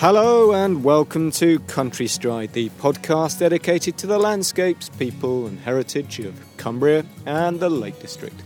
Hello 0.00 0.52
and 0.52 0.82
welcome 0.82 1.30
to 1.32 1.58
Country 1.58 2.06
Stride, 2.06 2.54
the 2.54 2.70
podcast 2.70 3.40
dedicated 3.40 3.98
to 3.98 4.06
the 4.06 4.18
landscapes, 4.18 4.88
people, 4.88 5.46
and 5.46 5.60
heritage 5.60 6.20
of 6.20 6.40
Cumbria 6.56 7.04
and 7.26 7.60
the 7.60 7.68
Lake 7.68 8.00
District. 8.00 8.42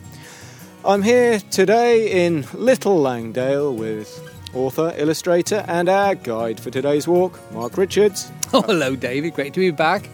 I'm 0.84 1.00
here 1.00 1.38
today 1.52 2.26
in 2.26 2.44
Little 2.54 3.00
Langdale 3.00 3.72
with 3.72 4.28
author, 4.52 4.92
illustrator, 4.96 5.64
and 5.68 5.88
our 5.88 6.16
guide 6.16 6.58
for 6.58 6.70
today's 6.70 7.06
walk, 7.06 7.38
Mark 7.52 7.78
Richards. 7.78 8.32
Oh, 8.52 8.62
hello, 8.66 8.96
David. 8.96 9.34
Great 9.34 9.54
to 9.54 9.60
be 9.60 9.70
back. 9.70 10.10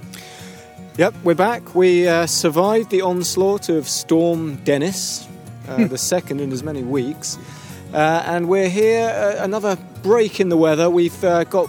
Yep, 0.98 1.14
we're 1.24 1.34
back. 1.34 1.74
We 1.74 2.06
uh, 2.06 2.26
survived 2.26 2.90
the 2.90 3.00
onslaught 3.00 3.70
of 3.70 3.88
Storm 3.88 4.56
Dennis, 4.56 5.26
uh, 5.68 5.86
the 5.88 5.96
second 5.96 6.40
in 6.40 6.52
as 6.52 6.62
many 6.62 6.82
weeks. 6.82 7.38
Uh, 7.92 8.22
and 8.26 8.48
we're 8.48 8.68
here, 8.68 9.08
uh, 9.08 9.42
another 9.42 9.76
break 10.02 10.40
in 10.40 10.48
the 10.48 10.56
weather. 10.56 10.88
We've 10.88 11.24
uh, 11.24 11.44
got 11.44 11.68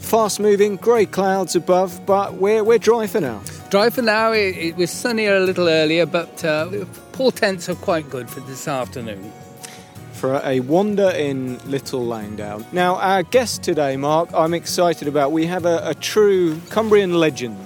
fast 0.00 0.40
moving 0.40 0.76
grey 0.76 1.06
clouds 1.06 1.54
above, 1.54 2.04
but 2.06 2.34
we're, 2.34 2.64
we're 2.64 2.78
dry 2.78 3.06
for 3.06 3.20
now. 3.20 3.42
Dry 3.70 3.90
for 3.90 4.02
now. 4.02 4.32
It, 4.32 4.56
it 4.56 4.76
was 4.76 4.90
sunnier 4.90 5.36
a 5.36 5.40
little 5.40 5.68
earlier, 5.68 6.06
but 6.06 6.44
uh, 6.44 6.84
portents 7.12 7.68
are 7.68 7.74
quite 7.76 8.10
good 8.10 8.28
for 8.28 8.40
this 8.40 8.66
afternoon. 8.66 9.32
For 10.12 10.40
a 10.44 10.60
wander 10.60 11.10
in 11.10 11.58
Little 11.68 12.04
Langdale. 12.04 12.64
Now, 12.72 12.96
our 12.96 13.22
guest 13.22 13.62
today, 13.62 13.96
Mark, 13.96 14.30
I'm 14.32 14.54
excited 14.54 15.08
about. 15.08 15.32
We 15.32 15.46
have 15.46 15.66
a, 15.66 15.80
a 15.88 15.94
true 15.94 16.60
Cumbrian 16.70 17.14
legend 17.14 17.58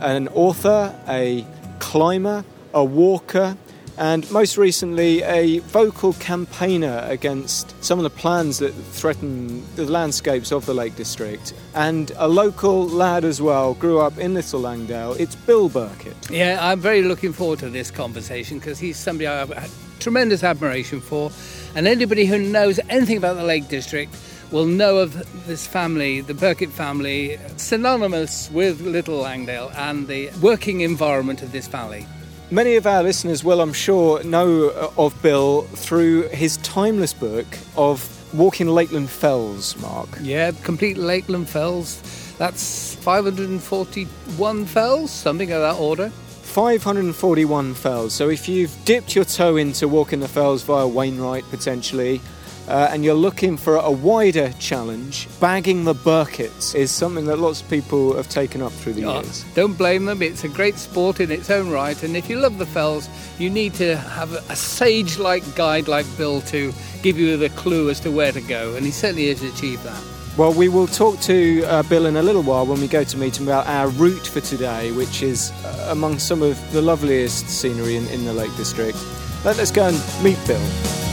an 0.00 0.28
author, 0.28 0.94
a 1.08 1.44
climber, 1.78 2.44
a 2.72 2.84
walker, 2.84 3.56
and 3.98 4.30
most 4.30 4.56
recently 4.56 5.22
a 5.24 5.58
vocal 5.58 6.12
campaigner 6.14 7.04
against 7.08 7.74
some 7.84 7.98
of 7.98 8.04
the 8.04 8.10
plans 8.10 8.58
that 8.58 8.70
threaten 8.70 9.64
the 9.74 9.84
landscapes 9.84 10.52
of 10.52 10.64
the 10.66 10.72
Lake 10.72 10.94
District. 10.94 11.52
And 11.74 12.12
a 12.16 12.28
local 12.28 12.86
lad 12.86 13.24
as 13.24 13.42
well, 13.42 13.74
grew 13.74 13.98
up 13.98 14.16
in 14.16 14.34
Little 14.34 14.60
Langdale. 14.60 15.14
It's 15.14 15.34
Bill 15.34 15.68
Birkett. 15.68 16.30
Yeah, 16.30 16.58
I'm 16.60 16.78
very 16.78 17.02
looking 17.02 17.32
forward 17.32 17.58
to 17.58 17.70
this 17.70 17.90
conversation 17.90 18.60
because 18.60 18.78
he's 18.78 18.96
somebody 18.96 19.26
I 19.26 19.44
have 19.44 19.98
tremendous 19.98 20.44
admiration 20.44 21.00
for. 21.00 21.32
And 21.74 21.88
anybody 21.88 22.24
who 22.24 22.38
knows 22.38 22.78
anything 22.88 23.16
about 23.16 23.34
the 23.34 23.44
Lake 23.44 23.68
District 23.68 24.16
will 24.52 24.66
know 24.66 24.98
of 24.98 25.12
this 25.46 25.66
family, 25.66 26.20
the 26.20 26.34
Birkett 26.34 26.70
family, 26.70 27.38
synonymous 27.56 28.48
with 28.52 28.80
Little 28.80 29.16
Langdale 29.16 29.72
and 29.76 30.06
the 30.06 30.30
working 30.40 30.82
environment 30.82 31.42
of 31.42 31.50
this 31.50 31.66
valley. 31.66 32.06
Many 32.50 32.76
of 32.76 32.86
our 32.86 33.02
listeners 33.02 33.44
will, 33.44 33.60
I'm 33.60 33.74
sure, 33.74 34.24
know 34.24 34.70
uh, 34.70 34.90
of 34.96 35.20
Bill 35.20 35.62
through 35.62 36.28
his 36.28 36.56
timeless 36.58 37.12
book 37.12 37.46
of 37.76 38.08
Walking 38.34 38.68
Lakeland 38.68 39.10
Fells, 39.10 39.76
Mark. 39.82 40.08
Yeah, 40.22 40.52
complete 40.62 40.96
Lakeland 40.96 41.50
Fells. 41.50 42.00
That's 42.38 42.94
541 42.94 44.64
fells, 44.64 45.10
something 45.10 45.52
of 45.52 45.60
that 45.60 45.78
order. 45.78 46.08
541 46.08 47.74
fells. 47.74 48.14
So 48.14 48.30
if 48.30 48.48
you've 48.48 48.74
dipped 48.86 49.14
your 49.14 49.26
toe 49.26 49.56
into 49.56 49.86
walking 49.86 50.20
the 50.20 50.28
fells 50.28 50.62
via 50.62 50.88
Wainwright 50.88 51.44
potentially, 51.50 52.22
uh, 52.68 52.88
and 52.92 53.04
you're 53.04 53.14
looking 53.14 53.56
for 53.56 53.76
a 53.76 53.90
wider 53.90 54.52
challenge, 54.58 55.26
bagging 55.40 55.84
the 55.84 55.94
Birketts 55.94 56.74
is 56.74 56.90
something 56.90 57.24
that 57.26 57.38
lots 57.38 57.62
of 57.62 57.70
people 57.70 58.14
have 58.16 58.28
taken 58.28 58.60
up 58.62 58.72
through 58.72 58.92
the 58.92 59.04
Oh, 59.04 59.20
years. 59.22 59.44
don't 59.54 59.72
blame 59.76 60.04
them. 60.04 60.22
It's 60.22 60.44
a 60.44 60.48
great 60.48 60.76
sport 60.76 61.18
in 61.20 61.30
its 61.30 61.50
own 61.50 61.70
right. 61.70 62.00
And 62.02 62.16
if 62.16 62.28
you 62.28 62.36
love 62.38 62.58
the 62.58 62.66
fells, 62.66 63.08
you 63.38 63.48
need 63.50 63.74
to 63.74 63.96
have 63.96 64.32
a 64.32 64.54
sage 64.56 65.18
like 65.18 65.42
guide 65.56 65.88
like 65.88 66.06
Bill 66.18 66.40
to 66.42 66.72
give 67.02 67.18
you 67.18 67.36
the 67.36 67.48
clue 67.50 67.88
as 67.90 68.00
to 68.00 68.10
where 68.10 68.32
to 68.32 68.40
go. 68.42 68.74
And 68.74 68.84
he 68.84 68.92
certainly 68.92 69.28
has 69.28 69.42
achieved 69.42 69.82
that. 69.84 70.02
Well, 70.36 70.52
we 70.52 70.68
will 70.68 70.86
talk 70.86 71.18
to 71.22 71.64
uh, 71.64 71.82
Bill 71.84 72.06
in 72.06 72.16
a 72.16 72.22
little 72.22 72.42
while 72.42 72.64
when 72.64 72.80
we 72.80 72.86
go 72.86 73.02
to 73.02 73.16
meet 73.16 73.40
him 73.40 73.48
about 73.48 73.66
our 73.66 73.88
route 73.88 74.26
for 74.26 74.40
today, 74.40 74.92
which 74.92 75.22
is 75.22 75.50
uh, 75.64 75.88
among 75.90 76.18
some 76.20 76.42
of 76.42 76.56
the 76.72 76.80
loveliest 76.82 77.48
scenery 77.48 77.96
in, 77.96 78.06
in 78.08 78.24
the 78.24 78.32
Lake 78.32 78.54
District. 78.56 78.96
Let, 79.44 79.56
let's 79.56 79.72
go 79.72 79.88
and 79.88 79.96
meet 80.22 80.38
Bill. 80.46 81.07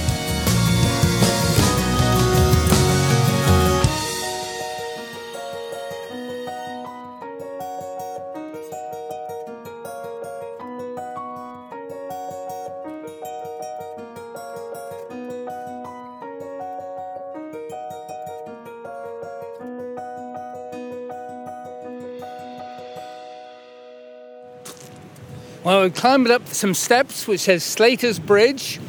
Well, 25.65 25.81
we 25.81 25.89
climbed 25.89 26.29
up 26.29 26.47
some 26.49 26.75
steps 26.75 27.27
which 27.27 27.39
says 27.39 27.63
Slater's 27.63 28.19
Bridge, 28.19 28.79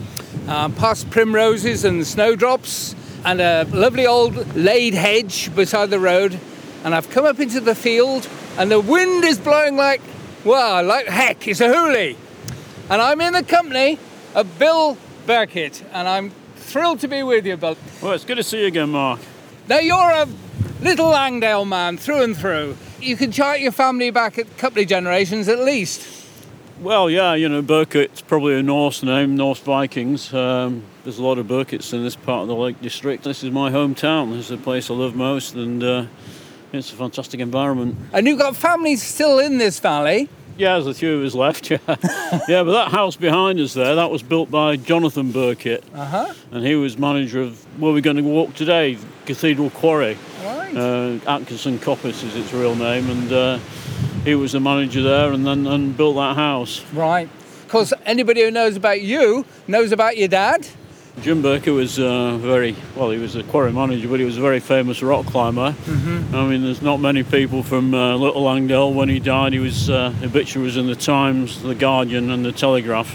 uh, 0.46 0.68
past 0.68 1.08
primroses 1.08 1.86
and 1.86 2.06
snowdrops, 2.06 2.94
and 3.24 3.40
a 3.40 3.64
lovely 3.72 4.06
old 4.06 4.54
laid 4.54 4.92
hedge 4.92 5.56
beside 5.56 5.88
the 5.88 5.98
road. 5.98 6.38
And 6.84 6.94
I've 6.94 7.08
come 7.08 7.24
up 7.24 7.40
into 7.40 7.60
the 7.60 7.74
field, 7.74 8.28
and 8.58 8.70
the 8.70 8.78
wind 8.78 9.24
is 9.24 9.38
blowing 9.38 9.78
like, 9.78 10.02
well, 10.44 10.84
like 10.84 11.06
heck, 11.06 11.48
it's 11.48 11.62
a 11.62 11.68
hoolie. 11.68 12.14
And 12.90 13.00
I'm 13.00 13.22
in 13.22 13.32
the 13.32 13.42
company 13.42 13.98
of 14.34 14.58
Bill 14.58 14.98
Birkett, 15.24 15.82
and 15.94 16.06
I'm 16.06 16.30
thrilled 16.56 17.00
to 17.00 17.08
be 17.08 17.22
with 17.22 17.46
you, 17.46 17.56
Bill. 17.56 17.78
Well, 18.02 18.12
it's 18.12 18.26
good 18.26 18.36
to 18.36 18.44
see 18.44 18.60
you 18.60 18.66
again, 18.66 18.90
Mark. 18.90 19.20
Now, 19.66 19.78
you're 19.78 20.10
a 20.10 20.28
little 20.82 21.08
Langdale 21.08 21.64
man 21.64 21.96
through 21.96 22.22
and 22.22 22.36
through. 22.36 22.76
You 23.00 23.16
can 23.16 23.32
chart 23.32 23.60
your 23.60 23.72
family 23.72 24.10
back 24.10 24.36
a 24.36 24.44
couple 24.44 24.82
of 24.82 24.88
generations 24.88 25.48
at 25.48 25.60
least. 25.60 26.25
Well, 26.80 27.08
yeah, 27.08 27.32
you 27.32 27.48
know, 27.48 27.62
Birkett's 27.62 28.20
probably 28.20 28.58
a 28.58 28.62
Norse 28.62 29.02
name, 29.02 29.34
Norse 29.34 29.60
Vikings. 29.60 30.34
Um, 30.34 30.82
there's 31.04 31.18
a 31.18 31.22
lot 31.22 31.38
of 31.38 31.46
Birketts 31.46 31.94
in 31.94 32.02
this 32.02 32.16
part 32.16 32.42
of 32.42 32.48
the 32.48 32.54
Lake 32.54 32.78
District. 32.82 33.24
This 33.24 33.42
is 33.42 33.50
my 33.50 33.70
hometown. 33.70 34.32
This 34.32 34.50
is 34.50 34.58
the 34.58 34.58
place 34.58 34.90
I 34.90 34.94
love 34.94 35.14
most, 35.14 35.54
and 35.54 35.82
uh, 35.82 36.04
it's 36.74 36.92
a 36.92 36.96
fantastic 36.96 37.40
environment. 37.40 37.96
And 38.12 38.26
you've 38.26 38.38
got 38.38 38.56
families 38.56 39.02
still 39.02 39.38
in 39.38 39.56
this 39.56 39.80
valley. 39.80 40.28
Yeah, 40.58 40.72
there's 40.74 40.86
a 40.86 40.94
few 40.94 41.18
of 41.18 41.24
us 41.24 41.34
left, 41.34 41.70
yeah. 41.70 41.78
yeah, 42.48 42.62
but 42.62 42.72
that 42.72 42.88
house 42.90 43.14
behind 43.16 43.60
us 43.60 43.74
there, 43.74 43.94
that 43.94 44.10
was 44.10 44.22
built 44.22 44.50
by 44.50 44.76
Jonathan 44.76 45.30
Birkett, 45.30 45.84
Uh 45.94 46.04
huh. 46.06 46.34
and 46.50 46.64
he 46.64 46.74
was 46.74 46.96
manager 46.98 47.42
of 47.42 47.62
where 47.80 47.92
we're 47.92 48.00
going 48.00 48.16
to 48.16 48.22
walk 48.22 48.54
today, 48.54 48.96
Cathedral 49.26 49.68
Quarry. 49.70 50.16
Right. 50.44 50.74
Uh, 50.74 51.18
Atkinson 51.26 51.78
Coppice 51.78 52.24
is 52.24 52.34
its 52.36 52.52
real 52.54 52.74
name, 52.74 53.08
and 53.10 53.32
uh, 53.32 53.58
he 54.24 54.34
was 54.34 54.52
the 54.52 54.60
manager 54.60 55.02
there 55.02 55.30
and 55.32 55.46
then 55.46 55.66
and 55.66 55.94
built 55.96 56.16
that 56.16 56.36
house. 56.36 56.82
right. 56.94 57.28
Because 57.64 57.92
anybody 58.06 58.42
who 58.42 58.50
knows 58.52 58.76
about 58.76 59.02
you 59.02 59.44
knows 59.66 59.90
about 59.92 60.16
your 60.16 60.28
dad. 60.28 60.68
Jim 61.22 61.42
Birkett 61.42 61.72
was 61.72 61.98
uh, 61.98 62.36
very 62.36 62.76
well. 62.94 63.10
He 63.10 63.18
was 63.18 63.36
a 63.36 63.42
quarry 63.44 63.72
manager, 63.72 64.06
but 64.08 64.20
he 64.20 64.26
was 64.26 64.36
a 64.36 64.40
very 64.40 64.60
famous 64.60 65.02
rock 65.02 65.26
climber. 65.26 65.72
Mm-hmm. 65.72 66.34
I 66.34 66.46
mean, 66.46 66.62
there's 66.62 66.82
not 66.82 66.98
many 67.00 67.22
people 67.22 67.62
from 67.62 67.94
uh, 67.94 68.16
Little 68.16 68.42
Langdale. 68.42 68.92
When 68.92 69.08
he 69.08 69.18
died, 69.18 69.52
he 69.52 69.58
was 69.58 69.88
uh, 69.88 70.14
obituary 70.22 70.66
was 70.66 70.76
in 70.76 70.86
the 70.86 70.94
Times, 70.94 71.62
the 71.62 71.74
Guardian, 71.74 72.30
and 72.30 72.44
the 72.44 72.52
Telegraph, 72.52 73.10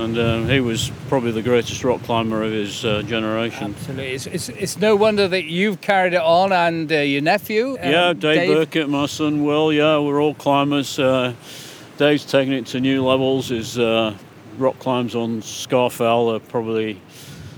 and 0.00 0.18
uh, 0.18 0.40
he 0.42 0.60
was 0.60 0.90
probably 1.08 1.30
the 1.30 1.40
greatest 1.40 1.82
rock 1.84 2.02
climber 2.02 2.42
of 2.42 2.52
his 2.52 2.84
uh, 2.84 3.02
generation. 3.02 3.74
Absolutely. 3.78 4.12
It's, 4.12 4.26
it's, 4.26 4.48
it's 4.50 4.76
no 4.78 4.96
wonder 4.96 5.28
that 5.28 5.44
you've 5.44 5.80
carried 5.80 6.14
it 6.14 6.20
on 6.20 6.52
and 6.52 6.90
uh, 6.92 6.96
your 6.96 7.22
nephew. 7.22 7.74
uh, 7.74 7.88
yeah, 7.88 8.12
Dave, 8.12 8.48
Birkett, 8.48 8.88
my 8.88 9.06
son 9.06 9.44
Will. 9.44 9.72
Yeah, 9.72 9.98
we're 10.00 10.20
all 10.20 10.34
climbers. 10.34 10.98
Uh, 10.98 11.32
Dave's 11.96 12.26
taking 12.26 12.52
it 12.52 12.66
to 12.66 12.80
new 12.80 13.04
levels. 13.04 13.48
His 13.48 13.78
uh, 13.78 14.14
rock 14.58 14.78
climbs 14.78 15.14
on 15.14 15.40
Scafell 15.40 16.36
are 16.36 16.40
probably 16.40 17.00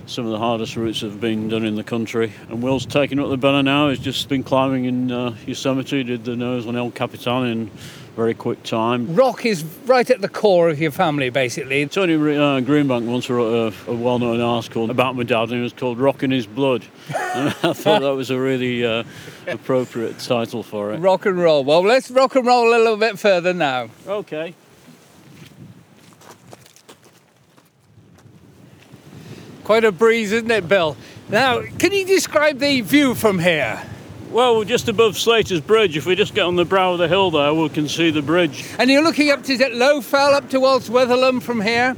some 0.09 0.25
of 0.25 0.33
the 0.33 0.39
hardest 0.39 0.75
routes 0.75 1.03
that 1.03 1.11
have 1.11 1.21
been 1.21 1.49
done 1.49 1.65
in 1.65 1.75
the 1.75 1.85
country. 1.85 2.33
And 2.49 2.63
Will's 2.63 2.87
taking 2.87 3.21
up 3.21 3.29
the 3.29 3.37
banner 3.37 3.63
now. 3.63 3.91
He's 3.91 3.99
just 3.99 4.29
been 4.29 4.43
climbing 4.43 4.87
in 4.87 5.13
uh, 5.13 5.37
Yosemite, 5.47 6.03
did 6.03 6.25
the 6.25 6.35
nose 6.35 6.67
on 6.67 6.77
El 6.77 6.91
Capitan 6.91 7.47
in 7.47 7.71
very 8.17 8.35
quick 8.35 8.61
time. 8.65 9.15
Rock 9.15 9.47
is 9.47 9.63
right 9.85 10.09
at 10.11 10.21
the 10.21 10.29
core 10.29 10.71
of 10.71 10.81
your 10.81 10.91
family, 10.91 11.31
basically. 11.31 11.87
Tony 11.87 12.15
uh, 12.15 12.61
Greenbank 12.61 13.07
once 13.07 13.31
wrote 13.31 13.73
a, 13.87 13.91
a 13.91 13.95
well-known 13.95 14.41
article 14.41 14.91
about 14.91 15.15
my 15.15 15.23
dad, 15.23 15.51
and 15.51 15.61
it 15.61 15.63
was 15.63 15.73
called 15.73 15.99
"Rock 15.99 16.25
in 16.25 16.33
His 16.33 16.45
Blood." 16.47 16.85
and 17.17 17.49
I 17.63 17.73
thought 17.75 18.03
that 18.03 18.17
was 18.17 18.31
a 18.31 18.41
really 18.41 18.85
uh, 18.85 19.05
appropriate 19.47 20.19
title 20.19 20.65
for 20.65 20.93
it. 20.93 20.99
Rock 20.99 21.27
and 21.27 21.39
roll. 21.39 21.63
Well, 21.63 21.83
let's 21.83 22.11
rock 22.11 22.35
and 22.35 22.45
roll 22.45 22.71
a 22.71 22.79
little 22.79 22.97
bit 22.97 23.21
further 23.21 23.55
now. 23.55 23.91
Okay. 24.07 24.55
Quite 29.69 29.85
a 29.85 29.93
breeze, 29.93 30.33
isn't 30.33 30.51
it, 30.51 30.67
Bill? 30.67 30.97
Now, 31.29 31.61
can 31.61 31.93
you 31.93 32.07
describe 32.07 32.59
the 32.59 32.81
view 32.81 33.15
from 33.15 33.39
here? 33.39 33.79
Well, 34.31 34.57
we're 34.57 34.65
just 34.65 34.89
above 34.89 35.19
Slater's 35.19 35.61
Bridge. 35.61 35.95
If 35.95 36.07
we 36.07 36.15
just 36.15 36.35
get 36.35 36.47
on 36.47 36.57
the 36.57 36.65
brow 36.65 36.95
of 36.95 36.99
the 36.99 37.07
hill 37.07 37.31
there, 37.31 37.53
we 37.53 37.69
can 37.69 37.87
see 37.87 38.11
the 38.11 38.23
bridge. 38.23 38.65
And 38.79 38.89
you're 38.89 39.03
looking 39.03 39.29
up 39.29 39.43
to 39.43 39.53
is 39.53 39.61
it 39.61 39.73
Lowfell 39.73 40.33
up 40.33 40.49
towards 40.49 40.89
Wetherlam 40.89 41.43
from 41.43 41.61
here? 41.61 41.95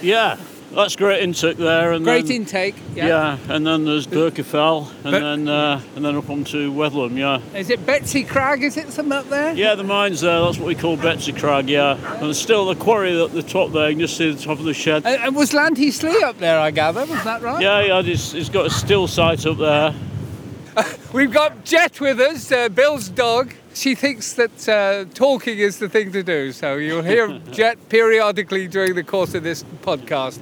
Yeah, 0.00 0.36
That's 0.76 0.94
Great 0.94 1.22
intake 1.22 1.56
there, 1.56 1.92
and 1.92 2.04
Great 2.04 2.26
then, 2.26 2.36
intake. 2.36 2.74
yeah. 2.94 3.06
Yeah. 3.06 3.38
and 3.48 3.66
then 3.66 3.84
there's 3.84 4.06
Birkefell, 4.06 4.88
and 5.02 5.12
But- 5.12 5.20
then 5.20 5.48
uh, 5.48 5.80
and 5.96 6.04
then 6.04 6.14
up 6.16 6.28
onto 6.30 6.70
Wetherlam, 6.72 7.16
yeah. 7.16 7.40
Is 7.58 7.70
it 7.70 7.84
Betsy 7.86 8.22
Crag? 8.24 8.62
Is 8.62 8.76
it 8.76 8.90
something 8.92 9.12
up 9.12 9.28
there? 9.30 9.54
Yeah, 9.54 9.74
the 9.74 9.84
mine's 9.84 10.20
there. 10.20 10.40
That's 10.42 10.58
what 10.58 10.66
we 10.66 10.74
call 10.74 10.96
Betsy 10.96 11.32
Crag, 11.32 11.68
yeah. 11.68 11.96
And 12.22 12.36
still 12.36 12.66
the 12.66 12.74
quarry 12.76 13.20
at 13.22 13.32
the 13.32 13.42
top 13.42 13.72
there. 13.72 13.88
You 13.88 13.94
can 13.94 14.00
just 14.00 14.16
see 14.16 14.30
the 14.30 14.40
top 14.42 14.58
of 14.58 14.64
the 14.64 14.74
shed. 14.74 15.04
And, 15.06 15.20
and 15.22 15.34
was 15.34 15.52
Lanty 15.54 15.90
Slee 15.90 16.22
up 16.22 16.38
there? 16.38 16.60
I 16.60 16.70
gather. 16.70 17.00
Was 17.06 17.24
that 17.24 17.42
right? 17.42 17.62
Yeah, 17.62 17.80
yeah. 17.82 18.02
He's, 18.02 18.32
he's 18.32 18.48
got 18.50 18.66
a 18.66 18.70
still 18.70 19.08
site 19.08 19.44
up 19.46 19.58
there. 19.58 19.94
We've 21.14 21.32
got 21.32 21.64
Jet 21.64 21.98
with 22.00 22.20
us, 22.20 22.52
uh, 22.52 22.68
Bill's 22.68 23.08
dog. 23.08 23.54
She 23.72 23.94
thinks 23.94 24.34
that 24.34 24.68
uh, 24.68 25.04
talking 25.14 25.58
is 25.58 25.78
the 25.78 25.88
thing 25.88 26.12
to 26.12 26.22
do, 26.22 26.52
so 26.52 26.76
you'll 26.76 27.02
hear 27.02 27.38
Jet 27.50 27.88
periodically 27.88 28.68
during 28.68 28.94
the 28.94 29.04
course 29.04 29.34
of 29.34 29.42
this 29.42 29.64
podcast. 29.82 30.38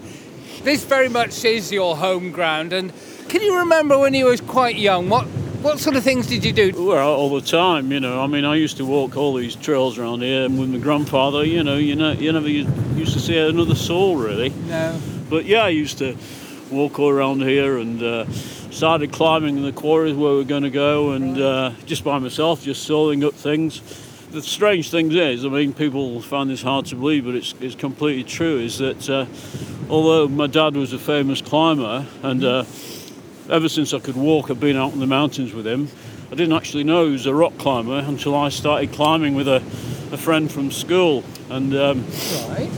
This 0.65 0.83
very 0.83 1.11
much 1.11 1.45
is 1.45 1.71
your 1.71 1.95
home 1.95 2.31
ground, 2.31 2.73
and 2.73 2.91
can 3.29 3.43
you 3.43 3.59
remember 3.59 3.99
when 3.99 4.15
you 4.15 4.25
was 4.25 4.41
quite 4.41 4.77
young? 4.77 5.11
What 5.11 5.27
what 5.61 5.79
sort 5.79 5.95
of 5.95 6.03
things 6.03 6.27
did 6.27 6.43
you 6.43 6.55
do? 6.55 6.73
We 6.73 6.87
were 6.87 6.99
out 6.99 7.19
all 7.19 7.29
the 7.39 7.47
time, 7.47 7.93
you 7.93 8.01
know. 8.01 8.23
I 8.23 8.27
mean, 8.27 8.47
I 8.47 8.55
used 8.55 8.79
to 8.79 8.87
walk 8.87 9.15
all 9.15 9.35
these 9.35 9.57
trails 9.57 9.99
around 9.99 10.23
here 10.23 10.47
and 10.47 10.59
with 10.59 10.71
my 10.71 10.79
grandfather. 10.79 11.45
You 11.45 11.63
know, 11.63 11.77
you 11.77 11.97
know, 11.97 12.13
you 12.13 12.33
never 12.33 12.49
used 12.49 13.13
to 13.13 13.21
see 13.21 13.37
another 13.37 13.75
soul 13.75 14.17
really. 14.17 14.49
No. 14.67 14.99
But 15.29 15.45
yeah, 15.45 15.65
I 15.65 15.69
used 15.69 15.99
to 15.99 16.17
walk 16.71 16.99
all 16.99 17.11
around 17.11 17.43
here 17.43 17.77
and 17.77 18.03
uh, 18.03 18.31
started 18.71 19.13
climbing 19.13 19.63
the 19.63 19.73
quarries 19.73 20.15
where 20.15 20.33
we 20.33 20.41
are 20.41 20.45
going 20.45 20.63
to 20.63 20.71
go, 20.71 21.11
and 21.11 21.39
uh, 21.39 21.73
just 21.85 22.05
by 22.05 22.19
myself, 22.19 22.63
just 22.63 22.85
sawing 22.85 23.23
up 23.23 23.35
things. 23.35 23.83
The 24.35 24.43
strange 24.43 24.91
thing 24.91 25.13
is, 25.13 25.45
I 25.45 25.49
mean, 25.49 25.73
people 25.73 26.21
find 26.21 26.51
this 26.51 26.61
hard 26.61 26.87
to 26.87 26.97
believe, 26.97 27.25
but 27.25 27.37
it's, 27.37 27.55
it's 27.61 27.77
completely 27.77 28.25
true. 28.25 28.59
Is 28.59 28.79
that 28.79 29.09
uh, 29.09 29.27
although 29.89 30.27
my 30.27 30.49
dad 30.49 30.75
was 30.75 30.93
a 30.93 30.99
famous 30.99 31.41
climber, 31.41 32.05
and 32.25 32.43
uh, 32.43 32.65
ever 33.49 33.69
since 33.69 33.95
I 33.95 34.01
could 34.01 34.17
walk, 34.17 34.51
I've 34.51 34.59
been 34.59 34.75
out 34.77 34.93
in 34.93 34.99
the 34.99 35.07
mountains 35.07 35.53
with 35.53 35.65
him. 35.65 35.87
I 36.33 36.35
didn't 36.35 36.53
actually 36.57 36.83
know 36.83 37.07
he 37.07 37.13
was 37.13 37.27
a 37.27 37.35
rock 37.35 37.57
climber 37.59 37.99
until 37.99 38.35
I 38.35 38.49
started 38.49 38.91
climbing 38.93 39.37
with 39.37 39.47
a, 39.47 39.63
a 40.11 40.17
friend 40.17 40.51
from 40.51 40.73
school, 40.73 41.23
and 41.49 41.73
um, 41.77 42.05
Right. 42.49 42.69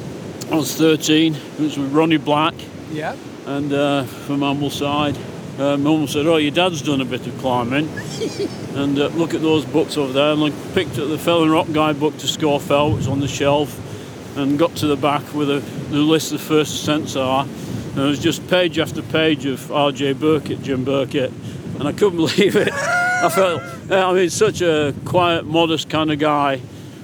I 0.52 0.56
was 0.56 0.76
13. 0.76 1.34
It 1.34 1.58
was 1.60 1.78
with 1.78 1.90
Ronnie 1.90 2.18
Black 2.18 2.52
Yeah. 2.92 3.16
and 3.46 3.72
uh, 3.72 4.04
from 4.04 4.40
Ambleside. 4.40 5.16
Uh, 5.58 5.76
Mum 5.78 6.06
said, 6.06 6.26
"Oh, 6.26 6.36
your 6.36 6.50
dad's 6.50 6.82
done 6.82 7.00
a 7.00 7.04
bit 7.04 7.26
of 7.26 7.38
climbing, 7.38 7.88
and 8.74 8.98
uh, 8.98 9.06
look 9.08 9.32
at 9.32 9.40
those 9.40 9.64
books 9.64 9.96
over 9.96 10.12
there." 10.12 10.32
And 10.32 10.42
I 10.42 10.50
picked 10.74 10.98
up 10.98 11.08
the 11.08 11.18
Fell 11.18 11.42
and 11.42 11.50
Rock 11.50 11.66
Guide 11.72 11.98
book 11.98 12.16
to 12.18 12.26
Scafell, 12.26 12.90
which 12.90 12.98
was 12.98 13.08
on 13.08 13.20
the 13.20 13.28
shelf, 13.28 13.78
and 14.36 14.58
got 14.58 14.76
to 14.76 14.86
the 14.86 14.96
back 14.96 15.32
with 15.32 15.50
a, 15.50 15.60
the 15.90 15.96
list 15.96 16.32
of 16.32 16.40
the 16.40 16.44
first 16.44 16.74
ascents 16.74 17.16
are. 17.16 17.44
And 17.44 17.98
it 17.98 18.06
was 18.06 18.18
just 18.18 18.46
page 18.48 18.78
after 18.78 19.00
page 19.00 19.46
of 19.46 19.72
R.J. 19.72 20.14
Birkett, 20.14 20.62
Jim 20.62 20.84
Birkett, 20.84 21.32
and 21.78 21.88
I 21.88 21.92
couldn't 21.92 22.16
believe 22.24 22.54
it. 22.54 22.72
I 22.72 23.30
felt, 23.30 23.62
I 23.90 24.12
mean, 24.12 24.28
such 24.28 24.60
a 24.60 24.94
quiet, 25.06 25.46
modest 25.46 25.88
kind 25.88 26.12
of 26.12 26.18
guy, 26.18 26.60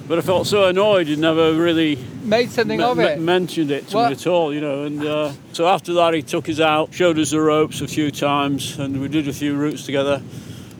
but 0.07 0.17
I 0.17 0.21
felt 0.21 0.47
so 0.47 0.65
annoyed 0.67 1.07
he'd 1.07 1.19
never 1.19 1.53
really 1.53 1.97
Made 2.23 2.51
something 2.51 2.77
me- 2.79 2.83
of 2.83 2.99
it. 2.99 3.19
mentioned 3.19 3.71
it 3.71 3.87
to 3.89 3.95
What? 3.97 4.07
me 4.09 4.13
at 4.15 4.27
all, 4.27 4.53
you 4.53 4.61
know. 4.61 4.83
And 4.83 5.03
uh, 5.05 5.31
so 5.53 5.67
after 5.67 5.93
that, 5.93 6.13
he 6.13 6.21
took 6.21 6.49
us 6.49 6.59
out, 6.59 6.93
showed 6.93 7.17
us 7.19 7.31
the 7.31 7.39
ropes 7.41 7.81
a 7.81 7.87
few 7.87 8.11
times, 8.11 8.77
and 8.79 9.01
we 9.01 9.07
did 9.07 9.27
a 9.27 9.33
few 9.33 9.55
routes 9.55 9.85
together. 9.85 10.21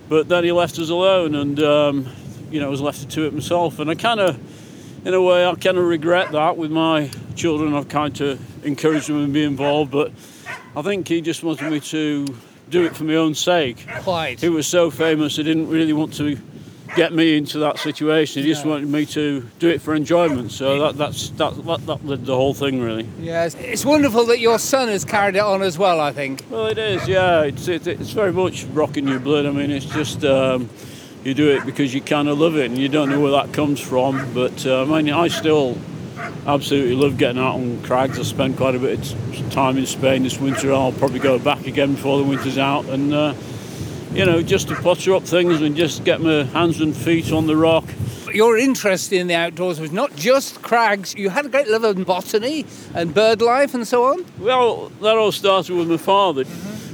But 0.10 0.28
then 0.30 0.44
he 0.44 0.52
left 0.52 0.78
us 0.80 0.90
alone, 0.90 1.36
and 1.36 1.60
um, 1.62 2.08
you 2.52 2.60
know, 2.60 2.68
I 2.68 2.70
was 2.70 2.82
left 2.82 3.10
to 3.10 3.26
it 3.26 3.34
myself. 3.34 3.80
And 3.80 3.90
I 3.90 3.96
kind 3.96 4.20
of, 4.20 4.38
in 5.08 5.14
a 5.14 5.22
way, 5.22 5.46
I 5.46 5.54
kind 5.56 5.78
of 5.78 5.86
regret 5.86 6.32
that. 6.34 6.58
With 6.58 6.72
my 6.72 7.10
children, 7.36 7.74
I've 7.74 7.90
kind 7.90 8.20
of 8.22 8.66
encouraged 8.66 9.08
them 9.08 9.26
to 9.26 9.32
be 9.32 9.44
involved, 9.44 9.92
but 9.92 10.12
I 10.76 10.82
think 10.82 11.08
he 11.08 11.22
just 11.22 11.44
wanted 11.44 11.72
me 11.72 11.80
to 11.80 12.26
do 12.70 12.84
it 12.86 12.96
for 12.96 13.04
my 13.06 13.16
own 13.16 13.34
sake. 13.36 13.86
Quite. 14.02 14.40
He 14.40 14.50
was 14.50 14.68
so 14.68 14.90
famous, 14.92 15.36
he 15.38 15.44
didn't 15.44 15.70
really 15.70 15.94
want 15.94 16.14
to 16.16 16.36
get 16.96 17.14
me 17.14 17.38
into 17.38 17.60
that 17.60 17.80
situation. 17.80 18.44
He 18.44 18.50
just 18.50 18.66
No. 18.66 18.72
wanted 18.72 18.90
me 18.90 19.06
to 19.08 19.42
do 19.60 19.70
it 19.70 19.82
for 19.82 19.94
enjoyment. 19.96 20.52
So 20.52 20.80
that, 20.80 20.98
that's 20.98 21.30
that, 21.32 21.56
that, 21.66 21.86
that 21.86 22.06
led 22.06 22.26
the 22.26 22.36
whole 22.36 22.54
thing 22.54 22.82
really. 22.82 23.08
Yes. 23.20 23.56
It's 23.56 23.86
wonderful 23.86 24.26
that 24.26 24.40
your 24.40 24.60
son 24.60 24.88
has 24.90 25.04
carried 25.06 25.36
it 25.36 25.42
on 25.42 25.62
as 25.62 25.78
well. 25.78 26.00
I 26.00 26.12
think. 26.12 26.44
Well, 26.50 26.68
it 26.68 26.78
is, 26.78 27.08
yeah. 27.08 27.42
It's 27.44 27.68
it, 27.68 27.88
it's 27.88 28.12
very 28.12 28.32
much 28.34 28.66
rocking 28.66 29.08
your 29.08 29.20
blood. 29.20 29.46
I 29.46 29.52
mean, 29.52 29.72
it's 29.72 29.86
just 29.86 30.24
um, 30.26 30.70
you 31.24 31.34
do 31.34 31.50
it 31.52 31.66
because 31.66 31.94
you 31.94 32.02
kind 32.02 32.28
of 32.28 32.40
love 32.40 32.56
it, 32.58 32.66
and 32.66 32.78
you 32.78 32.90
don't 32.90 33.10
know 33.10 33.20
where 33.20 33.32
that 33.32 33.54
comes 33.54 33.80
from. 33.80 34.34
But 34.34 34.66
uh, 34.66 34.84
I 34.84 34.86
mean, 35.02 35.14
I 35.14 35.28
still 35.30 35.78
absolutely 36.46 36.96
love 36.96 37.18
getting 37.18 37.42
out 37.42 37.56
on 37.56 37.82
crags. 37.84 38.20
I 38.20 38.24
spent 38.24 38.58
quite 38.58 38.76
a 38.76 38.80
bit 38.80 39.00
of 39.00 39.50
time 39.52 39.78
in 39.78 39.86
Spain 39.86 40.24
this 40.24 40.40
winter. 40.40 40.72
I'll 40.74 40.92
probably 40.94 41.20
go 41.20 41.40
back 41.40 41.66
again 41.68 41.96
before 41.96 42.18
the 42.20 42.24
winter's 42.24 42.58
out, 42.58 42.86
and 42.86 43.14
uh, 43.14 43.34
you 44.14 44.26
know, 44.26 44.44
just 44.44 44.68
to 44.68 44.76
potter 44.76 45.16
up 45.16 45.24
things 45.24 45.62
and 45.62 45.76
just 45.76 46.04
get 46.04 46.22
my 46.22 46.44
hands 46.44 46.80
and 46.82 46.96
feet 46.96 47.32
on 47.32 47.48
the 47.48 47.58
rock. 47.58 47.84
Your 48.32 48.58
interest 48.58 49.12
in 49.12 49.28
the 49.28 49.34
outdoors 49.34 49.80
was 49.80 49.92
not 49.92 50.16
just 50.16 50.62
crags. 50.62 51.16
You 51.16 51.30
had 51.30 51.46
a 51.48 51.50
great 51.50 51.68
love 51.68 51.84
of 51.84 52.06
botany 52.06 52.66
and 52.94 53.14
bird 53.14 53.42
life 53.42 53.74
and 53.74 53.88
so 53.88 54.06
on. 54.06 54.26
Well, 54.40 54.90
that 55.02 55.18
all 55.18 55.32
started 55.32 55.76
with 55.76 55.90
my 55.90 55.98
father. 55.98 56.44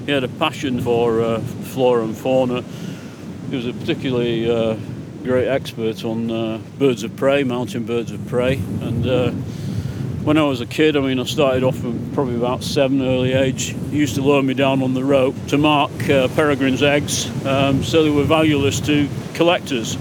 He 0.05 0.11
had 0.11 0.23
a 0.23 0.29
passion 0.29 0.81
for 0.81 1.21
uh, 1.21 1.39
flora 1.39 2.03
and 2.03 2.15
fauna. 2.15 2.63
He 3.49 3.55
was 3.55 3.67
a 3.67 3.73
particularly 3.73 4.49
uh, 4.49 4.77
great 5.23 5.47
expert 5.47 6.05
on 6.05 6.31
uh, 6.31 6.59
birds 6.77 7.03
of 7.03 7.15
prey, 7.17 7.43
mountain 7.43 7.83
birds 7.83 8.11
of 8.11 8.25
prey. 8.27 8.55
And 8.81 9.05
uh, 9.05 9.31
when 10.23 10.37
I 10.37 10.43
was 10.43 10.61
a 10.61 10.65
kid, 10.65 10.97
I 10.97 10.99
mean, 10.99 11.19
I 11.19 11.23
started 11.23 11.63
off 11.63 11.77
from 11.77 12.11
probably 12.13 12.35
about 12.35 12.63
seven 12.63 13.01
early 13.01 13.33
age. 13.33 13.75
He 13.89 13.97
used 13.97 14.15
to 14.15 14.21
lower 14.21 14.43
me 14.43 14.53
down 14.53 14.83
on 14.83 14.93
the 14.93 15.03
rope 15.03 15.35
to 15.47 15.57
mark 15.57 15.91
uh, 15.91 16.27
peregrine's 16.29 16.83
eggs, 16.83 17.27
um, 17.45 17.83
so 17.83 18.03
they 18.03 18.09
were 18.09 18.23
valueless 18.23 18.79
to 18.81 19.07
collectors. 19.33 19.97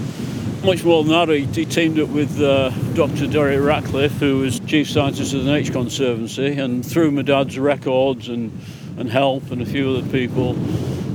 Much 0.63 0.83
more 0.83 1.03
than 1.03 1.13
that, 1.13 1.29
he, 1.29 1.45
he 1.45 1.65
teamed 1.65 1.99
up 1.99 2.09
with 2.09 2.41
uh, 2.41 2.69
Dr. 2.93 3.27
Derek 3.27 3.61
Ratcliffe, 3.61 4.11
who 4.19 4.39
was 4.39 4.59
chief 4.61 4.89
scientist 4.89 5.33
of 5.33 5.45
the 5.45 5.51
Nature 5.51 5.71
Conservancy, 5.71 6.53
and 6.53 6.85
through 6.85 7.11
my 7.11 7.21
dad's 7.21 7.57
records 7.57 8.27
and, 8.27 8.51
and 8.97 9.09
help 9.09 9.51
and 9.51 9.61
a 9.61 9.65
few 9.65 9.89
other 9.89 10.07
people, 10.09 10.53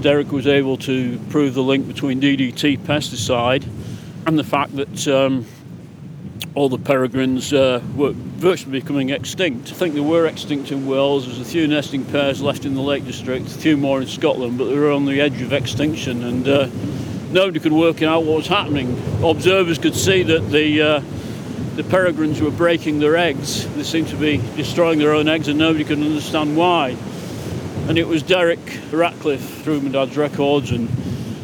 Derek 0.00 0.32
was 0.32 0.46
able 0.46 0.78
to 0.78 1.18
prove 1.28 1.52
the 1.52 1.62
link 1.62 1.86
between 1.86 2.20
DDT 2.20 2.78
pesticide 2.80 3.66
and 4.26 4.38
the 4.38 4.44
fact 4.44 4.74
that 4.76 5.08
um, 5.08 5.46
all 6.54 6.68
the 6.68 6.78
peregrines 6.78 7.52
uh, 7.52 7.82
were 7.96 8.12
virtually 8.12 8.80
becoming 8.80 9.10
extinct. 9.10 9.70
I 9.70 9.74
think 9.74 9.94
they 9.94 10.00
were 10.00 10.26
extinct 10.26 10.70
in 10.70 10.86
Wales. 10.86 11.26
There's 11.26 11.40
a 11.40 11.44
few 11.44 11.66
nesting 11.66 12.04
pairs 12.04 12.40
left 12.40 12.64
in 12.64 12.74
the 12.74 12.80
Lake 12.80 13.04
District, 13.04 13.46
a 13.46 13.50
few 13.50 13.76
more 13.76 14.00
in 14.00 14.06
Scotland, 14.06 14.56
but 14.56 14.66
they 14.66 14.78
were 14.78 14.92
on 14.92 15.04
the 15.04 15.20
edge 15.20 15.40
of 15.42 15.52
extinction, 15.52 16.22
and 16.22 16.46
uh, 16.46 16.68
nobody 17.30 17.58
could 17.58 17.72
work 17.72 18.02
out 18.02 18.22
what 18.24 18.36
was 18.36 18.46
happening. 18.46 18.92
Observers 19.24 19.78
could 19.78 19.96
see 19.96 20.22
that 20.22 20.50
the 20.50 20.82
uh, 20.82 21.02
the 21.74 21.82
peregrines 21.82 22.40
were 22.40 22.52
breaking 22.52 23.00
their 23.00 23.16
eggs. 23.16 23.66
They 23.74 23.82
seemed 23.82 24.06
to 24.08 24.16
be 24.16 24.36
destroying 24.54 25.00
their 25.00 25.12
own 25.12 25.26
eggs, 25.26 25.48
and 25.48 25.58
nobody 25.58 25.82
could 25.82 25.98
understand 25.98 26.56
why. 26.56 26.96
And 27.88 27.98
it 27.98 28.06
was 28.06 28.22
Derek 28.22 28.60
Ratcliffe, 28.92 29.64
through 29.64 29.80
my 29.80 29.90
dad's 29.90 30.16
records 30.16 30.70
and 30.70 30.88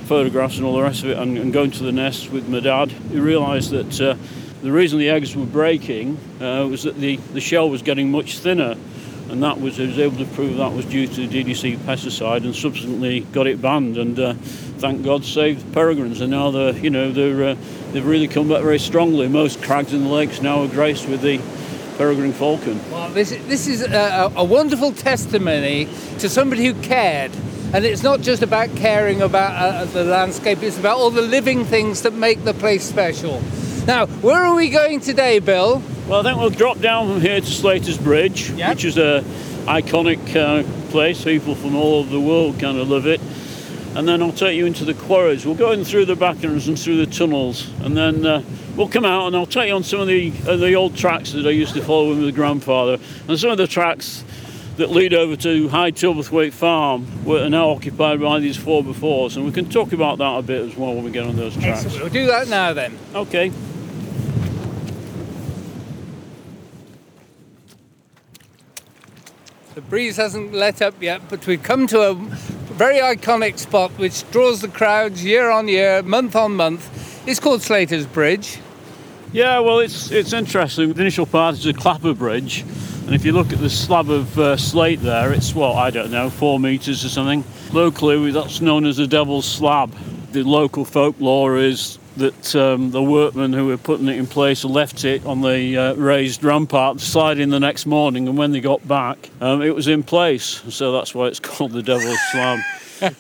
photographs 0.07 0.57
and 0.57 0.64
all 0.64 0.75
the 0.75 0.83
rest 0.83 1.02
of 1.02 1.11
it, 1.11 1.19
and, 1.19 1.37
and 1.37 1.52
going 1.52 1.73
to 1.73 1.83
the 1.83 1.90
nest 1.90 2.31
with 2.31 2.49
my 2.49 2.61
dad, 2.61 2.93
he 2.93 3.19
realised 3.19 3.71
that 3.73 4.00
uh, 4.00 4.14
the 4.62 4.73
reason 4.73 4.99
the 4.99 5.09
eggs 5.09 5.35
were 5.35 5.47
breaking 5.47 6.19
uh, 6.40 6.67
was 6.69 6.83
that 6.83 6.97
the, 6.97 7.17
the 7.17 7.40
shell 7.40 7.71
was 7.71 7.83
getting 7.83 8.11
much 8.11 8.38
thinner. 8.38 8.76
And 9.31 9.43
that 9.45 9.61
was, 9.61 9.76
he 9.76 9.87
was 9.87 9.99
able 9.99 10.17
to 10.19 10.25
prove 10.25 10.57
that 10.57 10.73
was 10.73 10.85
due 10.85 11.07
to 11.07 11.26
the 11.26 11.45
DDT 11.45 11.76
pesticide 11.79 12.45
and 12.45 12.55
subsequently 12.55 13.21
got 13.21 13.47
it 13.47 13.62
banned. 13.62 13.97
And 13.97 14.19
uh, 14.19 14.35
thank 14.35 15.05
God 15.05 15.25
saved 15.25 15.73
peregrines. 15.73 16.21
And 16.21 16.33
now 16.33 16.50
they're, 16.50 16.76
you 16.76 16.90
know, 16.90 17.12
they're, 17.12 17.50
uh, 17.50 17.57
they've 17.93 18.05
really 18.05 18.26
come 18.26 18.49
back 18.49 18.62
very 18.62 18.81
strongly. 18.81 19.29
Most 19.29 19.62
crags 19.62 19.93
in 19.93 20.02
the 20.02 20.09
lakes 20.09 20.43
now 20.43 20.62
are 20.62 20.69
graced 20.69 21.09
with 21.09 21.23
the 21.23 21.40
peregrine 21.97 22.33
falcon. 22.33 22.81
Well, 22.90 23.11
this, 23.11 23.31
this 23.31 23.69
is 23.69 23.83
a, 23.83 24.33
a 24.35 24.43
wonderful 24.43 24.93
testimony 24.93 25.85
to 26.19 26.29
somebody 26.29 26.64
who 26.67 26.75
cared. 26.83 27.31
And 27.73 27.85
it's 27.85 28.02
not 28.02 28.21
just 28.23 28.43
about 28.43 28.75
caring 28.75 29.23
about 29.23 29.52
uh, 29.52 29.85
the 29.85 30.02
landscape, 30.02 30.61
it's 30.62 30.76
about 30.76 30.99
all 30.99 31.11
the 31.11 31.23
living 31.23 31.64
things 31.64 32.02
that 32.02 32.14
make 32.14 32.43
the 32.43 32.55
place 32.55 32.83
special. 32.83 33.40
Now, 33.87 34.07
where 34.07 34.37
are 34.45 34.55
we 34.55 34.69
going 34.69 35.01
today, 35.01 35.39
Bill? 35.39 35.83
Well, 36.07 36.21
I 36.21 36.23
think 36.23 36.39
we'll 36.41 36.51
drop 36.51 36.81
down 36.81 37.09
from 37.09 37.21
here 37.21 37.41
to 37.41 37.47
Slater's 37.47 37.99
Bridge, 37.99 38.51
Yep. 38.51 38.71
which 38.71 38.85
is 38.85 38.99
a 38.99 39.25
iconic 39.67 40.37
uh, 40.37 40.63
place. 40.91 41.25
People 41.25 41.55
from 41.55 41.75
all 41.75 42.01
over 42.01 42.11
the 42.11 42.21
world 42.21 42.59
kind 42.61 42.79
of 42.79 42.89
love 42.89 43.07
it. 43.07 43.21
And 43.97 44.07
then 44.07 44.23
I'll 44.23 44.33
take 44.33 44.57
you 44.57 44.67
into 44.67 44.85
the 44.85 44.95
quarries. 44.95 45.45
We'll 45.45 45.57
go 45.57 45.73
in 45.73 45.85
through 45.85 46.05
the 46.05 46.15
back 46.15 46.37
entrance 46.37 46.69
and 46.69 46.79
through 46.79 47.05
the 47.05 47.11
tunnels, 47.11 47.69
and 47.81 47.97
then 47.97 48.25
uh, 48.25 48.43
we'll 48.77 48.89
come 48.89 49.05
out 49.05 49.27
and 49.27 49.35
I'll 49.37 49.47
take 49.47 49.69
you 49.69 49.75
on 49.75 49.83
some 49.83 50.01
of 50.01 50.07
the 50.07 50.33
uh, 50.47 50.57
the 50.57 50.75
old 50.75 50.97
tracks 50.97 51.33
that 51.33 51.45
I 51.47 51.51
used 51.51 51.75
to 51.75 51.83
follow 51.83 52.11
with 52.11 52.19
my 52.19 52.31
grandfather, 52.31 52.99
and 53.27 53.39
some 53.39 53.51
of 53.51 53.59
the 53.59 53.67
tracks 53.67 54.23
that 54.77 54.91
lead 54.91 55.13
over 55.13 55.35
to 55.37 55.69
High 55.69 55.91
Tilberthwaite 55.91 56.53
Farm, 56.53 57.25
were 57.25 57.43
are 57.45 57.51
now 57.51 57.71
occupied 57.71 58.21
by 58.21 58.39
these 58.39 58.57
four 58.57 58.85
by 58.85 58.93
fours, 58.93 59.37
and 59.37 59.45
we 59.45 59.51
can 59.53 59.69
talk 59.69 59.93
about 59.93 60.19
that 60.19 60.39
a 60.39 60.43
bit 60.43 60.63
as 60.69 60.77
well 60.77 60.95
when 60.95 61.05
we 61.05 61.11
get 61.11 61.27
on 61.27 61.35
those 61.35 61.55
tracks. 61.55 61.85
Excellent. 61.85 62.01
We'll 62.01 62.13
do 62.13 62.27
that 62.27 62.47
now 62.49 62.73
then. 62.73 62.97
Okay. 63.15 63.51
The 69.81 69.87
breeze 69.89 70.19
hasn't 70.19 70.53
let 70.53 70.83
up 70.83 71.01
yet, 71.01 71.23
but 71.31 71.47
we've 71.47 71.63
come 71.63 71.87
to 71.87 72.11
a 72.11 72.15
very 72.15 72.99
iconic 72.99 73.59
spot 73.59 73.91
which 73.93 74.31
draws 74.31 74.61
the 74.61 74.69
crowds 74.69 75.25
year 75.25 75.49
on 75.49 75.69
year, 75.69 76.03
month 76.03 76.37
on 76.37 76.55
month. 76.55 77.27
It's 77.27 77.41
called 77.41 77.63
Slater's 77.63 78.05
Bridge. 78.05 78.59
Yeah, 79.33 79.61
well, 79.61 79.79
it's 79.79 80.11
it's 80.11 80.35
interesting. 80.35 80.93
The 80.93 81.01
initial 81.01 81.25
part 81.25 81.55
is 81.55 81.65
a 81.65 81.73
clapper 81.73 82.13
bridge, 82.13 82.61
and 83.07 83.15
if 83.15 83.25
you 83.25 83.33
look 83.33 83.55
at 83.55 83.59
the 83.61 83.71
slab 83.71 84.11
of 84.11 84.39
uh, 84.39 84.59
slate 84.59 85.01
there, 85.01 85.33
it's 85.33 85.55
what 85.55 85.77
I 85.77 85.89
don't 85.89 86.11
know, 86.11 86.29
four 86.29 86.61
meters 86.61 87.03
or 87.03 87.09
something. 87.09 87.43
Locally, 87.73 88.33
that's 88.33 88.61
known 88.61 88.85
as 88.85 88.99
the 88.99 89.07
Devil's 89.07 89.47
Slab. 89.47 89.95
The 90.33 90.43
local 90.43 90.85
folklore 90.85 91.57
is 91.57 91.99
that 92.21 92.57
um, 92.57 92.91
the 92.91 93.03
workmen 93.03 93.53
who 93.53 93.67
were 93.67 93.77
putting 93.77 94.09
it 94.09 94.17
in 94.17 94.27
place 94.27 94.65
left 94.65 95.05
it 95.05 95.25
on 95.27 95.41
the 95.43 95.77
uh, 95.77 95.95
raised 95.95 96.45
rampart, 96.45 97.00
sliding 97.00 97.50
the 97.50 97.61
next 97.61 97.87
morning, 97.87 98.29
and 98.29 98.39
when 98.39 98.53
they 98.53 98.61
got 98.61 98.87
back, 98.87 99.31
um, 99.41 99.62
it 99.62 99.75
was 99.75 99.89
in 99.89 100.03
place. 100.03 100.62
So 100.69 100.93
that's 100.93 101.15
why 101.15 101.27
it's 101.27 101.41
called 101.41 101.73
the 101.73 101.83
Devil's 101.83 102.21
Slab. 102.31 102.61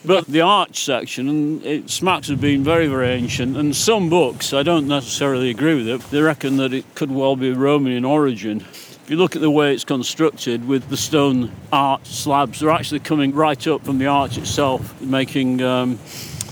but 0.04 0.26
the 0.26 0.42
arch 0.42 0.84
section, 0.84 1.28
and 1.28 1.64
it 1.64 1.90
smacks 1.90 2.28
of 2.28 2.40
being 2.40 2.62
very, 2.62 2.86
very 2.86 3.08
ancient. 3.08 3.56
And 3.56 3.74
some 3.74 4.10
books, 4.10 4.52
I 4.52 4.62
don't 4.62 4.86
necessarily 4.86 5.50
agree 5.50 5.74
with 5.74 5.88
it. 5.88 6.00
They 6.10 6.20
reckon 6.20 6.56
that 6.58 6.74
it 6.74 6.84
could 6.94 7.10
well 7.10 7.36
be 7.36 7.52
Roman 7.52 7.92
in 7.92 8.04
origin. 8.04 8.60
If 8.60 9.04
you 9.08 9.16
look 9.16 9.34
at 9.34 9.42
the 9.42 9.50
way 9.50 9.72
it's 9.72 9.84
constructed 9.84 10.68
with 10.68 10.88
the 10.88 10.96
stone 10.96 11.50
arch 11.72 12.06
slabs, 12.06 12.60
they're 12.60 12.70
actually 12.70 13.00
coming 13.00 13.34
right 13.34 13.66
up 13.66 13.84
from 13.84 13.98
the 13.98 14.06
arch 14.06 14.36
itself, 14.36 15.00
making 15.00 15.62
um, 15.62 15.98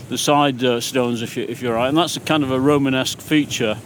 the 0.08 0.18
side 0.18 0.62
uh, 0.64 0.80
stones, 0.80 1.22
if, 1.22 1.36
you, 1.36 1.44
if 1.48 1.62
you're 1.62 1.74
right. 1.74 1.88
And 1.88 1.96
that's 1.96 2.16
a 2.16 2.20
kind 2.20 2.42
of 2.42 2.50
a 2.50 2.60
Romanesque 2.60 3.20
feature. 3.20 3.78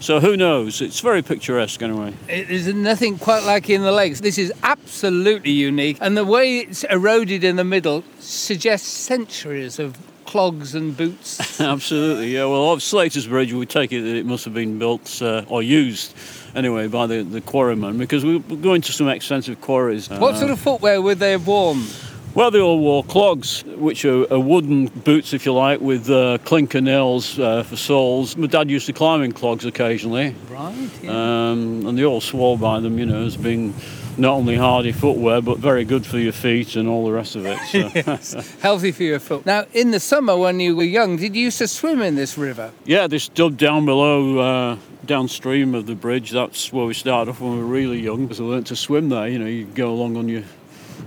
So 0.00 0.18
who 0.18 0.36
knows? 0.36 0.80
It's 0.80 1.00
very 1.00 1.22
picturesque 1.22 1.82
anyway. 1.82 2.14
It 2.26 2.50
is 2.50 2.72
nothing 2.72 3.18
quite 3.18 3.44
like 3.44 3.68
in 3.68 3.82
the 3.82 3.92
lakes. 3.92 4.20
This 4.20 4.38
is 4.38 4.50
absolutely 4.62 5.50
unique, 5.50 5.98
and 6.00 6.16
the 6.16 6.24
way 6.24 6.60
it's 6.60 6.84
eroded 6.84 7.44
in 7.44 7.56
the 7.56 7.64
middle 7.64 8.02
suggests 8.18 8.88
centuries 8.88 9.78
of 9.78 9.98
clogs 10.24 10.74
and 10.76 10.96
boots. 10.96 11.60
Absolutely, 11.60 12.32
yeah. 12.32 12.44
Well, 12.44 12.72
of 12.72 12.82
Slater's 12.84 13.26
Bridge, 13.26 13.52
we 13.52 13.66
take 13.66 13.90
it 13.92 14.02
that 14.02 14.14
it 14.14 14.24
must 14.24 14.44
have 14.44 14.54
been 14.54 14.78
built 14.78 15.20
uh, 15.20 15.44
or 15.48 15.60
used 15.60 16.14
anyway 16.54 16.86
by 16.86 17.06
the, 17.08 17.22
the 17.22 17.40
quarrymen 17.40 17.98
because 17.98 18.24
we 18.24 18.36
we're 18.36 18.56
going 18.56 18.80
to 18.82 18.92
some 18.92 19.08
extensive 19.08 19.60
quarries. 19.60 20.08
what 20.08 20.36
sort 20.36 20.52
of 20.52 20.60
footwear 20.60 21.02
would 21.02 21.18
they 21.18 21.32
have 21.32 21.46
worn? 21.46 21.84
Well, 22.32 22.52
they 22.52 22.60
all 22.60 22.78
wore 22.78 23.02
clogs, 23.02 23.64
which 23.64 24.04
are, 24.04 24.32
are 24.32 24.38
wooden 24.38 24.86
boots, 24.86 25.32
if 25.32 25.44
you 25.44 25.52
like, 25.52 25.80
with 25.80 26.08
uh, 26.08 26.38
clinker 26.44 26.80
nails 26.80 27.40
uh, 27.40 27.64
for 27.64 27.74
soles. 27.74 28.36
My 28.36 28.46
dad 28.46 28.70
used 28.70 28.86
to 28.86 28.92
climb 28.92 29.22
in 29.22 29.32
clogs 29.32 29.64
occasionally. 29.64 30.36
Right. 30.48 30.90
Yeah. 31.02 31.10
Um, 31.10 31.86
and 31.86 31.98
they 31.98 32.04
all 32.04 32.20
swore 32.20 32.56
by 32.56 32.78
them, 32.78 33.00
you 33.00 33.06
know, 33.06 33.24
as 33.24 33.36
being 33.36 33.74
not 34.16 34.34
only 34.34 34.54
hardy 34.54 34.92
footwear, 34.92 35.42
but 35.42 35.58
very 35.58 35.84
good 35.84 36.06
for 36.06 36.18
your 36.18 36.32
feet 36.32 36.76
and 36.76 36.88
all 36.88 37.04
the 37.04 37.12
rest 37.12 37.34
of 37.34 37.46
it. 37.46 37.58
So. 37.68 37.78
yes. 37.94 38.58
Healthy 38.60 38.92
for 38.92 39.02
your 39.02 39.18
foot. 39.18 39.44
Now, 39.44 39.64
in 39.72 39.90
the 39.90 40.00
summer 40.00 40.36
when 40.36 40.60
you 40.60 40.76
were 40.76 40.84
young, 40.84 41.16
did 41.16 41.34
you 41.34 41.44
used 41.44 41.58
to 41.58 41.66
swim 41.66 42.00
in 42.00 42.14
this 42.14 42.38
river? 42.38 42.70
Yeah, 42.84 43.08
this 43.08 43.28
dub 43.28 43.56
down 43.56 43.86
below, 43.86 44.38
uh, 44.38 44.76
downstream 45.04 45.74
of 45.74 45.86
the 45.86 45.96
bridge, 45.96 46.30
that's 46.30 46.72
where 46.72 46.86
we 46.86 46.94
started 46.94 47.30
off 47.30 47.40
when 47.40 47.54
we 47.54 47.58
were 47.58 47.64
really 47.64 47.98
young. 47.98 48.22
Because 48.22 48.40
I 48.40 48.44
learned 48.44 48.66
to 48.66 48.76
swim 48.76 49.08
there, 49.08 49.26
you 49.26 49.38
know, 49.40 49.46
you 49.46 49.64
go 49.64 49.90
along 49.90 50.16
on 50.16 50.28
your 50.28 50.44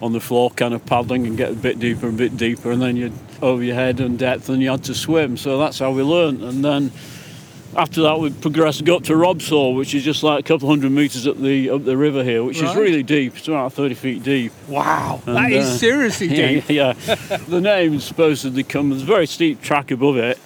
on 0.03 0.13
the 0.13 0.19
floor, 0.19 0.51
kind 0.51 0.74
of 0.74 0.86
paddling 0.86 1.25
and 1.25 1.38
get 1.38 1.51
a 1.51 1.55
bit 1.55 1.79
deeper 1.79 2.07
and 2.07 2.15
a 2.15 2.17
bit 2.17 2.38
deeper, 2.38 2.72
and 2.72 2.81
then 2.81 2.95
you'd 2.98 3.13
over 3.41 3.63
your 3.63 3.75
head 3.75 4.00
and 4.00 4.19
depth, 4.19 4.50
and 4.50 4.62
you 4.62 4.69
had 4.69 4.83
to 4.86 4.93
swim. 4.93 5.38
So 5.38 5.57
that's 5.57 5.79
how 5.79 5.91
we 5.91 6.03
learned. 6.03 6.43
And 6.43 6.63
then 6.63 6.91
after 7.75 8.01
that, 8.03 8.19
we 8.19 8.29
progressed 8.29 8.79
and 8.81 8.88
got 8.88 9.03
to 9.05 9.13
Robsall, 9.13 9.75
which 9.75 9.95
is 9.95 10.03
just 10.03 10.22
like 10.24 10.39
a 10.41 10.48
couple 10.48 10.69
hundred 10.69 10.91
metres 10.91 11.27
up 11.27 11.38
the 11.41 11.69
up 11.72 11.83
the 11.86 11.98
river 11.98 12.24
here, 12.24 12.43
which 12.43 12.62
Right. 12.62 12.69
is 12.69 12.75
really 12.75 13.03
deep. 13.03 13.36
It's 13.38 13.48
about 13.48 13.74
30 13.74 13.95
feet 13.95 14.24
deep. 14.24 14.51
Wow, 14.67 15.22
that 15.25 15.45
And, 15.45 15.53
is 15.53 15.65
uh, 15.65 15.77
seriously 15.77 16.27
deep. 16.41 16.69
Yeah, 16.69 16.93
yeah. 17.05 17.15
the 17.48 17.60
name 17.62 17.95
is 17.95 18.03
supposed 18.03 18.43
to. 18.43 18.50
There's 18.51 19.01
a 19.01 19.05
very 19.05 19.25
steep 19.27 19.62
track 19.62 19.89
above 19.91 20.17
it. 20.17 20.38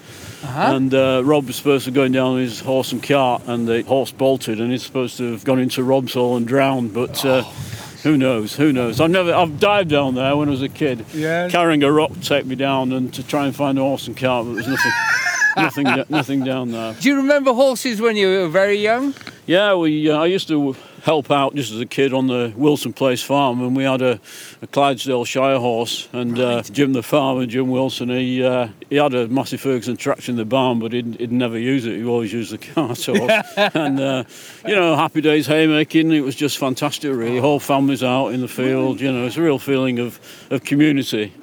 Uh-huh. 0.43 0.75
And 0.75 0.93
uh, 0.93 1.23
Rob 1.25 1.47
was 1.47 1.55
supposed 1.55 1.85
to 1.85 1.91
be 1.91 1.95
going 1.95 2.11
down 2.11 2.37
his 2.37 2.59
horse 2.61 2.91
and 2.91 3.01
cart, 3.01 3.41
and 3.47 3.67
the 3.67 3.81
horse 3.81 4.11
bolted, 4.11 4.61
and 4.61 4.71
he's 4.71 4.83
supposed 4.83 5.17
to 5.17 5.31
have 5.31 5.43
gone 5.43 5.57
into 5.59 5.83
Rob's 5.83 6.13
hole 6.13 6.37
and 6.37 6.47
drowned. 6.47 6.93
But 6.93 7.25
uh, 7.25 7.41
Oh, 7.43 7.53
who 8.03 8.17
knows? 8.17 8.55
Who 8.55 8.71
knows? 8.73 8.99
I've 9.01 9.09
never. 9.09 9.33
I've 9.33 9.59
dived 9.59 9.89
down 9.89 10.15
there 10.15 10.35
when 10.35 10.47
I 10.47 10.51
was 10.51 10.61
a 10.61 10.69
kid, 10.69 11.05
Yes. 11.13 11.51
carrying 11.51 11.83
a 11.83 11.91
rock 11.91 12.13
to 12.13 12.19
take 12.21 12.45
me 12.45 12.55
down, 12.55 12.91
and 12.91 13.13
to 13.13 13.23
try 13.23 13.45
and 13.45 13.55
find 13.55 13.77
a 13.77 13.81
horse 13.81 14.07
and 14.07 14.15
cart, 14.15 14.45
but 14.45 14.53
there's 14.53 14.67
nothing, 14.67 14.91
nothing, 15.85 16.05
nothing 16.09 16.43
down 16.43 16.71
there. 16.71 16.93
Do 16.99 17.09
you 17.09 17.17
remember 17.17 17.53
horses 17.53 17.99
when 18.01 18.15
you 18.15 18.27
were 18.27 18.47
very 18.47 18.77
young? 18.77 19.13
Yeah, 19.45 19.73
we. 19.75 20.09
Uh, 20.09 20.17
I 20.17 20.25
used 20.27 20.47
to 20.49 20.75
help 21.07 21.31
out 21.31 21.55
just 21.55 21.71
as 21.71 21.79
a 21.79 21.85
kid 21.85 22.13
on 22.13 22.27
the 22.27 22.51
Wilson 22.57 22.91
Place 22.91 23.23
farm, 23.23 23.61
and 23.61 23.73
we 23.77 23.85
had 23.85 24.01
a, 24.01 24.19
a 24.61 24.67
Clydesdale 24.67 25.23
Shire 25.23 25.57
horse. 25.57 26.09
And 26.11 26.37
uh, 26.37 26.63
Jim, 26.63 26.91
the 26.91 27.01
farmer, 27.01 27.45
Jim 27.45 27.69
Wilson, 27.69 28.09
he 28.09 28.43
uh, 28.43 28.67
he 28.89 28.97
had 28.97 29.13
a 29.13 29.25
Massey 29.29 29.55
Ferguson 29.55 29.95
tractor 29.95 30.31
in 30.31 30.35
the 30.35 30.43
barn, 30.43 30.79
but 30.79 30.91
he'd, 30.91 31.15
he'd 31.15 31.31
never 31.31 31.57
use 31.57 31.85
it. 31.85 31.95
He 31.95 32.03
always 32.03 32.33
used 32.33 32.51
the 32.51 32.57
cart 32.57 33.05
horse. 33.05 33.31
and 33.73 33.99
uh, 34.01 34.25
you 34.67 34.75
know, 34.75 34.97
happy 34.97 35.21
days 35.21 35.47
haymaking. 35.47 36.11
It 36.11 36.25
was 36.25 36.35
just 36.35 36.57
fantastic, 36.57 37.13
really. 37.13 37.39
Whole 37.39 37.61
families 37.61 38.03
out 38.03 38.33
in 38.33 38.41
the 38.41 38.49
field. 38.49 38.99
You 38.99 39.13
know, 39.13 39.27
it's 39.27 39.37
a 39.37 39.41
real 39.41 39.59
feeling 39.59 39.99
of 39.99 40.19
of 40.51 40.65
community. 40.65 41.33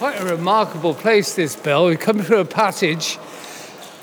Quite 0.00 0.18
a 0.18 0.24
remarkable 0.24 0.94
place, 0.94 1.34
this 1.34 1.56
bell. 1.56 1.84
We 1.84 1.96
come 1.98 2.20
through 2.20 2.38
a 2.38 2.46
passage 2.46 3.18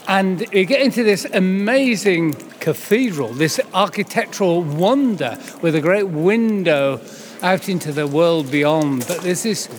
and 0.07 0.45
we 0.53 0.63
get 0.63 0.81
into 0.81 1.01
this 1.03 1.25
amazing 1.33 2.35
cathedral, 2.59 3.29
this 3.29 3.59
architectural 3.73 4.61
wonder 4.61 5.39
with 5.63 5.73
a 5.73 5.81
great 5.81 6.07
window 6.07 7.01
out 7.41 7.67
into 7.67 7.91
the 7.91 8.05
world 8.05 8.51
beyond. 8.51 9.07
But 9.07 9.21
there's 9.21 9.41
this 9.41 9.69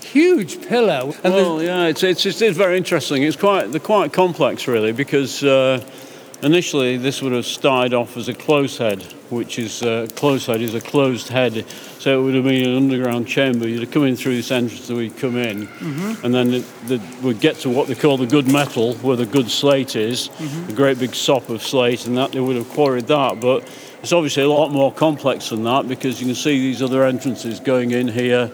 huge 0.00 0.66
pillar. 0.66 1.12
Well, 1.22 1.62
yeah, 1.62 1.88
it's, 1.88 2.02
it's, 2.02 2.24
it's, 2.24 2.40
it's 2.40 2.56
very 2.56 2.78
interesting. 2.78 3.22
It's 3.22 3.36
quite 3.36 3.70
they're 3.70 3.78
quite 3.78 4.14
complex, 4.14 4.66
really, 4.66 4.92
because 4.92 5.44
uh, 5.44 5.84
initially 6.42 6.96
this 6.96 7.22
would 7.22 7.32
have 7.32 7.46
started 7.46 7.94
off 7.94 8.16
as 8.16 8.28
a 8.28 8.34
close 8.34 8.78
head, 8.78 9.02
which 9.30 9.58
is 9.58 9.82
uh, 9.82 10.06
closed 10.14 10.46
head 10.46 10.60
is 10.60 10.74
a 10.74 10.80
closed 10.80 11.28
head, 11.28 11.64
so 11.98 12.20
it 12.20 12.24
would 12.24 12.34
have 12.34 12.44
been 12.44 12.68
an 12.68 12.76
underground 12.76 13.26
chamber. 13.26 13.68
You'd 13.68 13.80
have 13.82 13.90
come 13.90 14.04
in 14.04 14.16
through 14.16 14.36
this 14.36 14.50
entrance 14.50 14.86
that 14.88 14.94
we'd 14.94 15.16
come 15.16 15.36
in, 15.36 15.66
mm-hmm. 15.66 16.24
and 16.24 16.34
then 16.34 16.50
the, 16.50 16.58
the, 16.86 17.02
we'd 17.22 17.40
get 17.40 17.56
to 17.56 17.70
what 17.70 17.88
they 17.88 17.94
call 17.94 18.16
the 18.16 18.26
good 18.26 18.50
metal, 18.50 18.94
where 18.96 19.16
the 19.16 19.26
good 19.26 19.50
slate 19.50 19.96
is, 19.96 20.28
mm-hmm. 20.28 20.70
a 20.70 20.74
great 20.74 20.98
big 20.98 21.14
sop 21.14 21.48
of 21.48 21.62
slate, 21.62 22.06
and 22.06 22.16
that 22.16 22.32
they 22.32 22.40
would 22.40 22.56
have 22.56 22.68
quarried 22.70 23.06
that, 23.06 23.40
but. 23.40 23.68
It's 24.02 24.12
obviously 24.12 24.44
a 24.44 24.48
lot 24.48 24.70
more 24.70 24.92
complex 24.92 25.48
than 25.48 25.64
that 25.64 25.88
because 25.88 26.20
you 26.20 26.26
can 26.26 26.36
see 26.36 26.60
these 26.60 26.80
other 26.80 27.02
entrances 27.02 27.58
going 27.58 27.90
in 27.90 28.06
here, 28.06 28.52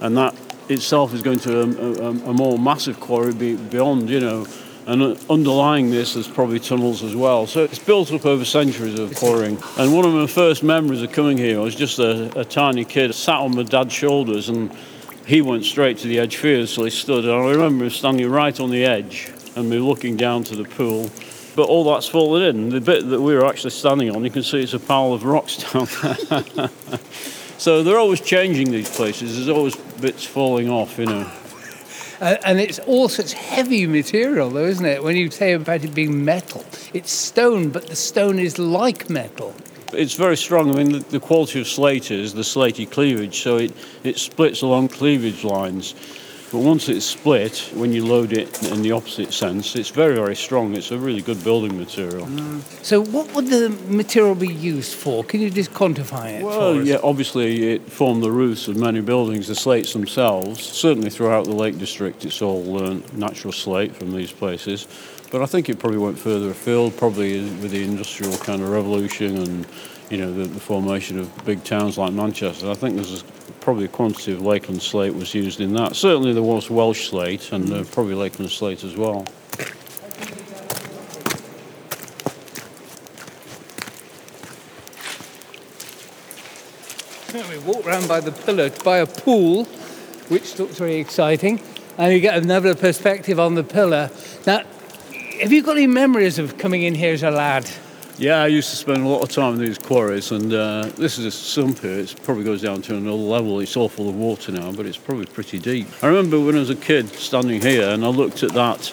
and 0.00 0.16
that 0.16 0.34
itself 0.68 1.12
is 1.12 1.22
going 1.22 1.38
to 1.40 1.60
a, 1.60 1.66
a, 1.66 2.10
a 2.30 2.32
more 2.32 2.58
massive 2.58 3.00
quarry 3.00 3.34
be, 3.34 3.56
beyond, 3.56 4.08
you 4.08 4.20
know. 4.20 4.46
And 4.86 5.02
uh, 5.02 5.16
underlying 5.30 5.90
this, 5.90 6.14
there's 6.14 6.28
probably 6.28 6.60
tunnels 6.60 7.02
as 7.02 7.16
well. 7.16 7.46
So 7.46 7.64
it's 7.64 7.78
built 7.78 8.12
up 8.12 8.26
over 8.26 8.44
centuries 8.44 8.98
of 8.98 9.14
quarrying. 9.14 9.58
And 9.78 9.94
one 9.94 10.04
of 10.04 10.12
my 10.12 10.26
first 10.26 10.62
memories 10.62 11.02
of 11.02 11.12
coming 11.12 11.38
here, 11.38 11.58
I 11.58 11.62
was 11.62 11.74
just 11.74 11.98
a, 11.98 12.38
a 12.38 12.44
tiny 12.44 12.84
kid, 12.84 13.14
sat 13.14 13.36
on 13.36 13.56
my 13.56 13.62
dad's 13.62 13.94
shoulders, 13.94 14.50
and 14.50 14.70
he 15.26 15.40
went 15.40 15.64
straight 15.64 15.98
to 15.98 16.08
the 16.08 16.18
edge 16.18 16.36
fearlessly, 16.36 16.90
stood. 16.90 17.24
And 17.24 17.32
I 17.32 17.50
remember 17.50 17.88
standing 17.88 18.28
right 18.30 18.58
on 18.60 18.70
the 18.70 18.84
edge 18.84 19.32
and 19.56 19.70
me 19.70 19.78
looking 19.78 20.16
down 20.16 20.44
to 20.44 20.56
the 20.56 20.64
pool. 20.64 21.10
But 21.56 21.68
all 21.68 21.84
that's 21.92 22.08
fallen 22.08 22.42
in. 22.42 22.68
The 22.68 22.80
bit 22.80 23.08
that 23.08 23.20
we 23.20 23.34
were 23.34 23.46
actually 23.46 23.70
standing 23.70 24.14
on, 24.14 24.24
you 24.24 24.30
can 24.30 24.42
see 24.42 24.62
it's 24.62 24.74
a 24.74 24.80
pile 24.80 25.12
of 25.12 25.24
rocks 25.24 25.56
down 25.72 25.86
there. 26.56 26.68
so 27.58 27.82
they're 27.82 27.98
always 27.98 28.20
changing 28.20 28.70
these 28.70 28.94
places. 28.94 29.36
There's 29.36 29.48
always 29.48 29.76
bits 29.76 30.24
falling 30.24 30.68
off, 30.68 30.98
you 30.98 31.06
know. 31.06 31.30
Uh, 32.24 32.38
and 32.46 32.58
it's 32.58 32.78
all 32.78 33.06
such 33.06 33.34
heavy 33.34 33.86
material, 33.86 34.48
though, 34.48 34.64
isn't 34.64 34.86
it? 34.86 35.04
When 35.04 35.14
you 35.14 35.30
say 35.30 35.52
about 35.52 35.84
it 35.84 35.94
being 35.94 36.24
metal, 36.24 36.64
it's 36.94 37.12
stone, 37.12 37.68
but 37.68 37.88
the 37.88 37.96
stone 37.96 38.38
is 38.38 38.58
like 38.58 39.10
metal. 39.10 39.54
It's 39.92 40.14
very 40.14 40.38
strong. 40.38 40.70
I 40.70 40.82
mean, 40.82 40.92
the, 40.92 40.98
the 41.00 41.20
quality 41.20 41.60
of 41.60 41.68
slate 41.68 42.10
is 42.10 42.32
the 42.32 42.40
slaty 42.40 42.90
cleavage, 42.90 43.42
so 43.42 43.58
it, 43.58 43.74
it 44.04 44.16
splits 44.16 44.62
along 44.62 44.88
cleavage 44.88 45.44
lines. 45.44 45.94
But 46.54 46.60
once 46.60 46.88
it's 46.88 47.04
split, 47.04 47.68
when 47.74 47.92
you 47.92 48.06
load 48.06 48.32
it 48.32 48.62
in 48.70 48.82
the 48.82 48.92
opposite 48.92 49.32
sense, 49.32 49.74
it's 49.74 49.88
very, 49.88 50.14
very 50.14 50.36
strong. 50.36 50.76
It's 50.76 50.92
a 50.92 50.96
really 50.96 51.20
good 51.20 51.42
building 51.42 51.76
material. 51.76 52.28
So, 52.80 53.04
what 53.06 53.34
would 53.34 53.48
the 53.48 53.70
material 53.88 54.36
be 54.36 54.54
used 54.54 54.94
for? 54.94 55.24
Can 55.24 55.40
you 55.40 55.50
just 55.50 55.72
quantify 55.72 56.34
it? 56.38 56.44
Well, 56.44 56.80
yeah, 56.80 56.98
obviously 57.02 57.72
it 57.72 57.90
formed 57.90 58.22
the 58.22 58.30
roofs 58.30 58.68
of 58.68 58.76
many 58.76 59.00
buildings, 59.00 59.48
the 59.48 59.56
slates 59.56 59.94
themselves. 59.94 60.62
Certainly 60.62 61.10
throughout 61.10 61.46
the 61.46 61.56
Lake 61.56 61.76
District, 61.76 62.24
it's 62.24 62.40
all 62.40 62.78
uh, 62.80 63.00
natural 63.14 63.52
slate 63.52 63.96
from 63.96 64.14
these 64.14 64.30
places. 64.30 64.86
But 65.32 65.42
I 65.42 65.46
think 65.46 65.68
it 65.68 65.80
probably 65.80 65.98
went 65.98 66.20
further 66.20 66.50
afield, 66.50 66.96
probably 66.96 67.40
with 67.40 67.72
the 67.72 67.82
industrial 67.82 68.38
kind 68.38 68.62
of 68.62 68.68
revolution 68.68 69.38
and, 69.38 69.66
you 70.10 70.18
know, 70.18 70.32
the, 70.32 70.44
the, 70.44 70.60
formation 70.60 71.18
of 71.18 71.44
big 71.44 71.64
towns 71.64 71.98
like 71.98 72.12
Manchester. 72.12 72.70
I 72.70 72.74
think 72.74 72.96
there's 72.96 73.22
probably 73.60 73.86
a 73.86 73.88
quantity 73.88 74.32
of 74.32 74.42
Lakeland 74.42 74.82
slate 74.82 75.14
was 75.14 75.34
used 75.34 75.60
in 75.60 75.72
that. 75.74 75.96
Certainly 75.96 76.34
there 76.34 76.42
was 76.42 76.70
Welsh 76.70 77.08
slate 77.08 77.52
and 77.52 77.72
uh, 77.72 77.84
probably 77.84 78.14
Lakeland 78.14 78.50
slate 78.50 78.84
as 78.84 78.96
well. 78.96 79.24
We 87.50 87.58
walk 87.58 87.84
round 87.84 88.06
by 88.06 88.20
the 88.20 88.30
pillar, 88.30 88.70
by 88.84 88.98
a 88.98 89.06
pool, 89.06 89.64
which 90.28 90.58
looks 90.58 90.78
very 90.78 90.96
exciting, 90.96 91.60
and 91.98 92.12
you 92.12 92.20
get 92.20 92.36
another 92.36 92.74
perspective 92.76 93.40
on 93.40 93.54
the 93.54 93.64
pillar. 93.64 94.10
Now, 94.46 94.62
have 95.40 95.52
you 95.52 95.62
got 95.62 95.76
any 95.76 95.88
memories 95.88 96.38
of 96.38 96.58
coming 96.58 96.82
in 96.82 96.94
here 96.94 97.12
as 97.12 97.22
a 97.22 97.30
lad? 97.30 97.68
Yeah, 98.16 98.42
I 98.42 98.46
used 98.46 98.70
to 98.70 98.76
spend 98.76 98.98
a 99.04 99.08
lot 99.08 99.22
of 99.22 99.28
time 99.30 99.54
in 99.54 99.60
these 99.60 99.78
quarries, 99.78 100.30
and 100.30 100.52
uh, 100.52 100.88
this 100.96 101.18
is 101.18 101.24
a 101.24 101.30
sump 101.32 101.80
here. 101.80 101.98
It 101.98 102.14
probably 102.22 102.44
goes 102.44 102.62
down 102.62 102.80
to 102.82 102.94
another 102.96 103.16
level. 103.16 103.58
It's 103.58 103.76
all 103.76 103.88
full 103.88 104.08
of 104.08 104.14
water 104.14 104.52
now, 104.52 104.70
but 104.70 104.86
it's 104.86 104.96
probably 104.96 105.26
pretty 105.26 105.58
deep. 105.58 105.88
I 106.00 106.06
remember 106.06 106.38
when 106.38 106.54
I 106.54 106.60
was 106.60 106.70
a 106.70 106.76
kid 106.76 107.08
standing 107.08 107.60
here, 107.60 107.88
and 107.90 108.04
I 108.04 108.08
looked 108.08 108.44
at 108.44 108.52
that. 108.52 108.92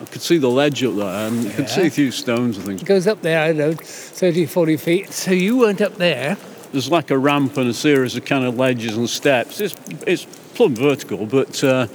I 0.00 0.04
could 0.04 0.22
see 0.22 0.38
the 0.38 0.48
ledge 0.48 0.84
up 0.84 0.94
there, 0.94 1.26
and 1.26 1.42
you 1.42 1.50
could 1.50 1.68
see 1.68 1.88
a 1.88 1.90
few 1.90 2.12
stones. 2.12 2.56
I 2.58 2.62
think 2.62 2.80
It 2.80 2.84
goes 2.84 3.08
up 3.08 3.22
there, 3.22 3.40
I 3.42 3.52
don't 3.52 3.58
know, 3.58 3.72
30, 3.82 4.46
40 4.46 4.76
feet. 4.76 5.12
So 5.12 5.32
you 5.32 5.58
weren't 5.58 5.80
up 5.80 5.96
there. 5.96 6.36
there's 6.70 6.88
like 6.92 7.10
a 7.10 7.18
ramp 7.18 7.56
and 7.56 7.68
a 7.68 7.74
series 7.74 8.14
of 8.14 8.24
kind 8.24 8.44
of 8.44 8.56
ledges 8.56 8.96
and 8.96 9.10
steps. 9.10 9.60
It's 9.60 9.74
it's 10.06 10.26
plumb 10.54 10.76
vertical, 10.76 11.26
but 11.26 11.64
uh, 11.64 11.88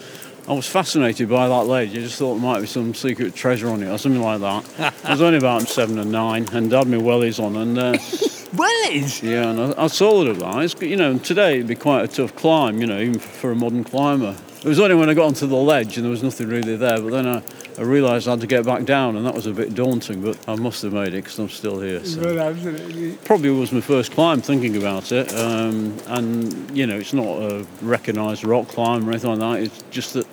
I 0.47 0.51
was 0.51 0.67
fascinated 0.67 1.29
by 1.29 1.47
that 1.47 1.67
ledge. 1.67 1.91
I 1.91 2.01
just 2.01 2.19
thought 2.19 2.33
there 2.33 2.43
might 2.43 2.59
be 2.59 2.67
some 2.67 2.93
secret 2.93 3.33
treasure 3.33 3.69
on 3.69 3.81
it 3.81 3.87
or 3.87 3.97
something 3.97 4.21
like 4.21 4.41
that. 4.41 4.93
I 5.05 5.11
was 5.11 5.21
only 5.21 5.37
about 5.37 5.61
seven 5.63 5.97
and 5.99 6.11
nine, 6.11 6.49
and 6.51 6.71
had 6.71 6.87
my 6.87 6.97
wellies 6.97 7.41
on, 7.43 7.55
and. 7.55 7.77
Uh, 7.77 7.97
Wellies! 8.53 9.23
Yeah, 9.23 9.49
and 9.49 9.73
I, 9.73 9.85
I 9.85 9.87
saw 9.87 10.21
it 10.21 10.27
at 10.27 10.37
that. 10.37 10.81
You 10.83 10.95
know, 10.95 11.17
today 11.17 11.55
it'd 11.55 11.65
be 11.65 11.73
quite 11.73 12.03
a 12.03 12.07
tough 12.07 12.35
climb, 12.35 12.79
you 12.79 12.85
know, 12.85 12.99
even 12.99 13.17
for 13.17 13.51
a 13.51 13.55
modern 13.55 13.83
climber. 13.83 14.35
It 14.63 14.67
was 14.67 14.79
only 14.79 14.95
when 14.95 15.09
I 15.09 15.15
got 15.15 15.25
onto 15.25 15.47
the 15.47 15.55
ledge 15.55 15.97
and 15.97 16.05
there 16.05 16.11
was 16.11 16.21
nothing 16.21 16.49
really 16.49 16.75
there, 16.75 17.01
but 17.01 17.09
then 17.09 17.27
I, 17.27 17.41
I 17.79 17.81
realised 17.81 18.27
I 18.27 18.31
had 18.31 18.41
to 18.41 18.47
get 18.47 18.63
back 18.63 18.85
down, 18.85 19.15
and 19.17 19.25
that 19.25 19.33
was 19.33 19.47
a 19.47 19.51
bit 19.51 19.73
daunting, 19.73 20.21
but 20.21 20.37
I 20.47 20.55
must 20.55 20.83
have 20.83 20.93
made 20.93 21.09
it 21.09 21.23
because 21.23 21.39
I'm 21.39 21.49
still 21.49 21.81
here. 21.81 22.05
So. 22.05 22.21
Well, 22.21 22.39
absolutely. 22.39 23.13
Probably 23.25 23.49
was 23.49 23.71
my 23.71 23.81
first 23.81 24.11
climb 24.11 24.41
thinking 24.41 24.77
about 24.77 25.11
it, 25.11 25.33
um, 25.33 25.97
and, 26.07 26.77
you 26.77 26.85
know, 26.85 26.97
it's 26.97 27.11
not 27.11 27.25
a 27.25 27.65
recognised 27.81 28.45
rock 28.45 28.67
climb 28.67 29.07
or 29.07 29.11
anything 29.11 29.31
like 29.31 29.39
that, 29.39 29.63
it's 29.63 29.83
just 29.89 30.13
that 30.13 30.27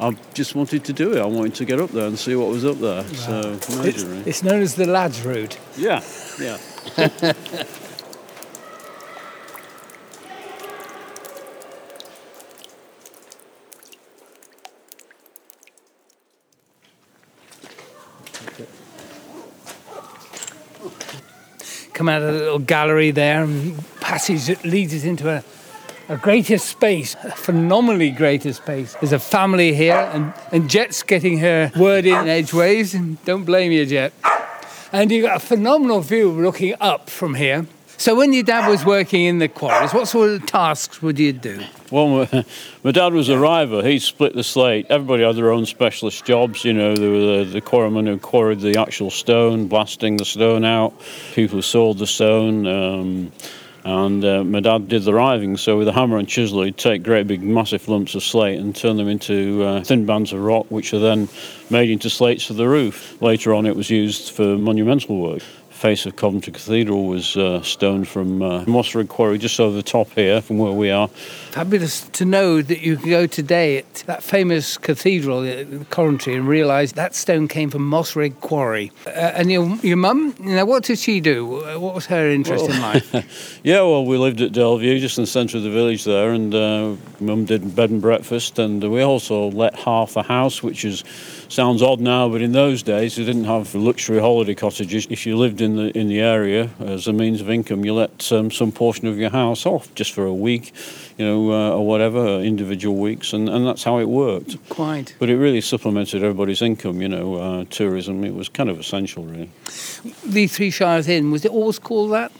I 0.00 0.16
just 0.32 0.54
wanted 0.54 0.84
to 0.86 0.94
do 0.94 1.12
it. 1.12 1.20
I 1.20 1.26
wanted 1.26 1.54
to 1.56 1.66
get 1.66 1.78
up 1.78 1.90
there 1.90 2.06
and 2.06 2.18
see 2.18 2.34
what 2.34 2.48
was 2.48 2.64
up 2.64 2.78
there. 2.78 3.04
So, 3.04 3.58
It's, 3.84 4.02
it's 4.02 4.42
known 4.42 4.62
as 4.62 4.74
the 4.74 4.86
lads' 4.86 5.20
route. 5.22 5.58
Yeah, 5.76 6.02
yeah. 6.40 6.56
Come 21.92 22.08
out 22.08 22.22
of 22.22 22.32
the 22.32 22.40
little 22.40 22.58
gallery 22.58 23.10
there, 23.10 23.44
and 23.44 23.86
passage 24.00 24.46
that 24.46 24.64
leads 24.64 24.94
us 24.94 25.04
into 25.04 25.28
a, 25.28 25.44
a 26.10 26.16
greater 26.16 26.58
space, 26.58 27.14
a 27.22 27.30
phenomenally 27.30 28.10
greater 28.10 28.52
space. 28.52 28.96
There's 29.00 29.12
a 29.12 29.20
family 29.20 29.74
here, 29.74 30.10
and, 30.12 30.34
and 30.50 30.68
Jet's 30.68 31.04
getting 31.04 31.38
her 31.38 31.70
word 31.78 32.04
in 32.04 32.28
edgeways, 32.28 32.92
don't 33.24 33.44
blame 33.44 33.70
you, 33.70 33.86
Jet. 33.86 34.12
And 34.92 35.12
you've 35.12 35.24
got 35.24 35.36
a 35.36 35.40
phenomenal 35.40 36.00
view 36.00 36.32
looking 36.32 36.74
up 36.80 37.08
from 37.08 37.34
here. 37.34 37.66
So 37.96 38.16
when 38.16 38.32
your 38.32 38.42
dad 38.42 38.68
was 38.68 38.84
working 38.84 39.26
in 39.26 39.38
the 39.38 39.46
quarries, 39.46 39.94
what 39.94 40.08
sort 40.08 40.30
of 40.30 40.46
tasks 40.46 41.00
would 41.00 41.18
you 41.18 41.32
do? 41.32 41.62
Well, 41.92 42.26
my, 42.82 42.90
dad 42.92 43.12
was 43.12 43.28
a 43.28 43.38
river. 43.38 43.86
He 43.86 44.00
split 44.00 44.34
the 44.34 44.42
slate. 44.42 44.86
Everybody 44.90 45.22
had 45.22 45.36
their 45.36 45.52
own 45.52 45.64
specialist 45.64 46.24
jobs. 46.24 46.64
You 46.64 46.72
know, 46.72 46.96
there 46.96 47.10
were 47.10 47.44
the, 47.44 47.50
the 47.52 47.60
quarrymen 47.60 48.06
who 48.06 48.18
quarried 48.18 48.60
the 48.60 48.80
actual 48.80 49.10
stone, 49.10 49.68
blasting 49.68 50.16
the 50.16 50.24
stone 50.24 50.64
out, 50.64 50.92
people 51.34 51.58
who 51.58 51.62
sawed 51.62 51.98
the 51.98 52.06
stone. 52.06 52.66
Um, 52.66 53.32
and 53.84 54.24
uh, 54.24 54.44
my 54.44 54.60
dad 54.60 54.88
did 54.88 55.04
the 55.04 55.14
riving. 55.14 55.56
So 55.56 55.78
with 55.78 55.88
a 55.88 55.92
hammer 55.92 56.18
and 56.18 56.28
chisel, 56.28 56.62
he'd 56.62 56.76
take 56.76 57.02
great 57.02 57.26
big 57.26 57.42
massive 57.42 57.88
lumps 57.88 58.14
of 58.14 58.22
slate 58.22 58.58
and 58.58 58.74
turn 58.74 58.96
them 58.96 59.08
into 59.08 59.62
uh, 59.64 59.82
thin 59.82 60.06
bands 60.06 60.32
of 60.32 60.40
rock, 60.40 60.66
which 60.68 60.92
are 60.92 60.98
then 60.98 61.28
made 61.70 61.90
into 61.90 62.10
slates 62.10 62.44
for 62.44 62.54
the 62.54 62.68
roof. 62.68 63.20
Later 63.22 63.54
on, 63.54 63.66
it 63.66 63.76
was 63.76 63.90
used 63.90 64.32
for 64.32 64.56
monumental 64.56 65.18
work 65.20 65.42
face 65.80 66.04
of 66.04 66.14
Coventry 66.14 66.52
Cathedral 66.52 67.06
was 67.06 67.38
uh, 67.38 67.62
stone 67.62 68.04
from 68.04 68.42
uh, 68.42 68.82
Quarry, 69.08 69.38
just 69.38 69.58
over 69.58 69.74
the 69.74 69.82
top 69.82 70.10
here, 70.10 70.42
from 70.42 70.58
where 70.58 70.72
we 70.72 70.90
are. 70.90 71.08
Fabulous 71.08 72.02
to 72.10 72.26
know 72.26 72.60
that 72.60 72.80
you 72.80 72.98
can 72.98 73.08
go 73.08 73.26
today 73.26 73.78
at 73.78 73.94
that 74.06 74.22
famous 74.22 74.76
cathedral, 74.76 75.38
uh, 75.38 75.64
Coventry, 75.88 76.34
and 76.34 76.46
realise 76.46 76.92
that 76.92 77.14
stone 77.14 77.48
came 77.48 77.70
from 77.70 77.88
Moss 77.88 78.14
Rigg 78.14 78.38
Quarry. 78.42 78.92
Uh, 79.06 79.10
and 79.10 79.50
your, 79.50 79.74
your 79.76 79.96
mum, 79.96 80.34
you 80.38 80.54
know, 80.54 80.66
what 80.66 80.84
did 80.84 80.98
she 80.98 81.18
do? 81.18 81.46
What 81.46 81.94
was 81.94 82.04
her 82.06 82.28
interest 82.28 82.68
in 82.68 82.80
life? 82.80 83.14
Yeah, 83.62 83.82
well, 83.82 84.04
we 84.06 84.16
lived 84.16 84.40
at 84.40 84.52
Delview, 84.52 85.00
just 85.00 85.18
in 85.18 85.24
the 85.24 85.26
centre 85.26 85.58
of 85.58 85.62
the 85.62 85.70
village 85.70 86.04
there, 86.04 86.32
and 86.32 86.54
uh, 86.54 86.96
Mum 87.20 87.44
did 87.44 87.74
bed 87.76 87.90
and 87.90 88.00
breakfast, 88.00 88.58
and 88.58 88.82
we 88.90 89.02
also 89.02 89.50
let 89.50 89.74
half 89.74 90.16
a 90.16 90.22
house, 90.22 90.62
which 90.62 90.84
is 90.84 91.04
sounds 91.48 91.82
odd 91.82 92.00
now, 92.00 92.28
but 92.28 92.40
in 92.40 92.52
those 92.52 92.82
days 92.82 93.18
we 93.18 93.24
didn't 93.24 93.44
have 93.44 93.74
luxury 93.74 94.18
holiday 94.20 94.54
cottages. 94.54 95.06
If 95.10 95.26
you 95.26 95.36
lived 95.36 95.60
in 95.60 95.69
the 95.76 95.98
in 95.98 96.08
the 96.08 96.20
area 96.20 96.70
as 96.78 97.06
a 97.06 97.12
means 97.12 97.40
of 97.40 97.50
income, 97.50 97.84
you 97.84 97.94
let 97.94 98.30
um, 98.32 98.50
some 98.50 98.72
portion 98.72 99.06
of 99.06 99.18
your 99.18 99.30
house 99.30 99.66
off 99.66 99.94
just 99.94 100.12
for 100.12 100.24
a 100.24 100.34
week, 100.34 100.72
you 101.18 101.24
know, 101.24 101.52
uh, 101.52 101.76
or 101.76 101.86
whatever, 101.86 102.18
uh, 102.18 102.38
individual 102.38 102.96
weeks, 102.96 103.32
and, 103.32 103.48
and 103.48 103.66
that's 103.66 103.84
how 103.84 103.98
it 103.98 104.08
worked. 104.08 104.56
Quite. 104.68 105.14
But 105.18 105.30
it 105.30 105.36
really 105.36 105.60
supplemented 105.60 106.22
everybody's 106.22 106.62
income, 106.62 107.02
you 107.02 107.08
know, 107.08 107.34
uh, 107.34 107.64
tourism. 107.70 108.24
It 108.24 108.34
was 108.34 108.48
kind 108.48 108.70
of 108.70 108.78
essential, 108.78 109.24
really. 109.24 109.50
The 110.24 110.46
Three 110.46 110.70
Shires 110.70 111.08
Inn, 111.08 111.30
was 111.30 111.44
it 111.44 111.50
always 111.50 111.78
called 111.78 112.12
that? 112.12 112.32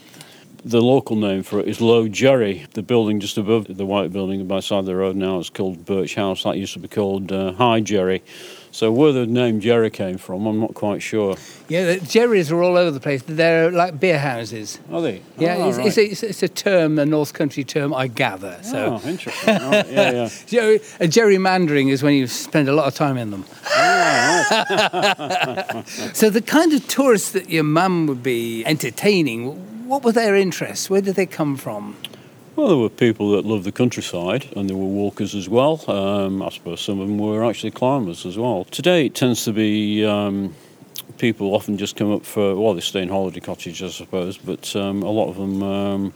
The 0.62 0.82
local 0.82 1.16
name 1.16 1.42
for 1.42 1.58
it 1.60 1.68
is 1.68 1.80
Low 1.80 2.06
Jerry. 2.06 2.66
The 2.74 2.82
building 2.82 3.18
just 3.18 3.38
above 3.38 3.66
the 3.66 3.86
white 3.86 4.12
building 4.12 4.46
by 4.46 4.56
the 4.56 4.62
side 4.62 4.80
of 4.80 4.86
the 4.86 4.94
road 4.94 5.16
now 5.16 5.38
is 5.38 5.48
called 5.48 5.86
Birch 5.86 6.14
House. 6.16 6.42
That 6.42 6.58
used 6.58 6.74
to 6.74 6.78
be 6.78 6.88
called 6.88 7.32
uh, 7.32 7.52
High 7.52 7.80
Jerry. 7.80 8.22
So 8.72 8.92
where 8.92 9.10
the 9.12 9.26
name 9.26 9.58
Jerry 9.60 9.90
came 9.90 10.16
from, 10.16 10.46
I'm 10.46 10.60
not 10.60 10.74
quite 10.74 11.02
sure. 11.02 11.36
Yeah, 11.68 11.94
the 11.94 12.00
Jerry's 12.06 12.52
are 12.52 12.62
all 12.62 12.76
over 12.76 12.92
the 12.92 13.00
place. 13.00 13.20
They're 13.26 13.70
like 13.72 13.98
beer 13.98 14.18
houses. 14.18 14.78
Are 14.92 15.02
they? 15.02 15.22
Yeah, 15.38 15.56
Oh, 15.58 15.68
it's, 15.70 15.78
right. 15.78 15.86
it's, 15.88 15.98
a, 15.98 16.04
it's, 16.10 16.22
a, 16.22 16.28
it's 16.28 16.42
a 16.44 16.48
term, 16.48 16.98
a 17.00 17.04
North 17.04 17.32
Country 17.34 17.64
term, 17.64 17.92
I 17.92 18.06
gather. 18.06 18.58
So, 18.62 19.00
Oh, 19.02 19.08
interesting. 19.08 19.54
Right, 19.56 19.88
yeah, 19.90 20.10
yeah. 20.12 20.28
You 20.48 20.60
know, 20.60 20.72
a 21.00 21.08
gerrymandering 21.08 21.90
is 21.90 22.04
when 22.04 22.14
you 22.14 22.28
spend 22.28 22.68
a 22.68 22.72
lot 22.72 22.86
of 22.86 22.94
time 22.94 23.16
in 23.16 23.32
them. 23.32 23.44
Oh, 23.76 25.82
so 26.14 26.30
the 26.30 26.42
kind 26.42 26.72
of 26.72 26.86
tourists 26.86 27.32
that 27.32 27.50
your 27.50 27.64
mum 27.64 28.06
would 28.06 28.22
be 28.22 28.64
entertaining, 28.66 29.88
what 29.88 30.04
were 30.04 30.12
their 30.12 30.36
interests? 30.36 30.88
Where 30.88 31.00
did 31.00 31.16
they 31.16 31.26
come 31.26 31.56
from? 31.56 31.96
Well, 32.60 32.68
there 32.68 32.76
were 32.76 32.90
people 32.90 33.30
that 33.30 33.46
loved 33.46 33.64
the 33.64 33.72
countryside, 33.72 34.46
and 34.54 34.68
there 34.68 34.76
were 34.76 34.84
walkers 34.84 35.34
as 35.34 35.48
well. 35.48 35.82
Um, 35.88 36.42
I 36.42 36.50
suppose 36.50 36.82
some 36.82 37.00
of 37.00 37.08
them 37.08 37.16
were 37.16 37.42
actually 37.42 37.70
climbers 37.70 38.26
as 38.26 38.36
well. 38.36 38.64
Today, 38.64 39.06
it 39.06 39.14
tends 39.14 39.46
to 39.46 39.54
be 39.54 40.04
um, 40.04 40.54
people 41.16 41.54
often 41.54 41.78
just 41.78 41.96
come 41.96 42.12
up 42.12 42.22
for 42.22 42.54
well, 42.54 42.74
they 42.74 42.82
stay 42.82 43.00
in 43.00 43.08
holiday 43.08 43.40
cottages, 43.40 43.94
I 43.94 44.04
suppose, 44.04 44.36
but 44.36 44.76
um, 44.76 45.02
a 45.02 45.08
lot 45.08 45.30
of 45.30 45.36
them 45.36 45.62
um, 45.62 46.12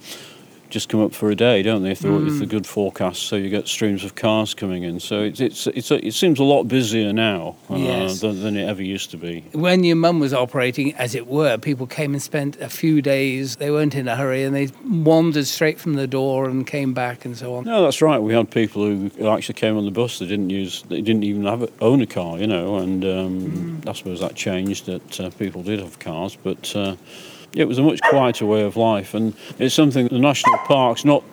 just 0.75 0.89
come 0.89 1.01
up 1.01 1.13
for 1.13 1.31
a 1.31 1.35
day, 1.35 1.63
don't 1.63 1.83
they? 1.83 1.91
If, 1.91 2.01
they're, 2.01 2.27
if 2.27 2.37
they're 2.37 2.45
good 2.47 2.67
forecast, 2.67 3.23
so 3.23 3.37
you 3.37 3.49
get 3.49 3.65
streams 3.69 4.03
of 4.03 4.15
cars 4.15 4.53
coming 4.53 4.83
in. 4.83 4.99
So 4.99 5.21
it's 5.21 5.39
it's, 5.39 5.67
it's 5.67 5.89
a, 5.89 6.05
it 6.05 6.13
seems 6.13 6.37
a 6.37 6.43
lot 6.43 6.65
busier 6.65 7.13
now 7.13 7.55
uh, 7.69 7.77
Yes. 7.77 8.19
than, 8.19 8.41
than 8.43 8.57
it 8.57 8.67
ever 8.67 8.83
used 8.83 9.09
to 9.11 9.17
be. 9.17 9.45
When 9.53 9.85
your 9.85 9.95
mum 9.95 10.19
was 10.19 10.33
operating, 10.33 10.93
as 10.95 11.15
it 11.15 11.27
were, 11.27 11.57
people 11.57 11.87
came 11.87 12.11
and 12.13 12.21
spent 12.21 12.57
a 12.59 12.67
few 12.67 13.01
days. 13.01 13.55
They 13.55 13.71
weren't 13.71 13.95
in 13.95 14.09
a 14.09 14.17
hurry 14.17 14.43
and 14.43 14.53
they 14.53 14.67
wandered 14.85 15.47
straight 15.47 15.79
from 15.79 15.93
the 15.93 16.07
door 16.07 16.49
and 16.49 16.67
came 16.67 16.93
back 16.93 17.23
and 17.23 17.37
so 17.37 17.55
on. 17.55 17.63
No, 17.63 17.81
that's 17.83 18.01
right. 18.01 18.19
We 18.19 18.33
had 18.33 18.51
people 18.51 18.83
who 18.83 19.29
actually 19.29 19.55
came 19.55 19.77
on 19.77 19.85
the 19.85 19.91
bus. 19.91 20.19
They 20.19 20.27
didn't 20.27 20.49
use, 20.49 20.83
they 20.89 20.99
didn't 20.99 21.23
even 21.23 21.45
have 21.45 21.61
a, 21.63 21.69
own 21.79 22.01
a 22.01 22.05
car, 22.05 22.37
you 22.37 22.47
know. 22.47 22.75
And 22.79 23.05
um, 23.05 23.81
I 23.87 23.93
suppose 23.93 24.19
that 24.19 24.35
changed. 24.35 24.87
That 24.87 25.19
uh, 25.21 25.29
people 25.29 25.63
did 25.63 25.79
have 25.79 25.99
cars, 25.99 26.37
but 26.43 26.75
uh, 26.75 26.97
it 27.55 27.67
was 27.67 27.77
a 27.77 27.83
much 27.83 28.01
quieter 28.01 28.45
way 28.45 28.61
of 28.61 28.75
life. 28.77 29.13
And 29.13 29.33
it's 29.59 29.73
something 29.73 30.07
the 30.07 30.19
national 30.19 30.57
parks 30.59 31.05
not 31.05 31.23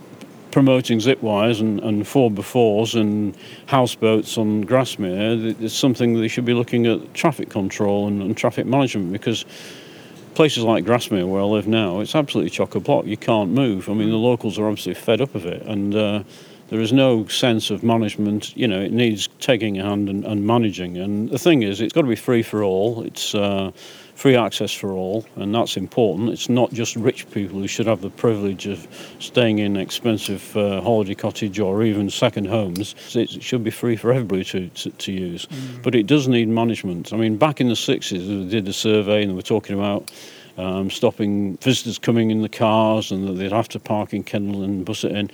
promoting 0.53 1.01
zip 1.01 1.23
wires 1.23 1.61
and, 1.61 1.81
and 1.81 2.07
four 2.07 2.31
by 2.31 2.43
fours 2.43 2.95
and 2.95 3.37
houseboats 3.67 4.39
on 4.39 4.65
Grasmere. 4.65 5.61
It's 5.61 5.75
something 5.75 6.21
they 6.21 6.29
should 6.29 6.45
be 6.45 6.55
looking 6.55 6.87
at 6.87 7.15
traffic 7.15 7.49
control 7.49 8.07
and, 8.07 8.23
and 8.23 8.37
traffic 8.37 8.67
management 8.67 9.13
because 9.13 9.45
places 10.35 10.63
like 10.63 10.85
Grasmere, 10.85 11.27
where 11.27 11.43
I 11.43 11.45
live 11.45 11.67
now, 11.67 12.01
it's 12.01 12.15
absolutely 12.15 12.51
chock 12.51 12.75
a 12.75 12.81
block. 12.81 13.07
You 13.07 13.17
can't 13.17 13.51
move. 13.51 13.89
I 13.89 13.95
mean, 13.95 14.11
the 14.11 14.17
locals 14.17 14.59
are 14.59 14.67
obviously 14.67 14.95
fed 14.95 15.21
up 15.21 15.35
of 15.35 15.47
it, 15.47 15.63
and 15.63 15.95
uh, 15.95 16.23
there 16.69 16.81
is 16.81 16.93
no 16.93 17.27
sense 17.27 17.71
of 17.71 17.83
management. 17.83 18.57
You 18.57 18.69
know, 18.69 18.81
it 18.81 18.93
needs 18.93 19.29
taking 19.41 19.79
a 19.79 19.85
hand 19.85 20.09
and, 20.09 20.25
and 20.25 20.47
managing. 20.47 20.97
And 20.97 21.29
the 21.29 21.39
thing 21.39 21.63
is, 21.63 21.81
it's 21.81 21.93
got 21.93 22.03
to 22.03 22.09
be 22.09 22.17
free 22.17 22.43
for 22.43 22.63
all. 22.63 23.03
It's 23.03 23.35
uh, 23.35 23.73
free 24.15 24.37
access 24.37 24.73
for 24.73 24.93
all, 24.93 25.27
and 25.37 25.55
that's 25.55 25.77
important. 25.77 26.31
It's 26.31 26.49
not 26.49 26.73
just 26.73 26.97
rich 26.97 27.29
people 27.31 27.59
who 27.59 27.67
should 27.67 27.87
have 27.87 28.03
the 28.03 28.11
privilege 28.11 28.67
of 28.67 28.87
staying 29.19 29.59
in 29.59 29.77
expensive 29.77 30.57
uh, 30.57 30.81
holiday 30.81 31.15
cottage 31.15 31.59
or 31.59 31.83
even 31.83 32.11
second 32.11 32.47
homes. 32.47 32.95
It 33.15 33.43
should 33.43 33.65
be 33.65 33.71
free 33.71 33.97
for 33.97 34.13
everybody 34.13 34.45
to, 34.45 34.69
to, 34.69 34.91
to 34.91 35.13
use. 35.13 35.47
But 35.83 35.95
it 35.95 36.07
does 36.07 36.29
need 36.29 36.49
management. 36.49 37.13
I 37.13 37.17
mean, 37.17 37.37
back 37.37 37.61
in 37.61 37.69
the 37.69 37.75
60s, 37.75 38.27
we 38.29 38.49
did 38.49 38.69
a 38.69 38.73
survey 38.73 39.23
and 39.23 39.33
we 39.33 39.37
were 39.37 39.43
talking 39.43 39.79
about 39.79 40.11
um, 40.59 40.91
stopping 40.91 41.57
visitors 41.59 41.99
coming 41.99 42.31
in 42.31 42.43
the 42.43 42.49
cars 42.49 43.11
and 43.11 43.27
that 43.27 43.33
they'd 43.33 43.53
have 43.53 43.69
to 43.71 43.81
park 43.81 44.13
in 44.13 44.23
Kendal 44.23 44.63
and 44.63 44.85
bus 44.85 45.05
it 45.05 45.13
in. 45.13 45.31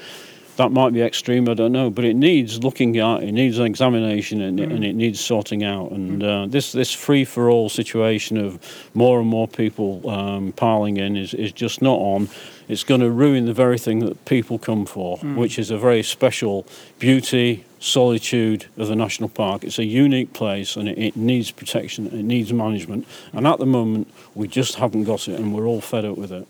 That 0.59 0.73
might 0.73 0.93
be 0.93 1.03
extreme, 1.03 1.49
I 1.49 1.55
don't 1.55 1.71
know, 1.71 1.89
but 1.89 2.05
it 2.05 2.15
needs 2.15 2.65
looking 2.65 2.97
at, 2.99 3.23
it 3.23 3.31
needs 3.31 3.59
an 3.59 3.67
examination, 3.67 4.41
and, 4.43 4.59
mm. 4.59 4.65
and 4.65 4.85
it 4.85 4.97
needs 4.97 5.21
sorting 5.21 5.63
out. 5.63 5.93
And 5.93 6.21
uh, 6.21 6.47
this 6.49 6.73
this 6.73 6.93
free 6.93 7.25
for 7.25 7.49
all 7.49 7.69
situation 7.69 8.37
of 8.37 8.59
more 8.93 9.21
and 9.21 9.29
more 9.29 9.47
people 9.47 10.11
um, 10.11 10.51
piling 10.51 10.97
in 10.97 11.17
is, 11.17 11.33
is 11.33 11.53
just 11.53 11.81
not 11.81 12.01
on. 12.01 12.29
It's 12.67 12.83
going 12.83 13.03
to 13.03 13.11
ruin 13.11 13.47
the 13.47 13.53
very 13.53 13.79
thing 13.79 14.01
that 14.01 14.25
people 14.25 14.59
come 14.59 14.85
for, 14.85 15.19
mm. 15.19 15.37
which 15.37 15.61
is 15.61 15.71
a 15.71 15.79
very 15.79 16.03
special 16.03 16.67
beauty, 16.99 17.65
solitude 17.79 18.67
of 18.77 18.89
the 18.89 18.97
national 18.97 19.29
park. 19.29 19.63
It's 19.63 19.79
a 19.79 19.85
unique 19.85 20.33
place 20.33 20.75
and 20.75 20.89
it, 20.89 20.99
it, 20.99 21.17
needs 21.17 21.53
protection, 21.53 22.09
it 22.09 22.25
needs 22.25 22.53
management. 22.53 23.07
And 23.33 23.47
at 23.47 23.61
the 23.61 23.67
moment, 23.67 24.13
we 24.35 24.49
just 24.49 24.75
haven't 24.75 25.05
got 25.05 25.29
it 25.29 25.39
and 25.39 25.55
we're 25.55 25.67
all 25.67 25.81
fed 25.81 26.05
up 26.05 26.19
with 26.19 26.33
it. 26.33 26.49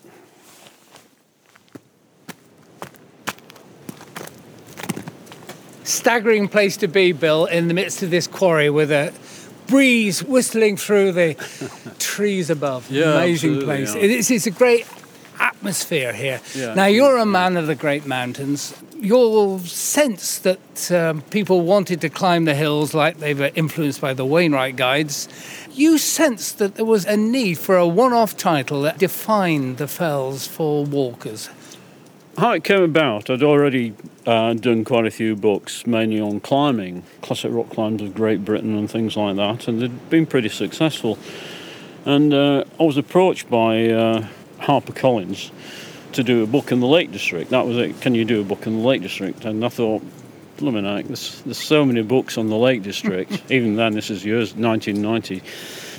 Staggering 5.88 6.48
place 6.48 6.76
to 6.76 6.86
be, 6.86 7.12
Bill, 7.12 7.46
in 7.46 7.68
the 7.68 7.72
midst 7.72 8.02
of 8.02 8.10
this 8.10 8.26
quarry 8.26 8.68
with 8.68 8.92
a 8.92 9.10
breeze 9.68 10.22
whistling 10.22 10.76
through 10.76 11.12
the 11.12 11.34
trees 11.98 12.50
above. 12.50 12.90
Yeah, 12.90 13.14
Amazing 13.14 13.62
place. 13.62 13.94
Yeah. 13.94 14.02
It's, 14.02 14.30
it's 14.30 14.46
a 14.46 14.50
great 14.50 14.86
atmosphere 15.40 16.12
here. 16.12 16.42
Yeah. 16.54 16.74
Now, 16.74 16.86
you're 16.86 17.16
a 17.16 17.24
man 17.24 17.56
of 17.56 17.66
the 17.66 17.74
Great 17.74 18.04
Mountains. 18.04 18.74
Your 18.96 19.60
sense 19.60 20.38
that 20.40 20.92
um, 20.92 21.22
people 21.22 21.62
wanted 21.62 22.02
to 22.02 22.10
climb 22.10 22.44
the 22.44 22.54
hills 22.54 22.92
like 22.92 23.18
they 23.18 23.32
were 23.32 23.50
influenced 23.54 24.02
by 24.02 24.12
the 24.12 24.26
Wainwright 24.26 24.76
guides, 24.76 25.26
you 25.72 25.96
sensed 25.96 26.58
that 26.58 26.74
there 26.74 26.84
was 26.84 27.06
a 27.06 27.16
need 27.16 27.56
for 27.56 27.78
a 27.78 27.86
one 27.86 28.12
off 28.12 28.36
title 28.36 28.82
that 28.82 28.98
defined 28.98 29.78
the 29.78 29.88
fells 29.88 30.46
for 30.46 30.84
walkers. 30.84 31.48
How 32.38 32.52
it 32.52 32.62
came 32.62 32.84
about, 32.84 33.30
I'd 33.30 33.42
already 33.42 33.94
uh, 34.24 34.54
done 34.54 34.84
quite 34.84 35.04
a 35.04 35.10
few 35.10 35.34
books, 35.34 35.88
mainly 35.88 36.20
on 36.20 36.38
climbing, 36.38 37.02
classic 37.20 37.50
rock 37.52 37.68
climbs 37.70 38.00
of 38.00 38.14
Great 38.14 38.44
Britain 38.44 38.78
and 38.78 38.88
things 38.88 39.16
like 39.16 39.34
that, 39.34 39.66
and 39.66 39.82
they'd 39.82 40.08
been 40.08 40.24
pretty 40.24 40.48
successful. 40.48 41.18
And 42.04 42.32
uh, 42.32 42.62
I 42.78 42.82
was 42.84 42.96
approached 42.96 43.50
by 43.50 43.88
uh, 43.88 44.28
HarperCollins 44.60 45.50
to 46.12 46.22
do 46.22 46.44
a 46.44 46.46
book 46.46 46.70
in 46.70 46.78
the 46.78 46.86
Lake 46.86 47.10
District. 47.10 47.50
That 47.50 47.66
was 47.66 47.76
it. 47.76 48.00
Can 48.00 48.14
you 48.14 48.24
do 48.24 48.40
a 48.40 48.44
book 48.44 48.68
in 48.68 48.82
the 48.82 48.86
Lake 48.86 49.02
District? 49.02 49.44
And 49.44 49.64
I 49.64 49.68
thought, 49.68 50.04
Luminac, 50.58 51.08
there's, 51.08 51.42
there's 51.42 51.58
so 51.58 51.84
many 51.84 52.02
books 52.02 52.38
on 52.38 52.46
the 52.46 52.56
Lake 52.56 52.84
District. 52.84 53.32
Even 53.50 53.74
then, 53.74 53.94
this 53.94 54.10
is 54.10 54.24
years 54.24 54.54
1990. 54.54 55.42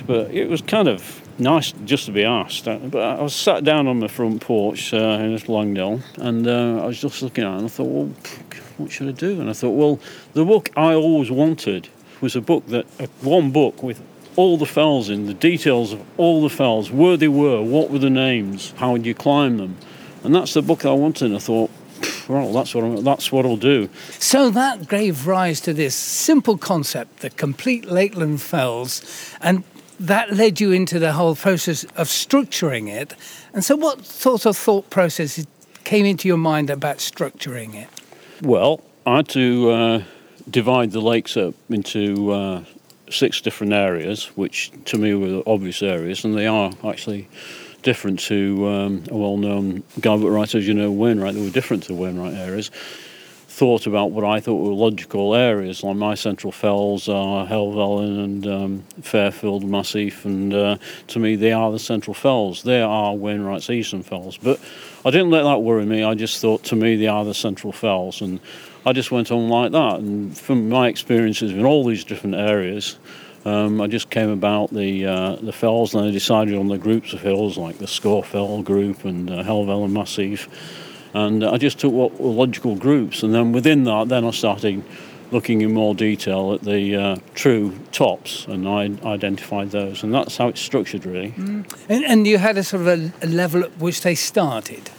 But 0.08 0.32
it 0.32 0.47
was 0.47 0.62
kind 0.62 0.88
of 0.88 1.21
nice 1.39 1.71
just 1.86 2.06
to 2.06 2.12
be 2.12 2.23
asked. 2.23 2.67
Uh, 2.67 2.78
but 2.78 3.02
I 3.02 3.21
was 3.21 3.36
sat 3.36 3.63
down 3.63 3.88
on 3.88 3.99
my 3.99 4.08
front 4.08 4.41
porch 4.41 4.93
uh, 4.93 4.97
in 4.97 5.38
Langdale 5.47 6.02
and 6.17 6.47
uh, 6.47 6.84
I 6.84 6.86
was 6.86 6.99
just 6.99 7.21
looking 7.21 7.43
at 7.43 7.54
it 7.54 7.58
and 7.58 7.65
I 7.65 7.69
thought, 7.69 7.86
well, 7.86 8.12
what 8.78 8.91
should 8.91 9.08
I 9.08 9.12
do? 9.12 9.39
And 9.41 9.49
I 9.49 9.54
thought, 9.54 9.71
well, 9.71 9.99
the 10.34 10.45
book 10.45 10.69
I 10.75 10.93
always 10.93 11.32
wanted 11.32 11.89
was 12.21 12.36
a 12.36 12.41
book 12.41 12.65
that, 12.67 12.86
uh, 12.99 13.08
one 13.21 13.52
book 13.52 13.82
with 13.84 14.02
all 14.36 14.58
the 14.58 14.65
fells 14.65 15.10
in, 15.10 15.25
the 15.25 15.34
details 15.34 15.93
of 15.93 16.02
all 16.17 16.41
the 16.41 16.49
fells, 16.49 16.91
where 16.91 17.17
they 17.17 17.28
were, 17.28 17.62
what 17.62 17.89
were 17.89 17.99
the 17.99 18.10
names, 18.10 18.73
how 18.78 18.93
would 18.93 19.06
you 19.06 19.13
climb 19.13 19.58
them. 19.58 19.78
And 20.23 20.34
that's 20.34 20.54
the 20.54 20.62
book 20.62 20.86
I 20.86 20.91
wanted. 20.91 21.25
And 21.25 21.36
I 21.36 21.39
thought, 21.39 21.69
well, 22.30 22.54
that's 22.54 22.75
what 22.75 22.84
I'm, 22.84 23.04
that's 23.04 23.32
what 23.32 23.45
I'll 23.45 23.58
do. 23.58 23.89
So 24.19 24.49
that 24.52 24.88
gave 24.88 25.28
rise 25.28 25.60
to 25.62 25.73
this 25.73 25.95
simple 25.95 26.58
concept, 26.58 27.19
the 27.19 27.30
complete 27.30 27.86
Lakeland 27.86 28.41
Fells, 28.41 29.36
and 29.41 29.63
that 30.00 30.34
led 30.34 30.62
you 30.62 30.72
into 30.72 31.00
the 31.00 31.14
whole 31.14 31.36
process 31.36 31.84
of 31.96 32.08
structuring 32.08 32.90
it. 32.90 33.14
And 33.54 33.64
so, 33.64 33.76
what 33.76 34.06
sort 34.06 34.46
of 34.46 34.58
thought 34.58 34.90
process 34.90 35.46
came 35.84 36.06
into 36.06 36.28
your 36.28 36.38
mind 36.38 36.70
about 36.70 36.98
structuring 36.98 37.76
it? 37.76 37.90
Well, 38.42 38.82
I 39.06 39.18
had 39.18 39.30
to 39.30 39.70
uh, 39.70 40.04
divide 40.50 40.92
the 40.92 41.02
lakes 41.02 41.36
up 41.36 41.54
into 41.70 42.32
uh, 42.32 42.64
six 43.10 43.42
different 43.42 43.74
areas, 43.74 44.26
which 44.36 44.72
to 44.86 44.98
me 44.98 45.14
were 45.14 45.44
obvious 45.46 45.82
areas, 45.82 46.24
and 46.24 46.38
they 46.38 46.48
are 46.48 46.72
actually 46.86 47.28
different 47.82 48.20
to 48.20 48.68
um, 48.68 49.04
a 49.10 49.16
well-known 49.16 49.84
guidebook 50.00 50.32
writer, 50.32 50.58
as 50.58 50.68
you 50.68 50.74
know, 50.74 50.92
Wainwright. 50.92 51.34
They 51.34 51.42
were 51.42 51.50
different 51.50 51.84
to 51.84 51.94
Wainwright 51.94 52.34
areas. 52.34 52.72
Thought 53.60 53.88
about 53.88 54.12
what 54.12 54.24
I 54.24 54.39
thought 54.39 54.56
were 54.56 54.72
logical 54.72 55.36
areas, 55.36 55.84
like 55.84 55.98
my 55.98 56.15
central 56.15 56.54
fells 56.54 57.10
are 57.10 57.45
Helvellyn 57.45 58.24
and 58.24 58.48
um, 58.48 58.84
Fairfield 59.02 59.65
Massif, 59.65 60.24
and 60.24 60.54
uh, 60.54 60.78
to 61.08 61.19
me 61.19 61.36
they 61.36 61.52
are 61.52 61.69
the 61.69 61.78
central 61.78 62.13
fells. 62.13 62.63
They 62.63 62.82
are 62.82 63.13
Wainwright's 63.13 63.69
eastern 63.69 64.02
fells, 64.02 64.38
but 64.38 64.62
I 65.04 65.12
didn't 65.12 65.32
let 65.32 65.43
that 65.43 65.62
worry 65.62 65.86
me. 65.86 66.06
I 66.06 66.13
just 66.13 66.39
thought 66.39 66.63
to 66.63 66.78
me 66.78 66.95
they 66.95 67.08
are 67.08 67.26
the 67.26 67.34
central 67.34 67.74
fells, 67.74 68.22
and 68.22 68.39
I 68.86 68.93
just 68.93 69.12
went 69.12 69.30
on 69.30 69.50
like 69.50 69.74
that. 69.74 70.00
And 70.00 70.38
from 70.38 70.69
my 70.69 70.88
experiences 70.88 71.52
in 71.52 71.65
all 71.65 71.84
these 71.84 72.06
different 72.06 72.36
areas, 72.36 72.98
um, 73.43 73.82
I 73.82 73.88
just 73.88 74.10
came 74.10 74.30
about 74.30 74.74
the 74.74 75.06
uh, 75.06 75.36
the 75.36 75.52
fells, 75.52 75.93
and 75.93 76.06
I 76.06 76.12
decided 76.12 76.58
on 76.58 76.69
the 76.69 76.78
groups 76.78 77.12
of 77.12 77.19
hills 77.19 77.58
like 77.58 77.78
the 77.78 77.88
Scafell 77.88 78.63
group 78.63 79.04
and 79.04 79.30
uh, 79.30 79.43
Helvellyn 79.43 79.91
Massif, 79.91 80.48
and 81.13 81.43
I 81.43 81.58
just 81.58 81.80
took 81.80 81.91
what 81.91 82.19
were 82.19 82.32
logical 82.32 82.76
groups, 82.76 83.24
and 83.24 83.34
then 83.34 83.52
within 83.52 83.84
that, 83.86 84.10
then 84.10 84.26
I 84.26 84.32
started 84.32 84.84
looking 85.32 85.62
in 85.62 85.74
more 85.74 85.93
detail 85.93 86.54
at 86.54 86.62
the 86.62 86.95
uh, 86.95 87.15
true 87.36 87.78
tops, 87.91 88.45
and 88.48 88.67
I 88.67 88.89
identified 89.06 89.72
those, 89.72 90.04
and 90.04 90.13
that's 90.13 90.38
how 90.38 90.48
it's 90.48 90.62
structured, 90.62 91.06
really. 91.06 91.32
Mm. 91.32 91.72
And, 91.88 92.06
and 92.06 92.28
you 92.28 92.38
had 92.38 92.58
a 92.58 92.63
sort 92.63 92.82
of 92.82 92.88
a, 92.88 93.13
a 93.26 93.28
level 93.28 93.63
at 93.63 93.78
which 93.78 94.02
they 94.02 94.15
started. 94.15 94.89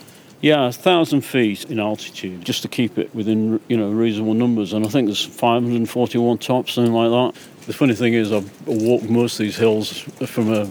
Yeah, 0.41 0.69
a 0.69 0.73
thousand 0.73 1.21
feet 1.21 1.67
in 1.67 1.79
altitude, 1.79 2.45
just 2.45 2.63
to 2.63 2.69
keep 2.69 2.97
it 2.97 3.15
within 3.15 3.61
you 3.69 3.77
know 3.77 3.91
reasonable 3.91 4.35
numbers. 4.35 4.73
And 4.73 4.87
I 4.87 4.89
think 4.89 5.07
there's 5.07 5.25
541 5.25 6.39
tops, 6.39 6.73
something 6.75 6.95
like 6.95 7.11
that. 7.11 7.41
The 7.67 7.75
funny 7.75 7.95
thing 7.95 8.15
is, 8.15 8.33
I've 8.33 8.51
walked 8.67 9.11
most 9.11 9.35
of 9.35 9.45
these 9.45 9.59
hills 9.59 9.99
from 9.99 10.51
a, 10.53 10.63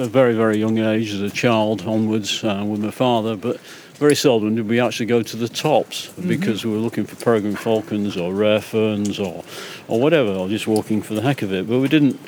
a 0.00 0.08
very 0.08 0.34
very 0.34 0.58
young 0.58 0.78
age 0.78 1.12
as 1.12 1.20
a 1.20 1.30
child 1.30 1.82
onwards 1.82 2.42
uh, 2.42 2.64
with 2.66 2.82
my 2.82 2.90
father, 2.90 3.36
but 3.36 3.60
very 3.94 4.14
seldom 4.14 4.56
did 4.56 4.68
we 4.68 4.80
actually 4.80 5.06
go 5.06 5.22
to 5.22 5.36
the 5.36 5.48
tops 5.48 6.08
mm-hmm. 6.08 6.28
because 6.28 6.64
we 6.64 6.72
were 6.72 6.78
looking 6.78 7.06
for 7.06 7.16
peregrine 7.16 7.56
falcons 7.56 8.16
or 8.16 8.34
rare 8.34 8.60
ferns 8.60 9.18
or 9.18 9.44
or 9.88 10.00
whatever, 10.00 10.30
or 10.30 10.48
just 10.48 10.66
walking 10.66 11.02
for 11.02 11.14
the 11.14 11.22
heck 11.22 11.42
of 11.42 11.52
it. 11.52 11.68
But 11.68 11.78
we 11.78 11.88
didn't 11.88 12.18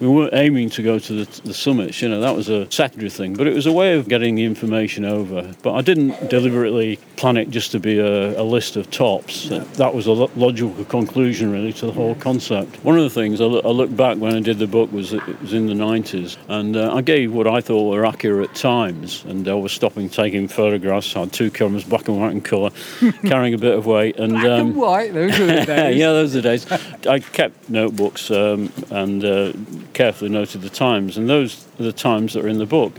we 0.00 0.08
weren't 0.08 0.34
aiming 0.34 0.70
to 0.70 0.82
go 0.82 0.98
to 0.98 1.24
the, 1.24 1.40
the 1.42 1.54
summits, 1.54 2.02
you 2.02 2.08
know, 2.08 2.20
that 2.20 2.34
was 2.34 2.48
a 2.48 2.70
secondary 2.70 3.10
thing, 3.10 3.34
but 3.34 3.46
it 3.46 3.54
was 3.54 3.66
a 3.66 3.72
way 3.72 3.96
of 3.96 4.08
getting 4.08 4.34
the 4.34 4.44
information 4.44 5.04
over. 5.04 5.54
But 5.62 5.74
I 5.74 5.82
didn't 5.82 6.28
deliberately 6.28 6.98
plan 7.16 7.36
it 7.36 7.50
just 7.50 7.72
to 7.72 7.80
be 7.80 7.98
a, 7.98 8.40
a 8.40 8.42
list 8.42 8.76
of 8.76 8.90
tops. 8.90 9.48
That 9.48 9.94
was 9.94 10.06
a 10.06 10.12
logical 10.12 10.84
conclusion, 10.86 11.52
really, 11.52 11.72
to 11.74 11.86
the 11.86 11.92
whole 11.92 12.14
concept. 12.16 12.76
One 12.84 12.96
of 12.98 13.04
the 13.04 13.10
things 13.10 13.40
I, 13.40 13.44
look, 13.44 13.64
I 13.64 13.68
looked 13.68 13.96
back 13.96 14.18
when 14.18 14.34
I 14.34 14.40
did 14.40 14.58
the 14.58 14.66
book 14.66 14.92
was 14.92 15.12
it 15.12 15.40
was 15.40 15.52
in 15.52 15.66
the 15.66 15.74
90s, 15.74 16.36
and 16.48 16.76
uh, 16.76 16.94
I 16.94 17.00
gave 17.00 17.32
what 17.32 17.46
I 17.46 17.60
thought 17.60 17.90
were 17.90 18.04
accurate 18.04 18.54
times, 18.54 19.24
and 19.24 19.46
I 19.48 19.54
was 19.54 19.72
stopping, 19.72 20.08
taking 20.08 20.48
photographs. 20.48 21.14
I 21.16 21.20
had 21.20 21.32
two 21.32 21.50
cameras, 21.50 21.84
black 21.84 22.08
and 22.08 22.20
white 22.20 22.32
and 22.32 22.44
colour, 22.44 22.70
carrying 23.22 23.54
a 23.54 23.58
bit 23.58 23.76
of 23.76 23.86
weight. 23.86 24.18
And, 24.18 24.32
black 24.32 24.44
um, 24.44 24.66
and 24.66 24.76
white, 24.76 25.14
those 25.14 25.38
were 25.38 25.46
the 25.46 25.64
days. 25.66 25.96
yeah, 25.96 26.12
those 26.12 26.36
are 26.36 26.40
the 26.40 26.48
days. 26.48 26.70
I 27.06 27.20
kept 27.20 27.70
notebooks 27.70 28.30
um, 28.30 28.72
and 28.90 29.24
uh, 29.24 29.52
carefully 29.94 30.30
noted 30.30 30.62
the 30.62 30.70
times, 30.70 31.16
and 31.16 31.28
those 31.28 31.66
are 31.78 31.84
the 31.84 31.92
times 31.92 32.34
that 32.34 32.44
are 32.44 32.48
in 32.48 32.58
the 32.58 32.66
book. 32.66 32.92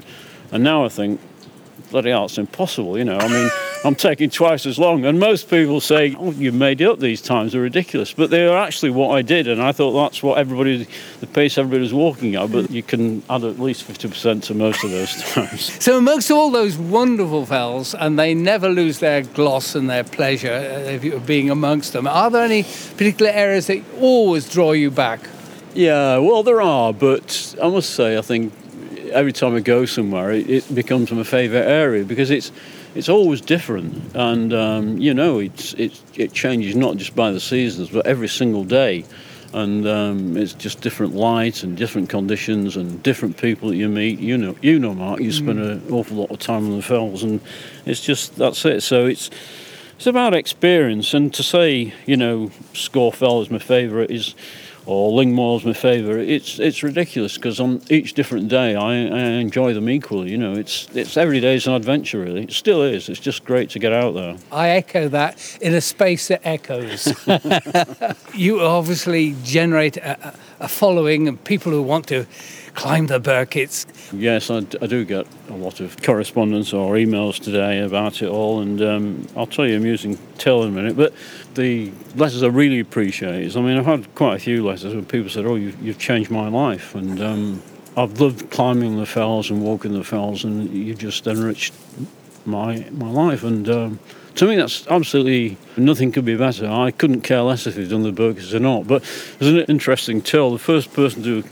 And 0.52 0.64
now 0.64 0.86
I 0.86 0.90
think, 0.90 1.20
bloody 1.92 2.10
hell, 2.10 2.26
it's 2.26 2.38
impossible, 2.38 2.98
you 2.98 3.06
know. 3.06 3.18
I 3.18 3.28
mean, 3.28 3.50
I'm 3.86 3.96
taking 3.96 4.30
twice 4.30 4.66
as 4.66 4.80
long. 4.80 5.06
And 5.06 5.20
most 5.20 5.50
people 5.50 5.80
say, 5.80 6.16
oh, 6.18 6.32
you've 6.32 6.56
made 6.56 6.82
it 6.82 6.88
up 6.88 7.00
these 7.00 7.22
times, 7.22 7.54
are 7.54 7.62
ridiculous. 7.62 8.14
But 8.14 8.32
they 8.32 8.48
are 8.48 8.58
actually 8.58 8.90
what 8.90 9.16
I 9.16 9.22
did, 9.22 9.48
and 9.48 9.62
I 9.62 9.72
thought 9.72 9.92
that's 9.92 10.24
what 10.24 10.38
everybody, 10.38 10.88
the 11.20 11.28
pace 11.28 11.58
everybody 11.58 11.82
was 11.82 11.94
walking 11.94 12.36
at, 12.36 12.52
but 12.52 12.72
you 12.72 12.82
can 12.82 13.22
add 13.30 13.44
at 13.44 13.60
least 13.60 13.88
50% 13.88 14.44
to 14.44 14.54
most 14.54 14.84
of 14.84 14.90
those 14.90 15.14
times. 15.34 15.84
So 15.84 15.98
amongst 15.98 16.32
all 16.32 16.50
those 16.50 16.78
wonderful 16.78 17.46
fells, 17.46 17.94
and 17.94 18.18
they 18.18 18.34
never 18.34 18.70
lose 18.70 19.00
their 19.00 19.22
gloss 19.22 19.76
and 19.76 19.90
their 19.90 20.04
pleasure 20.04 20.52
uh, 20.52 21.16
of 21.16 21.26
being 21.26 21.50
amongst 21.50 21.94
them, 21.94 22.08
are 22.08 22.32
there 22.32 22.44
any 22.44 22.64
particular 22.64 23.32
areas 23.32 23.68
that 23.68 23.84
always 24.00 24.50
draw 24.50 24.72
you 24.72 24.90
back? 24.90 25.22
Yeah, 25.76 26.20
well, 26.20 26.42
there 26.42 26.62
are, 26.62 26.94
but 26.94 27.54
I 27.62 27.68
must 27.68 27.90
say, 27.90 28.18
I 28.18 28.22
think 28.22 28.54
every 29.12 29.34
time 29.34 29.56
I 29.56 29.60
go 29.60 29.86
somewhere, 29.86 30.32
it, 30.32 30.50
it 30.50 30.74
becomes 30.74 31.12
my 31.12 31.24
favourite 31.24 31.66
area 31.66 32.06
because 32.06 32.32
it's 32.32 32.54
it's 32.96 33.10
always 33.10 33.42
different, 33.42 34.16
and 34.16 34.54
um, 34.54 34.98
you 34.98 35.14
know, 35.14 35.40
it's 35.40 35.74
it 35.74 36.02
it 36.16 36.32
changes 36.32 36.78
not 36.78 36.96
just 36.96 37.14
by 37.14 37.32
the 37.32 37.42
seasons, 37.42 37.90
but 37.90 38.08
every 38.08 38.30
single 38.30 38.64
day, 38.64 39.04
and 39.52 39.86
um, 39.86 40.38
it's 40.38 40.54
just 40.54 40.80
different 40.80 41.14
lights 41.14 41.62
and 41.64 41.76
different 41.76 42.10
conditions 42.10 42.78
and 42.78 43.04
different 43.04 43.36
people 43.36 43.68
that 43.68 43.76
you 43.76 43.90
meet. 43.90 44.20
You 44.20 44.38
know, 44.38 44.56
you 44.62 44.80
know, 44.80 44.94
Mark, 44.94 45.20
you 45.20 45.34
spend 45.34 45.60
mm. 45.60 45.72
an 45.72 45.94
awful 45.94 46.16
lot 46.16 46.32
of 46.32 46.40
time 46.40 46.68
on 46.68 46.78
the 46.78 46.82
fells, 46.82 47.22
and 47.22 47.42
it's 47.86 48.00
just 48.00 48.38
that's 48.38 48.64
it. 48.64 48.80
So 48.80 49.08
it's 49.08 49.30
it's 49.98 50.08
about 50.08 50.34
experience, 50.34 51.14
and 51.14 51.34
to 51.34 51.44
say 51.44 51.94
you 52.06 52.16
know, 52.16 52.50
Scafell 52.72 53.42
is 53.42 53.52
my 53.52 53.60
favourite 53.60 54.10
is 54.10 54.36
or 54.86 55.12
Lingmoor's 55.12 55.66
my 55.66 55.74
favourite. 55.74 56.30
It's 56.30 56.60
it's 56.60 56.84
ridiculous 56.84 57.36
because 57.36 57.60
on 57.60 57.82
each 57.90 58.14
different 58.14 58.48
day 58.48 58.76
I, 58.76 58.92
I 58.92 59.20
enjoy 59.40 59.74
them 59.74 59.90
equally. 59.90 60.32
You 60.32 60.38
know, 60.38 60.54
it's 60.54 60.88
it's 60.96 61.18
every 61.18 61.40
day 61.40 61.56
is 61.56 61.68
an 61.68 61.74
adventure. 61.74 62.20
Really, 62.20 62.44
it 62.44 62.52
still 62.52 62.84
is. 62.84 63.10
It's 63.10 63.20
just 63.20 63.44
great 63.46 63.70
to 63.72 63.80
get 63.80 63.94
out 63.94 64.14
there. 64.14 64.38
I 64.52 64.70
echo 64.70 65.08
that 65.10 65.58
in 65.62 65.74
a 65.74 65.82
space 65.82 66.28
that 66.28 66.42
echoes. 66.44 67.08
you 68.34 68.62
obviously 68.62 69.36
generate 69.44 69.98
a, 69.98 70.36
a 70.60 70.68
following 70.68 71.28
and 71.28 71.44
people 71.44 71.72
who 71.72 71.82
want 71.82 72.08
to 72.08 72.26
climb 72.76 73.08
the 73.08 73.20
Birketts. 73.20 73.86
Yes, 74.14 74.50
I, 74.50 74.60
d- 74.60 74.78
I 74.82 74.86
do 74.86 75.04
get 75.06 75.26
a 75.50 75.54
lot 75.54 75.80
of 75.80 76.02
correspondence 76.04 76.74
or 76.74 76.94
emails 76.96 77.42
today 77.42 77.80
about 77.80 78.22
it 78.22 78.28
all, 78.28 78.62
and 78.62 78.82
um, 78.82 79.28
I'll 79.36 79.48
tell 79.48 79.66
you 79.66 79.78
amusing 79.78 80.20
tale 80.38 80.64
in 80.64 80.70
a 80.70 80.72
minute. 80.72 80.96
But 80.96 81.14
the 81.56 81.92
letters 82.16 82.44
I 82.44 82.48
really 82.48 82.80
appreciate 82.80 83.56
I 83.56 83.62
mean, 83.62 83.78
I've 83.78 83.86
had 83.86 84.14
quite 84.16 84.36
a 84.36 84.40
few 84.40 84.66
letters 84.66 84.94
where 84.94 85.02
people 85.04 85.30
said, 85.30 85.46
"Oh, 85.46 85.56
you've, 85.56 85.82
you've 85.82 86.00
changed 86.00 86.30
my 86.30 86.50
life," 86.50 86.94
and 86.94 87.22
um, 87.22 87.64
I've 87.98 88.20
loved 88.20 88.50
climbing 88.52 88.98
the 88.98 89.06
fells 89.06 89.50
and 89.50 89.64
walking 89.64 89.94
the 89.94 90.04
fells, 90.04 90.44
and 90.44 90.70
you 90.70 90.94
just 90.94 91.26
enriched 91.28 91.74
my 92.46 92.86
my 92.92 93.10
life. 93.10 93.44
And 93.44 93.70
um, 93.70 94.00
to 94.36 94.46
me, 94.46 94.58
that's 94.58 94.86
absolutely 94.88 95.58
nothing 95.78 96.12
could 96.12 96.26
be 96.26 96.36
better. 96.36 96.68
I 96.68 96.92
couldn't 96.92 97.22
care 97.22 97.42
less 97.42 97.68
if 97.68 97.78
you've 97.78 97.90
done 97.90 98.04
the 98.04 98.12
Birketts 98.12 98.54
or 98.54 98.60
not. 98.60 98.86
But 98.86 99.04
there's 99.40 99.54
an 99.54 99.66
interesting 99.70 100.22
tale. 100.22 100.52
The 100.52 100.60
first 100.60 100.94
person 100.94 101.24
to 101.24 101.44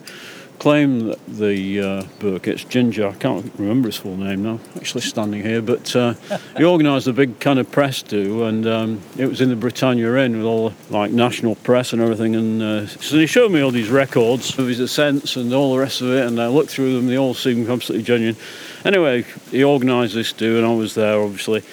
claim 0.60 1.14
the 1.28 1.80
uh, 1.80 2.04
Birketts, 2.20 2.68
Ginger, 2.68 3.08
I 3.08 3.14
can't 3.14 3.52
remember 3.58 3.90
his 3.90 3.98
full 3.98 4.18
name 4.18 4.44
now, 4.44 4.60
actually 4.76 5.02
standing 5.02 5.42
here, 5.42 5.62
but 5.62 5.96
uh, 5.96 6.14
he 6.58 6.64
organised 6.64 7.08
a 7.08 7.14
big 7.14 7.40
kind 7.40 7.60
of 7.60 7.72
press 7.72 8.02
do, 8.02 8.44
and 8.46 8.66
um, 8.68 9.02
it 9.18 9.26
was 9.26 9.42
in 9.42 9.50
the 9.50 9.56
Britannia 9.56 10.16
Inn 10.16 10.38
with 10.38 10.46
all 10.46 10.70
the, 10.70 10.76
like 10.94 11.12
national 11.12 11.56
press 11.56 11.94
and 11.94 12.02
everything. 12.02 12.36
And 12.36 12.62
uh, 12.62 12.88
so 12.88 13.18
he 13.18 13.28
showed 13.28 13.52
me 13.52 13.62
all 13.62 13.72
these 13.72 13.90
records 13.90 14.58
of 14.58 14.68
his 14.68 14.80
ascents 14.80 15.36
and 15.36 15.54
all 15.54 15.74
the 15.74 15.80
rest 15.80 16.02
of 16.02 16.12
it, 16.12 16.26
and 16.26 16.40
I 16.40 16.48
looked 16.48 16.70
through 16.70 16.96
them, 16.96 17.08
they 17.08 17.18
all 17.18 17.34
seemed 17.34 17.70
absolutely 17.70 18.06
genuine. 18.06 18.38
Anyway, 18.86 19.26
he 19.52 19.64
organised 19.64 20.14
this 20.14 20.34
do, 20.34 20.58
and 20.58 20.66
I 20.66 20.74
was 20.74 20.96
there 20.96 21.20
obviously 21.20 21.64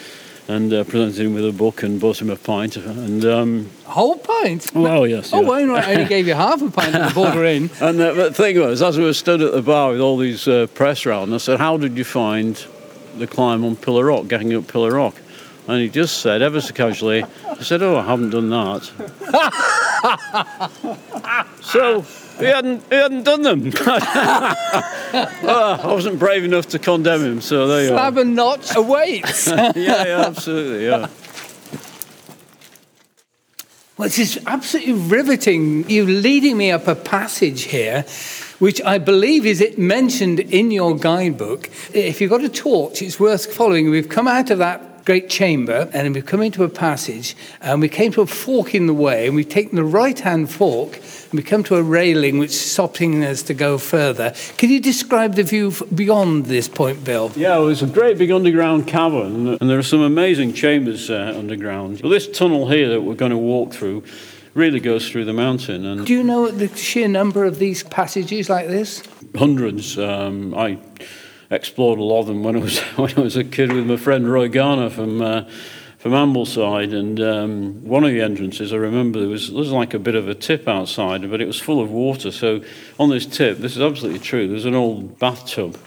and 0.51 0.73
uh, 0.73 0.83
presented 0.83 1.25
him 1.25 1.35
with 1.35 1.47
a 1.47 1.53
book 1.53 1.85
and 1.85 2.01
bought 2.01 2.21
him 2.21 2.29
a 2.29 2.35
pint. 2.37 2.77
And 2.77 3.25
um, 3.25 3.71
A 3.87 3.91
whole 3.91 4.17
pint? 4.19 4.73
well, 4.75 5.07
yes, 5.07 5.33
Oh, 5.33 5.43
yeah. 5.43 5.49
well, 5.49 5.77
I 5.77 5.93
only 5.95 6.07
gave 6.07 6.27
you 6.27 6.35
half 6.35 6.61
a 6.61 6.69
pint 6.71 6.93
at 6.95 7.15
the 7.15 7.49
inn. 7.49 7.71
And 7.81 8.01
uh, 8.01 8.13
the 8.15 8.33
thing 8.33 8.59
was, 8.59 8.83
as 8.83 8.99
we 8.99 9.05
were 9.05 9.13
stood 9.15 9.41
at 9.43 9.53
the 9.53 9.63
bar 9.63 9.93
with 9.93 10.01
all 10.01 10.17
these 10.19 10.49
uh, 10.49 10.67
press 10.75 11.07
round, 11.07 11.33
I 11.33 11.39
said, 11.39 11.61
"How 11.61 11.77
did 11.77 11.97
you 11.97 12.03
find 12.05 12.57
the 13.17 13.29
climb 13.29 13.65
on 13.65 13.77
Pillar 13.77 14.07
Rock, 14.07 14.27
getting 14.27 14.53
up 14.55 14.67
Pillar 14.67 14.93
Rock?" 14.95 15.15
And 15.69 15.81
he 15.81 15.89
just 15.89 16.19
said, 16.21 16.43
ever 16.43 16.61
so 16.61 16.75
casually, 16.75 17.23
I 17.47 17.63
said, 17.63 17.81
"Oh, 17.83 17.97
I 17.99 18.05
haven't 18.05 18.31
done 18.31 18.51
that." 18.51 18.83
so 21.63 22.01
he 22.41 22.47
hadn't 22.47 22.83
he 22.89 22.97
hadn't 22.97 23.23
done 23.23 23.43
them. 23.43 23.71
Well, 25.13 25.29
ah, 25.45 25.83
I 25.83 25.93
wasn't 25.93 26.19
brave 26.19 26.45
enough 26.45 26.69
to 26.69 26.79
condemn 26.79 27.25
him. 27.25 27.41
So 27.41 27.67
there 27.67 27.83
you 27.83 27.89
Slab 27.89 28.17
are. 28.17 28.21
and 28.21 28.35
notch 28.35 28.75
awaits. 28.77 29.49
Yeah, 29.51 29.73
yeah, 29.75 30.25
absolutely, 30.27 30.87
yeah. 30.87 31.09
Well, 33.97 34.09
this 34.09 34.19
is 34.19 34.41
absolutely 34.47 34.95
riveting. 34.95 35.89
You're 35.91 36.07
leading 36.07 36.57
me 36.57 36.71
up 36.71 36.89
a 36.89 36.95
passage 36.95 37.65
here, 37.65 38.03
which 38.59 38.81
I 38.83 38.97
believe 38.99 39.45
is 39.45 39.61
it 39.61 39.79
mentioned 39.79 40.41
in 40.41 40.71
your 40.71 40.97
guidebook. 40.97 41.69
If 41.93 42.21
you've 42.21 42.31
got 42.31 42.43
a 42.43 42.49
torch, 42.49 43.03
it's 43.03 43.21
worth 43.21 43.53
following. 43.55 43.91
We've 43.91 44.09
come 44.09 44.27
out 44.27 44.51
of 44.51 44.59
that 44.59 44.90
great 45.05 45.29
chamber 45.29 45.89
and 45.93 46.15
we've 46.15 46.27
come 46.27 46.43
into 46.43 46.65
a 46.65 46.69
passage 46.69 47.37
and 47.61 47.81
we 47.81 47.89
came 47.89 48.13
to 48.13 48.21
a 48.21 48.27
fork 48.27 48.75
in 48.75 48.87
the 48.87 48.95
way 48.95 49.27
and 49.27 49.35
we've 49.37 49.49
taken 49.49 49.77
the 49.77 49.85
right 49.85 50.19
hand 50.19 50.51
fork 50.51 50.97
and 50.97 51.33
we 51.33 51.43
come 51.43 51.63
to 51.65 51.77
a 51.77 51.83
railing 51.83 52.39
which 52.39 52.51
is 52.51 52.61
stopping 52.61 53.25
us 53.25 53.43
to 53.43 53.55
go 53.55 53.79
further. 53.79 54.35
Can 54.57 54.71
you 54.71 54.81
describe 54.81 55.35
the 55.35 55.43
view 55.43 55.73
beyond 55.95 56.47
this 56.47 56.69
point, 56.69 57.05
Bill? 57.05 57.31
Yeah, 57.37 57.59
well, 57.59 57.69
it's 57.69 57.83
a 57.83 57.87
great 57.87 58.19
big 58.19 58.31
underground 58.31 58.87
cavern, 58.87 59.49
and 59.61 59.71
there 59.71 59.79
are 59.79 59.83
some 59.83 60.01
amazing 60.01 60.53
chambers 60.55 61.09
uh, 61.11 61.35
underground. 61.37 62.01
Well, 62.01 62.11
this 62.11 62.29
tunnel 62.29 62.69
here 62.69 62.89
that 62.89 63.03
we're 63.03 63.15
going 63.15 63.31
to 63.31 63.39
walk 63.39 63.73
through 63.73 64.03
really 64.55 64.81
goes 64.81 65.09
through 65.09 65.25
the 65.25 65.33
mountain, 65.33 65.87
and 65.87 66.05
Do 66.05 66.13
you 66.13 66.25
know 66.25 66.51
the 66.51 66.69
sheer 66.77 67.07
number 67.07 67.45
of 67.45 67.59
these 67.59 67.85
passages 67.85 68.49
like 68.51 68.67
this? 68.67 69.03
hundreds. 69.37 69.97
Um, 69.97 70.55
I 70.55 70.79
explored 71.51 71.99
a 71.99 72.03
lot 72.03 72.21
of 72.21 72.27
them 72.27 72.43
when 72.43 72.57
I 72.57 72.61
was 72.61 72.79
when 72.97 73.17
I 73.17 73.21
was 73.21 73.37
a 73.37 73.45
kid 73.45 73.73
with 73.73 73.87
my 73.87 73.97
friend 73.97 74.31
Roy 74.31 74.49
Garner 74.49 74.91
from. 74.91 75.23
Uh, 75.23 75.51
from 76.01 76.13
Ambleside, 76.13 76.99
and 76.99 77.21
um, 77.21 77.87
one 77.87 78.05
of 78.05 78.11
the 78.11 78.23
entrances, 78.23 78.73
I 78.73 78.77
remember 78.77 79.21
there 79.21 79.29
was, 79.29 79.49
there 79.49 79.59
was 79.59 79.71
like 79.71 79.93
a 79.93 79.99
bit 79.99 80.15
of 80.15 80.29
a 80.29 80.35
tip 80.35 80.67
outside, 80.67 81.31
but 81.31 81.43
it 81.43 81.45
was 81.45 81.61
full 81.61 81.79
of 81.79 81.91
water. 81.91 82.31
So 82.31 82.63
on 82.99 83.11
this 83.11 83.27
tip, 83.27 83.59
this 83.59 83.77
is 83.77 83.83
absolutely 83.83 84.21
true. 84.21 84.49
There's 84.49 84.65
an 84.65 84.75
old 84.75 85.19
bathtub. 85.19 85.79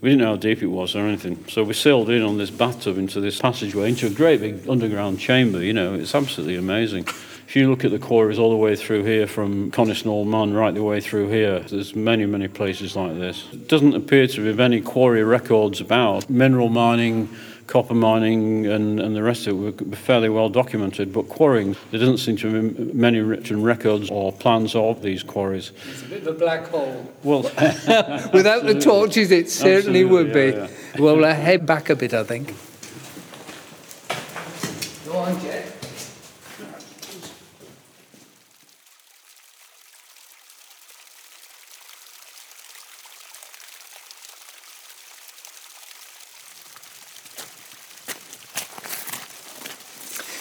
We 0.00 0.10
didn't 0.10 0.20
know 0.20 0.28
how 0.28 0.36
deep 0.36 0.62
it 0.62 0.68
was 0.68 0.94
or 0.94 1.00
anything. 1.00 1.44
So 1.48 1.64
we 1.64 1.74
sailed 1.74 2.08
in 2.08 2.22
on 2.22 2.38
this 2.38 2.50
bathtub 2.50 2.98
into 2.98 3.20
this 3.20 3.40
passageway, 3.40 3.88
into 3.88 4.06
a 4.06 4.10
great 4.10 4.40
big 4.40 4.68
underground 4.68 5.18
chamber. 5.18 5.60
You 5.60 5.72
know, 5.72 5.94
it's 5.94 6.14
absolutely 6.14 6.54
amazing. 6.54 7.08
If 7.48 7.56
you 7.56 7.70
look 7.70 7.82
at 7.82 7.90
the 7.90 7.98
quarries 7.98 8.38
all 8.38 8.50
the 8.50 8.58
way 8.58 8.76
through 8.76 9.04
here, 9.04 9.26
from 9.26 9.70
Coniston 9.70 10.10
Old 10.10 10.28
Man 10.28 10.52
right 10.52 10.74
the 10.74 10.82
way 10.82 11.00
through 11.00 11.30
here, 11.30 11.60
there's 11.60 11.96
many, 11.96 12.26
many 12.26 12.46
places 12.46 12.94
like 12.94 13.16
this. 13.18 13.48
It 13.50 13.68
doesn't 13.68 13.94
appear 13.94 14.26
to 14.26 14.54
be 14.54 14.62
any 14.62 14.82
quarry 14.82 15.24
records 15.24 15.80
about 15.80 16.28
mineral 16.28 16.68
mining, 16.68 17.30
copper 17.66 17.94
mining, 17.94 18.66
and, 18.66 19.00
and 19.00 19.16
the 19.16 19.22
rest 19.22 19.46
of 19.46 19.66
it 19.66 19.80
were 19.88 19.96
fairly 19.96 20.28
well 20.28 20.50
documented. 20.50 21.10
But 21.10 21.30
quarrying, 21.30 21.74
there 21.90 21.98
doesn't 21.98 22.18
seem 22.18 22.36
to 22.36 22.70
be 22.70 22.84
many 22.92 23.20
written 23.20 23.62
records 23.62 24.10
or 24.10 24.30
plans 24.30 24.74
of 24.74 25.00
these 25.00 25.22
quarries. 25.22 25.72
It's 25.90 26.02
a 26.02 26.04
bit 26.04 26.26
of 26.26 26.36
a 26.36 26.38
black 26.38 26.66
hole. 26.66 27.10
Well, 27.22 27.40
Without 28.34 28.66
the 28.66 28.78
torches, 28.78 29.30
it 29.30 29.48
certainly 29.48 30.02
Absolutely, 30.02 30.04
would 30.04 30.32
be. 30.34 30.50
yeah, 30.50 31.02
Well, 31.02 31.16
we'll 31.16 31.34
head 31.34 31.64
back 31.64 31.88
a 31.88 31.96
bit, 31.96 32.12
I 32.12 32.24
think. 32.24 32.54
Go 35.06 35.16
on, 35.16 35.40
Jet. 35.40 35.77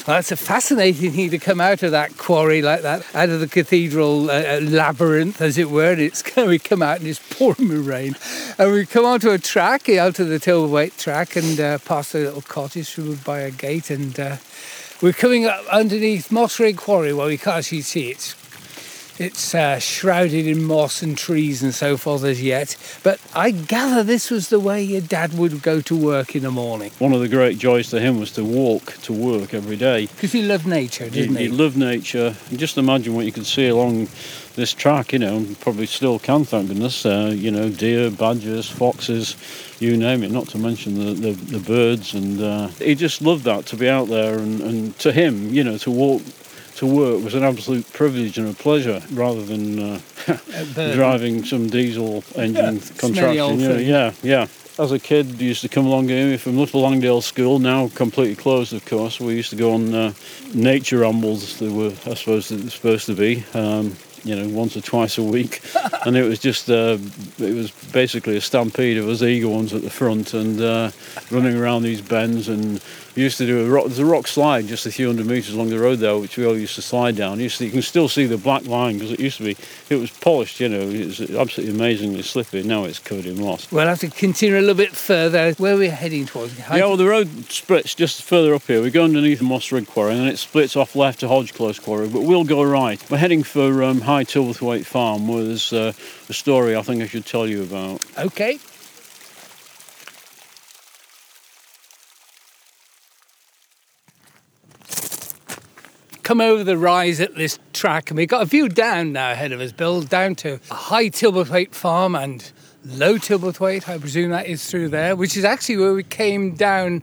Well, 0.07 0.19
it's 0.19 0.31
a 0.31 0.37
fascinating 0.37 1.11
thing 1.11 1.31
to 1.31 1.37
come 1.37 1.59
out 1.59 1.83
of 1.83 1.91
that 1.91 2.17
quarry 2.17 2.61
like 2.61 2.81
that, 2.83 3.05
out 3.13 3.27
of 3.27 3.41
the 3.41 3.47
cathedral 3.47 4.29
uh, 4.29 4.35
uh, 4.35 4.59
labyrinth, 4.61 5.41
as 5.41 5.57
it 5.57 5.69
were. 5.69 5.91
And 5.91 5.99
it's 5.99 6.23
we 6.37 6.59
come 6.59 6.81
out 6.81 6.99
and 6.99 7.07
it's 7.07 7.19
pouring 7.37 7.83
rain, 7.83 8.15
and 8.57 8.71
we 8.71 8.85
come 8.85 9.03
onto 9.03 9.31
a 9.31 9.37
track, 9.37 9.89
out 9.89 10.15
to 10.15 10.23
the 10.23 10.39
Tilwaite 10.39 10.97
track, 10.97 11.35
and 11.35 11.59
uh, 11.59 11.79
past 11.79 12.15
a 12.15 12.19
little 12.19 12.41
cottage 12.41 12.93
through 12.93 13.17
by 13.17 13.39
a 13.39 13.51
gate, 13.51 13.89
and 13.89 14.17
uh, 14.17 14.37
we're 15.01 15.11
coming 15.11 15.45
up 15.45 15.65
underneath 15.65 16.29
Mossray 16.29 16.77
Quarry, 16.77 17.11
where 17.11 17.27
we 17.27 17.37
can't 17.37 17.57
actually 17.57 17.81
see 17.81 18.11
it. 18.11 18.33
It's 19.19 19.55
uh, 19.55 19.79
shrouded 19.79 20.45
in 20.45 20.63
moss 20.63 21.01
and 21.01 21.17
trees 21.17 21.63
and 21.63 21.73
so 21.73 21.97
forth 21.97 22.23
as 22.23 22.41
yet. 22.41 22.77
But 23.03 23.19
I 23.33 23.51
gather 23.51 24.03
this 24.03 24.29
was 24.29 24.49
the 24.49 24.59
way 24.59 24.83
your 24.83 25.01
dad 25.01 25.33
would 25.33 25.63
go 25.63 25.81
to 25.81 25.95
work 25.95 26.35
in 26.35 26.43
the 26.43 26.51
morning. 26.51 26.91
one 26.99 27.13
of 27.13 27.21
the 27.21 27.27
great 27.27 27.57
joys 27.57 27.89
to 27.89 27.99
him 27.99 28.19
was 28.19 28.31
to 28.33 28.43
walk 28.43 28.93
to 29.03 29.13
work 29.13 29.53
every 29.53 29.75
day. 29.75 30.05
Because 30.07 30.31
he 30.31 30.43
loved 30.43 30.67
nature, 30.67 31.09
didn't 31.09 31.37
he 31.37 31.45
he? 31.45 31.49
loved 31.49 31.77
nature. 31.77 32.35
And 32.49 32.59
just 32.59 32.77
imagine 32.77 33.15
what 33.15 33.25
you 33.25 33.31
could 33.31 33.45
see 33.45 33.67
along 33.67 34.07
this 34.55 34.73
track, 34.73 35.13
you 35.13 35.19
know, 35.19 35.37
and 35.37 35.59
probably 35.61 35.85
still 35.85 36.19
can, 36.19 36.43
thank 36.43 36.67
goodness. 36.67 37.05
Uh, 37.05 37.31
you 37.33 37.51
know, 37.51 37.69
deer, 37.69 38.11
badgers, 38.11 38.69
foxes, 38.69 39.35
you 39.79 39.97
name 39.97 40.23
it, 40.23 40.31
not 40.31 40.47
to 40.49 40.57
mention 40.57 40.95
the, 40.95 41.13
the, 41.13 41.31
the 41.31 41.59
birds. 41.59 42.13
And 42.13 42.41
uh, 42.41 42.67
he 42.67 42.95
just 42.95 43.21
loved 43.21 43.45
that, 43.45 43.65
to 43.67 43.75
be 43.77 43.89
out 43.89 44.09
there. 44.09 44.37
And, 44.37 44.61
and 44.61 44.99
to 44.99 45.11
him, 45.11 45.49
you 45.49 45.63
know, 45.63 45.77
to 45.79 45.91
walk 45.91 46.21
to 46.77 46.85
work 46.85 47.23
was 47.23 47.33
an 47.33 47.43
absolute 47.43 47.91
privilege 47.93 48.37
and 48.37 48.47
a 48.47 48.53
pleasure 48.53 49.01
rather 49.11 49.43
than 49.43 49.79
uh, 49.79 49.99
driving 50.93 51.43
some 51.43 51.67
diesel 51.67 52.23
engine 52.35 52.65
old 52.65 52.97
contraption. 52.97 53.59
Thing. 53.59 53.87
yeah, 53.87 54.13
yeah. 54.21 54.47
As 54.79 54.91
a 54.91 54.99
kid, 54.99 55.41
used 55.41 55.61
to 55.61 55.69
come 55.69 55.87
along 55.87 56.09
here 56.09 56.37
from 56.37 56.55
Little 56.55 56.81
Langdale 56.81 57.21
School, 57.21 57.57
now 57.57 57.87
completely 57.95 58.35
closed, 58.35 58.73
of 58.73 58.85
course. 58.85 59.19
We 59.19 59.33
used 59.33 59.49
to 59.49 59.55
go 59.55 59.73
on 59.73 59.93
uh, 59.93 60.13
nature 60.53 60.99
rambles, 60.99 61.57
they 61.57 61.67
were, 61.67 61.93
I 62.05 62.13
suppose, 62.13 62.49
they 62.49 62.57
were 62.57 62.69
supposed 62.69 63.07
to 63.07 63.15
be, 63.15 63.43
um, 63.55 63.97
you 64.23 64.35
know, 64.35 64.47
once 64.49 64.77
or 64.77 64.81
twice 64.81 65.17
a 65.17 65.23
week. 65.23 65.61
and 66.05 66.15
it 66.15 66.29
was 66.29 66.37
just, 66.37 66.69
uh, 66.69 66.99
it 67.39 67.55
was 67.55 67.71
basically 67.91 68.37
a 68.37 68.41
stampede 68.41 68.99
of 68.99 69.09
us 69.09 69.23
eager 69.23 69.47
ones 69.47 69.73
at 69.73 69.81
the 69.81 69.89
front 69.89 70.35
and 70.35 70.61
uh, 70.61 70.91
running 71.31 71.57
around 71.57 71.81
these 71.81 72.01
bends 72.01 72.47
and 72.47 72.79
We 73.17 73.23
used 73.23 73.39
to 73.39 73.47
do 73.47 73.65
a 73.65 73.67
rock, 73.67 73.85
there's 73.85 73.97
a 73.97 74.05
rock 74.05 74.27
slide 74.27 74.67
just 74.67 74.85
a 74.85 74.91
few 74.91 75.07
hundred 75.07 75.25
metres 75.25 75.51
along 75.51 75.69
the 75.69 75.79
road 75.79 75.95
there, 75.95 76.15
which 76.19 76.37
we 76.37 76.45
all 76.45 76.55
used 76.55 76.75
to 76.75 76.83
slide 76.83 77.15
down. 77.15 77.39
You, 77.39 77.49
see, 77.49 77.65
you 77.65 77.71
can 77.71 77.81
still 77.81 78.07
see 78.07 78.27
the 78.27 78.37
black 78.37 78.67
line 78.67 78.99
because 78.99 79.11
it 79.11 79.19
used 79.19 79.37
to 79.37 79.43
be, 79.43 79.57
it 79.89 79.95
was 79.95 80.11
polished, 80.11 80.59
you 80.59 80.69
know, 80.69 80.81
it 80.81 81.03
was 81.07 81.21
absolutely 81.21 81.75
amazingly 81.75 82.21
slippery. 82.21 82.61
Now 82.61 82.83
it's 82.83 82.99
covered 82.99 83.25
in 83.25 83.41
moss. 83.41 83.71
We'll 83.71 83.87
have 83.87 84.01
to 84.01 84.11
continue 84.11 84.59
a 84.59 84.61
little 84.61 84.75
bit 84.75 84.95
further. 84.95 85.53
Where 85.53 85.73
we're 85.73 85.79
we 85.79 85.87
heading 85.87 86.27
towards? 86.27 86.59
How 86.59 86.75
Yeah, 86.75 86.85
well, 86.85 86.95
the 86.95 87.07
road 87.07 87.27
splits 87.51 87.95
just 87.95 88.21
further 88.21 88.53
up 88.53 88.61
here. 88.67 88.83
We 88.83 88.91
go 88.91 89.03
underneath 89.03 89.41
Moss 89.41 89.71
Rigg 89.71 89.87
Quarry 89.87 90.11
and 90.11 90.21
then 90.21 90.27
it 90.27 90.37
splits 90.37 90.75
off 90.75 90.95
left 90.95 91.21
to 91.21 91.27
Hodge 91.27 91.55
Close 91.55 91.79
Quarry, 91.79 92.09
but 92.09 92.21
we'll 92.21 92.43
go 92.43 92.61
right. 92.61 93.03
We're 93.09 93.17
heading 93.17 93.41
for 93.41 93.81
um, 93.81 94.01
High 94.01 94.25
Tilberthwaite 94.25 94.85
Farm, 94.85 95.27
where 95.27 95.43
there's 95.43 95.73
uh, 95.73 95.91
a 96.29 96.33
story 96.33 96.75
I 96.75 96.83
think 96.83 97.01
I 97.01 97.07
should 97.07 97.25
tell 97.25 97.47
you 97.47 97.63
about. 97.63 98.05
Okay. 98.15 98.59
Come 106.27 106.41
over 106.41 106.61
the 106.61 106.77
rise 106.77 107.21
at 107.21 107.35
this 107.35 107.57
track, 107.71 108.11
and 108.11 108.17
we've 108.17 108.27
got 108.27 108.41
a 108.41 108.45
view 108.45 108.67
down 108.67 109.13
now 109.13 109.31
ahead 109.31 109.53
of 109.53 109.61
us, 109.61 109.71
Bill, 109.71 110.01
down 110.01 110.35
to 110.35 110.59
a 110.69 110.73
High 110.73 111.07
Tilberthwaite 111.07 111.73
Farm 111.73 112.15
and 112.15 112.51
Low 112.83 113.13
Tilberthwaite. 113.13 113.87
I 113.87 113.97
presume 113.97 114.31
that 114.31 114.45
is 114.45 114.69
through 114.69 114.89
there, 114.89 115.15
which 115.15 115.37
is 115.37 115.45
actually 115.45 115.77
where 115.77 115.93
we 115.93 116.03
came 116.03 116.53
down 116.53 117.01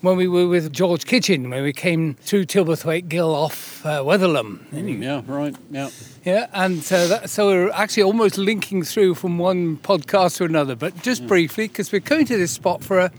when 0.00 0.16
we 0.16 0.26
were 0.26 0.48
with 0.48 0.72
George 0.72 1.04
Kitchen, 1.04 1.50
when 1.50 1.62
we 1.62 1.72
came 1.72 2.14
through 2.14 2.46
Tilberthwaite 2.46 3.08
Gill 3.08 3.32
off 3.32 3.86
uh, 3.86 4.02
Wetherlam. 4.02 4.68
Mm, 4.72 5.00
yeah, 5.00 5.22
right, 5.24 5.54
yeah. 5.70 5.90
Yeah, 6.24 6.48
and 6.52 6.82
so, 6.82 7.06
that, 7.06 7.30
so 7.30 7.46
we're 7.46 7.70
actually 7.70 8.02
almost 8.02 8.38
linking 8.38 8.82
through 8.82 9.14
from 9.14 9.38
one 9.38 9.76
podcast 9.76 10.38
to 10.38 10.44
another, 10.46 10.74
but 10.74 11.00
just 11.00 11.22
mm. 11.22 11.28
briefly, 11.28 11.68
because 11.68 11.92
we're 11.92 12.00
coming 12.00 12.26
to 12.26 12.36
this 12.36 12.50
spot 12.50 12.82
for 12.82 12.98
a 12.98 13.12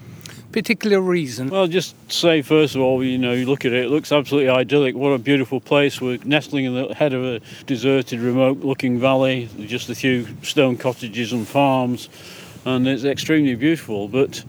particular 0.55 1.01
reason. 1.01 1.49
Well, 1.49 1.67
just 1.67 1.93
say 2.09 2.41
first 2.41 2.75
of 2.75 2.81
all, 2.81 3.03
you 3.03 3.17
know, 3.17 3.33
you 3.33 3.45
look 3.45 3.65
at 3.65 3.73
it, 3.73 3.87
it 3.87 3.89
looks 3.89 4.13
absolutely 4.13 4.49
idyllic. 4.49 4.95
What 4.95 5.09
a 5.09 5.17
beautiful 5.17 5.59
place. 5.59 5.99
We're 5.99 6.17
nestling 6.23 6.63
in 6.63 6.73
the 6.73 6.95
head 6.95 7.13
of 7.13 7.25
a 7.25 7.41
deserted, 7.65 8.21
remote 8.21 8.59
looking 8.59 8.97
valley, 8.97 9.49
just 9.65 9.89
a 9.89 9.95
few 9.95 10.25
stone 10.43 10.77
cottages 10.77 11.33
and 11.33 11.45
farms, 11.45 12.07
and 12.63 12.87
it's 12.87 13.03
extremely 13.03 13.55
beautiful. 13.55 14.07
But 14.07 14.45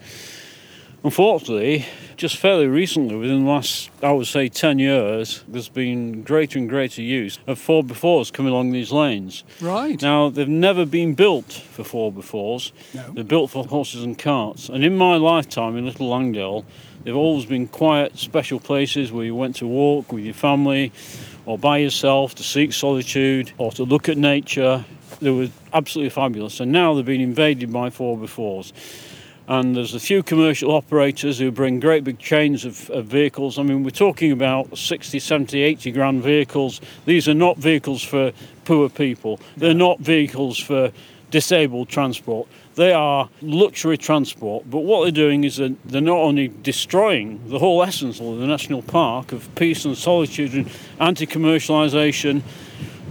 unfortunately, 1.02 1.84
just 2.16 2.36
fairly 2.36 2.66
recently, 2.66 3.16
within 3.16 3.44
the 3.44 3.50
last, 3.50 3.90
I 4.02 4.12
would 4.12 4.26
say, 4.26 4.48
10 4.48 4.78
years, 4.78 5.44
there's 5.46 5.68
been 5.68 6.22
greater 6.22 6.58
and 6.58 6.68
greater 6.68 7.02
use 7.02 7.38
of 7.46 7.58
4x4s 7.58 8.32
coming 8.32 8.52
along 8.52 8.72
these 8.72 8.90
lanes. 8.90 9.44
Right. 9.60 10.00
Now, 10.00 10.30
they've 10.30 10.48
never 10.48 10.86
been 10.86 11.14
built 11.14 11.52
for 11.52 11.82
4x4s. 11.82 12.72
No. 12.94 13.12
They're 13.12 13.24
built 13.24 13.50
for 13.50 13.64
horses 13.64 14.02
and 14.02 14.18
carts. 14.18 14.68
And 14.68 14.84
in 14.84 14.96
my 14.96 15.16
lifetime 15.16 15.76
in 15.76 15.84
Little 15.84 16.08
Langdale, 16.08 16.64
they've 17.04 17.16
always 17.16 17.44
been 17.44 17.68
quiet, 17.68 18.16
special 18.16 18.60
places 18.60 19.12
where 19.12 19.24
you 19.24 19.34
went 19.34 19.56
to 19.56 19.66
walk 19.66 20.12
with 20.12 20.24
your 20.24 20.34
family 20.34 20.92
or 21.44 21.58
by 21.58 21.78
yourself 21.78 22.34
to 22.36 22.42
seek 22.42 22.72
solitude 22.72 23.52
or 23.58 23.70
to 23.72 23.84
look 23.84 24.08
at 24.08 24.16
nature. 24.16 24.84
They 25.20 25.30
were 25.30 25.48
absolutely 25.72 26.10
fabulous. 26.10 26.60
And 26.60 26.72
now 26.72 26.94
they've 26.94 27.04
been 27.04 27.20
invaded 27.20 27.72
by 27.72 27.90
4x4s. 27.90 28.72
And 29.48 29.76
there's 29.76 29.94
a 29.94 30.00
few 30.00 30.24
commercial 30.24 30.72
operators 30.72 31.38
who 31.38 31.52
bring 31.52 31.78
great 31.78 32.02
big 32.02 32.18
chains 32.18 32.64
of, 32.64 32.90
of 32.90 33.06
vehicles. 33.06 33.58
I 33.58 33.62
mean, 33.62 33.84
we're 33.84 33.90
talking 33.90 34.32
about 34.32 34.76
60, 34.76 35.20
70, 35.20 35.62
80 35.62 35.92
grand 35.92 36.22
vehicles. 36.22 36.80
These 37.04 37.28
are 37.28 37.34
not 37.34 37.56
vehicles 37.56 38.02
for 38.02 38.32
poor 38.64 38.88
people. 38.88 39.38
They're 39.56 39.72
not 39.72 40.00
vehicles 40.00 40.58
for 40.58 40.90
disabled 41.30 41.88
transport. 41.88 42.48
They 42.74 42.92
are 42.92 43.28
luxury 43.40 43.96
transport. 43.96 44.68
But 44.68 44.80
what 44.80 45.04
they're 45.04 45.12
doing 45.12 45.44
is 45.44 45.56
that 45.56 45.76
they're 45.84 46.00
not 46.00 46.18
only 46.18 46.48
destroying 46.48 47.40
the 47.48 47.58
whole 47.58 47.82
essence 47.82 48.20
of 48.20 48.38
the 48.38 48.46
national 48.46 48.82
park 48.82 49.32
of 49.32 49.52
peace 49.54 49.84
and 49.84 49.96
solitude 49.96 50.54
and 50.54 50.70
anti-commercialisation, 50.98 52.42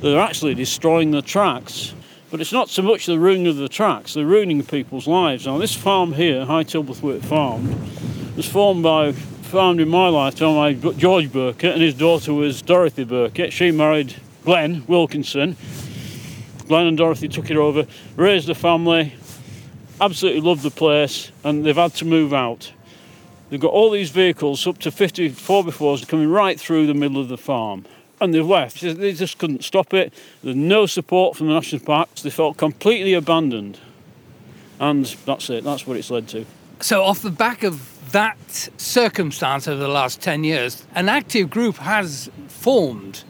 they're 0.02 0.20
actually 0.20 0.54
destroying 0.54 1.12
the 1.12 1.22
tracks. 1.22 1.94
But 2.36 2.42
it's 2.42 2.52
not 2.52 2.70
so 2.70 2.82
much 2.82 3.06
the 3.06 3.18
ruining 3.18 3.48
of 3.48 3.56
the 3.56 3.70
tracks, 3.70 4.14
they're 4.14 4.26
ruining 4.26 4.62
people's 4.62 5.08
lives. 5.08 5.46
Now, 5.46 5.58
this 5.58 5.74
farm 5.74 6.12
here, 6.12 6.44
High 6.44 6.66
Tilberthwaite 6.66 7.24
Farm, 7.24 7.80
was 8.36 8.46
formed 8.46 8.84
by, 8.84 9.14
found 9.14 9.80
in 9.80 9.88
my 9.88 10.10
lifetime 10.10 10.82
by 10.82 10.92
George 10.92 11.32
Birkett, 11.32 11.72
and 11.76 11.82
his 11.82 11.94
daughter 11.94 12.34
was 12.34 12.62
Dorothy 12.62 13.06
Birkett. 13.06 13.54
She 13.54 13.72
married 13.72 14.16
Glenn 14.44 14.84
Wilkinson. 14.86 15.56
Glenn 16.68 16.88
and 16.88 16.98
Dorothy 16.98 17.30
took 17.30 17.50
it 17.50 17.56
over, 17.56 17.88
raised 18.18 18.50
a 18.50 18.54
family, 18.54 19.14
absolutely 20.02 20.42
loved 20.42 20.64
the 20.64 20.72
place, 20.72 21.32
and 21.46 21.66
they've 21.66 21.74
had 21.74 21.94
to 21.94 22.04
move 22.04 22.34
out. 22.34 22.74
They've 23.50 23.62
got 23.62 23.72
all 23.72 23.92
these 23.92 24.10
vehicles, 24.10 24.68
up 24.68 24.80
to 24.80 24.92
54 24.92 25.64
by 25.64 25.72
fours, 25.72 26.04
coming 26.04 26.30
right 26.30 26.60
through 26.60 26.88
the 26.88 26.94
middle 26.94 27.22
of 27.22 27.30
the 27.30 27.38
farm. 27.38 27.86
And 28.22 28.34
they've 28.34 28.46
left. 28.46 28.82
They 28.82 29.14
just 29.14 29.38
couldn't 29.38 29.64
stop 29.64 29.94
it. 29.94 30.14
There's 30.42 30.56
no 30.56 30.86
support 30.86 31.36
from 31.36 31.48
the 31.48 31.54
national 31.54 31.82
parks. 31.82 32.22
They 32.22 32.30
felt 32.30 32.58
completely 32.58 33.14
abandoned. 33.14 33.80
And 34.80 35.06
that's 35.26 35.50
it. 35.50 35.64
That's 35.64 35.86
what 35.86 35.98
it's 35.98 36.10
led 36.10 36.28
to. 36.30 36.46
So, 36.82 37.04
off 37.04 37.22
the 37.22 37.32
back 37.32 37.64
of 37.64 38.12
that 38.12 38.70
circumstance 38.78 39.68
over 39.68 39.82
the 39.82 39.88
last 39.88 40.22
10 40.22 40.44
years, 40.44 40.86
an 40.94 41.10
active 41.10 41.50
group 41.50 41.78
has 41.78 42.30
formed. 42.48 43.24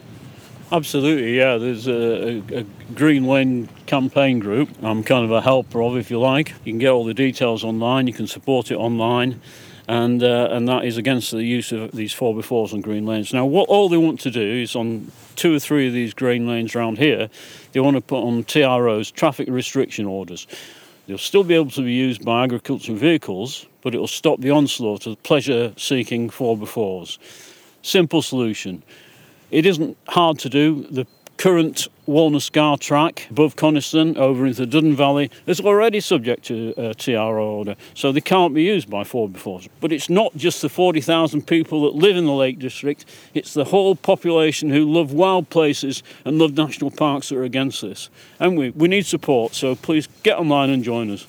Absolutely, 0.72 1.36
yeah. 1.36 1.58
There's 1.58 1.86
a, 1.86 2.42
a, 2.52 2.58
a 2.58 2.62
Green 2.94 3.24
Lane 3.24 3.68
campaign 3.86 4.40
group. 4.40 4.68
I'm 4.82 5.04
kind 5.04 5.24
of 5.24 5.30
a 5.30 5.40
helper 5.40 5.80
of, 5.82 5.96
if 5.96 6.10
you 6.10 6.18
like. 6.18 6.50
You 6.64 6.72
can 6.72 6.78
get 6.78 6.90
all 6.90 7.04
the 7.04 7.14
details 7.14 7.62
online. 7.62 8.08
You 8.08 8.12
can 8.12 8.26
support 8.26 8.70
it 8.72 8.76
online. 8.76 9.40
And, 9.88 10.22
uh, 10.22 10.48
and 10.50 10.66
that 10.68 10.84
is 10.84 10.96
against 10.96 11.30
the 11.30 11.44
use 11.44 11.70
of 11.70 11.92
these 11.92 12.12
4x4s 12.12 12.74
on 12.74 12.80
green 12.80 13.06
lanes. 13.06 13.32
Now, 13.32 13.46
what 13.46 13.68
all 13.68 13.88
they 13.88 13.96
want 13.96 14.18
to 14.20 14.30
do 14.30 14.40
is 14.40 14.74
on 14.74 15.12
two 15.36 15.54
or 15.54 15.60
three 15.60 15.86
of 15.86 15.92
these 15.92 16.12
green 16.12 16.48
lanes 16.48 16.74
around 16.74 16.98
here, 16.98 17.30
they 17.72 17.80
want 17.80 17.96
to 17.96 18.00
put 18.00 18.22
on 18.22 18.42
TROs, 18.44 19.12
traffic 19.12 19.48
restriction 19.48 20.06
orders. 20.06 20.48
They'll 21.06 21.18
still 21.18 21.44
be 21.44 21.54
able 21.54 21.70
to 21.70 21.82
be 21.82 21.92
used 21.92 22.24
by 22.24 22.42
agricultural 22.42 22.98
vehicles, 22.98 23.66
but 23.82 23.94
it 23.94 23.98
will 23.98 24.08
stop 24.08 24.40
the 24.40 24.50
onslaught 24.50 25.06
of 25.06 25.22
pleasure 25.22 25.72
seeking 25.76 26.30
4x4s. 26.30 27.18
Simple 27.82 28.22
solution. 28.22 28.82
It 29.52 29.66
isn't 29.66 29.96
hard 30.08 30.40
to 30.40 30.48
do. 30.48 30.82
The 30.90 31.06
current 31.36 31.88
Walna 32.06 32.40
Scar 32.40 32.78
track 32.78 33.26
above 33.30 33.56
Coniston 33.56 34.16
over 34.16 34.46
into 34.46 34.64
the 34.64 34.80
Duddon 34.80 34.94
Valley 34.94 35.30
is 35.46 35.60
already 35.60 36.00
subject 36.00 36.44
to 36.44 36.72
uh, 36.78 36.90
a 36.90 36.94
TRO 36.94 37.46
order, 37.46 37.76
so 37.94 38.12
they 38.12 38.20
can't 38.20 38.54
be 38.54 38.62
used 38.62 38.88
by 38.88 39.02
4x4s. 39.02 39.68
But 39.80 39.92
it's 39.92 40.08
not 40.08 40.36
just 40.36 40.62
the 40.62 40.68
40,000 40.68 41.46
people 41.46 41.82
that 41.82 41.94
live 41.94 42.16
in 42.16 42.24
the 42.24 42.32
Lake 42.32 42.58
District, 42.58 43.04
it's 43.34 43.54
the 43.54 43.64
whole 43.64 43.96
population 43.96 44.70
who 44.70 44.84
love 44.84 45.12
wild 45.12 45.50
places 45.50 46.02
and 46.24 46.38
love 46.38 46.56
national 46.56 46.90
parks 46.90 47.28
that 47.28 47.38
are 47.38 47.44
against 47.44 47.82
this. 47.82 48.08
And 48.38 48.56
we, 48.56 48.70
we 48.70 48.88
need 48.88 49.06
support, 49.06 49.54
so 49.54 49.74
please 49.74 50.08
get 50.22 50.38
online 50.38 50.70
and 50.70 50.84
join 50.84 51.10
us. 51.10 51.26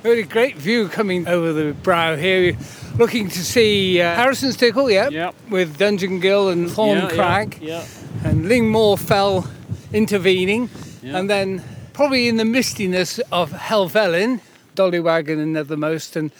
Over 0.00 0.08
there. 0.08 0.12
Really 0.16 0.22
great 0.28 0.56
view 0.56 0.88
coming 0.88 1.26
over 1.28 1.52
the 1.52 1.72
brow 1.72 2.16
here. 2.16 2.56
Looking 2.98 3.28
to 3.28 3.38
see 3.44 4.00
uh, 4.00 4.14
Harrison 4.14 4.52
Stickle, 4.52 4.90
yeah, 4.90 5.08
Yep. 5.08 5.34
with 5.50 5.78
Dungeon 5.78 6.20
Gill 6.20 6.48
and 6.48 6.70
Thorn 6.70 6.98
Yeah, 6.98 7.04
yeah, 7.08 7.14
Crag, 7.14 7.58
Yeah. 7.62 7.84
and 8.24 8.46
Lingmoor 8.46 8.98
Fell 8.98 9.48
intervening, 9.92 10.68
Yeah. 11.02 11.18
and 11.18 11.30
then 11.30 11.62
probably 11.92 12.28
in 12.28 12.36
the 12.36 12.44
mistiness 12.44 13.20
of 13.30 13.52
Helvellyn, 13.52 14.40
Dollywaggon 14.76 15.38
and 15.40 15.54
Nethermost, 15.56 16.16
and 16.16 16.30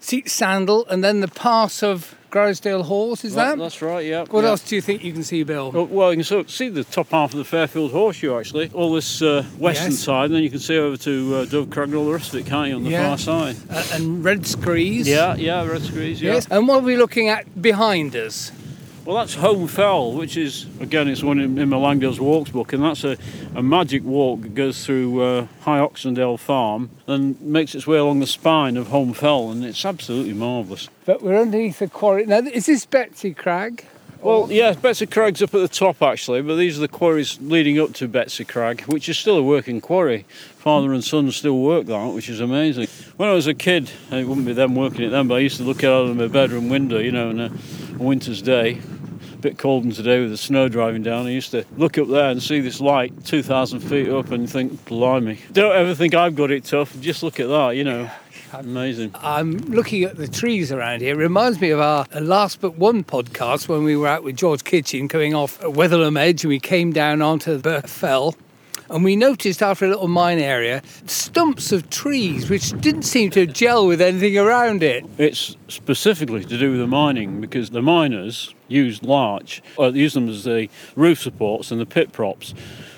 Seat 0.00 0.28
Sandal, 0.30 0.86
and 0.88 1.02
then 1.04 1.20
the 1.20 1.28
pass 1.28 1.82
of 1.82 2.14
Grisedale 2.32 2.82
Hause, 2.82 3.24
is 3.26 3.34
that? 3.34 3.58
That's 3.58 3.82
right, 3.82 4.06
yeah. 4.06 4.24
What 4.30 4.42
yeah. 4.42 4.50
else 4.50 4.62
do 4.62 4.74
you 4.74 4.80
think 4.80 5.04
you 5.04 5.12
can 5.12 5.22
see, 5.22 5.42
Bill? 5.42 5.70
Well, 5.70 5.84
well, 5.86 6.10
you 6.10 6.16
can 6.16 6.24
sort 6.24 6.46
of 6.46 6.50
see 6.50 6.70
the 6.70 6.82
top 6.82 7.10
half 7.10 7.32
of 7.32 7.38
the 7.38 7.44
Fairfield 7.44 7.92
Horseshoe 7.92 8.34
actually, 8.38 8.70
all 8.72 8.92
this 8.94 9.20
uh, 9.20 9.44
western 9.58 9.90
Yes. 9.90 10.00
side, 10.00 10.24
and 10.26 10.34
then 10.36 10.42
you 10.42 10.48
can 10.50 10.58
see 10.58 10.78
over 10.78 10.96
to 10.96 11.34
uh, 11.36 11.44
Dove 11.44 11.68
Crag 11.68 11.88
and 11.88 11.96
all 11.96 12.06
the 12.06 12.12
rest 12.12 12.32
of 12.32 12.40
it, 12.40 12.46
can't 12.46 12.70
you, 12.70 12.76
on 12.76 12.84
the 12.84 12.90
Yeah. 12.90 13.08
far 13.08 13.18
side? 13.18 13.56
Uh, 13.68 13.84
and 13.92 14.24
Red 14.24 14.46
Screes. 14.46 15.06
Yeah, 15.06 15.36
yeah, 15.36 15.62
Red 15.66 15.82
Screes, 15.82 16.22
yeah. 16.22 16.32
Yes. 16.34 16.46
And 16.50 16.66
what 16.66 16.78
are 16.82 16.86
we 16.86 16.96
looking 16.96 17.28
at 17.28 17.60
behind 17.60 18.16
us? 18.16 18.50
Well, 19.04 19.16
that's 19.16 19.34
Holme 19.34 19.66
Fell, 19.66 20.12
which 20.12 20.36
is, 20.36 20.66
again, 20.78 21.08
it's 21.08 21.24
one 21.24 21.40
in, 21.40 21.58
in 21.58 21.68
my 21.68 21.76
Langdale's 21.76 22.20
Walks 22.20 22.50
book, 22.50 22.72
and 22.72 22.84
that's 22.84 23.02
a, 23.02 23.16
a 23.56 23.62
magic 23.62 24.04
walk 24.04 24.42
that 24.42 24.54
goes 24.54 24.86
through 24.86 25.20
uh, 25.20 25.46
High 25.62 25.80
Oxendale 25.80 26.38
Farm 26.38 26.88
and 27.08 27.40
makes 27.40 27.74
its 27.74 27.84
way 27.84 27.98
along 27.98 28.20
the 28.20 28.28
spine 28.28 28.76
of 28.76 28.88
Holme 28.88 29.12
Fell, 29.12 29.50
and 29.50 29.64
it's 29.64 29.84
absolutely 29.84 30.34
marvellous. 30.34 30.88
But 31.04 31.20
we're 31.20 31.40
underneath 31.40 31.80
the 31.80 31.88
quarry. 31.88 32.26
Now, 32.26 32.38
is 32.38 32.66
this 32.66 32.86
Betsy 32.86 33.34
Crag? 33.34 33.84
Well, 34.20 34.46
yeah, 34.52 34.74
Betsy 34.74 35.06
Crag's 35.06 35.42
up 35.42 35.52
at 35.52 35.58
the 35.58 35.66
top 35.66 36.00
actually, 36.00 36.42
but 36.42 36.54
these 36.54 36.78
are 36.78 36.80
the 36.80 36.86
quarries 36.86 37.40
leading 37.40 37.80
up 37.80 37.94
to 37.94 38.06
Betsy 38.06 38.44
Crag, 38.44 38.82
which 38.82 39.08
is 39.08 39.18
still 39.18 39.36
a 39.36 39.42
working 39.42 39.80
quarry. 39.80 40.26
Father 40.58 40.92
and 40.92 41.02
son 41.02 41.28
still 41.32 41.58
work 41.58 41.86
that, 41.86 42.14
which 42.14 42.28
is 42.28 42.38
amazing. 42.38 42.86
When 43.16 43.28
I 43.28 43.32
was 43.32 43.48
a 43.48 43.54
kid, 43.54 43.90
it 44.12 44.28
wouldn't 44.28 44.46
be 44.46 44.52
them 44.52 44.76
working 44.76 45.02
it 45.02 45.08
then, 45.08 45.26
but 45.26 45.34
I 45.34 45.38
used 45.40 45.56
to 45.56 45.64
look 45.64 45.82
out 45.82 46.06
of 46.06 46.16
my 46.16 46.28
bedroom 46.28 46.68
window, 46.68 47.00
you 47.00 47.10
know, 47.10 47.30
and 47.30 47.40
a, 47.40 47.52
winter's 48.02 48.42
day, 48.42 48.80
a 49.32 49.36
bit 49.36 49.58
cold 49.58 49.84
than 49.84 49.92
today 49.92 50.20
with 50.20 50.30
the 50.30 50.36
snow 50.36 50.68
driving 50.68 51.02
down. 51.02 51.26
I 51.26 51.30
used 51.30 51.50
to 51.52 51.64
look 51.76 51.98
up 51.98 52.08
there 52.08 52.30
and 52.30 52.42
see 52.42 52.60
this 52.60 52.80
light 52.80 53.24
2,000 53.24 53.80
feet 53.80 54.08
up 54.08 54.30
and 54.30 54.48
think, 54.48 54.84
blimey. 54.84 55.38
Don't 55.52 55.74
ever 55.74 55.94
think 55.94 56.14
I've 56.14 56.34
got 56.34 56.50
it 56.50 56.64
tough. 56.64 56.98
Just 57.00 57.22
look 57.22 57.40
at 57.40 57.48
that, 57.48 57.70
you 57.70 57.84
know. 57.84 58.10
Amazing. 58.52 59.12
I'm 59.14 59.52
looking 59.52 60.04
at 60.04 60.16
the 60.16 60.28
trees 60.28 60.72
around 60.72 61.00
here. 61.00 61.14
It 61.14 61.18
reminds 61.18 61.60
me 61.60 61.70
of 61.70 61.80
our 61.80 62.06
last 62.20 62.60
but 62.60 62.76
one 62.76 63.02
podcast 63.02 63.66
when 63.66 63.82
we 63.82 63.96
were 63.96 64.06
out 64.06 64.24
with 64.24 64.36
George 64.36 64.62
Kitchen 64.64 65.08
coming 65.08 65.34
off 65.34 65.58
Wetherlam 65.60 66.18
Edge 66.18 66.44
and 66.44 66.50
we 66.50 66.60
came 66.60 66.92
down 66.92 67.22
onto 67.22 67.56
the 67.56 67.80
Fell. 67.82 68.34
And 68.90 69.04
we 69.04 69.16
noticed 69.16 69.62
after 69.62 69.86
a 69.86 69.88
little 69.88 70.08
mine 70.08 70.38
area 70.38 70.82
stumps 71.06 71.72
of 71.72 71.88
trees 71.90 72.50
which 72.50 72.78
didn't 72.80 73.02
seem 73.02 73.30
to 73.30 73.46
gel 73.46 73.86
with 73.86 74.00
anything 74.00 74.38
around 74.38 74.82
it. 74.82 75.04
It's 75.18 75.56
specifically 75.68 76.44
to 76.44 76.58
do 76.58 76.72
with 76.72 76.80
the 76.80 76.86
mining 76.86 77.40
because 77.40 77.70
the 77.70 77.82
miners 77.82 78.54
used 78.68 79.02
larch, 79.02 79.62
or 79.76 79.90
used 79.90 80.16
them 80.16 80.28
as 80.28 80.44
the 80.44 80.68
roof 80.96 81.20
supports 81.20 81.70
and 81.70 81.80
the 81.80 81.86
pit 81.86 82.12
props. 82.12 82.54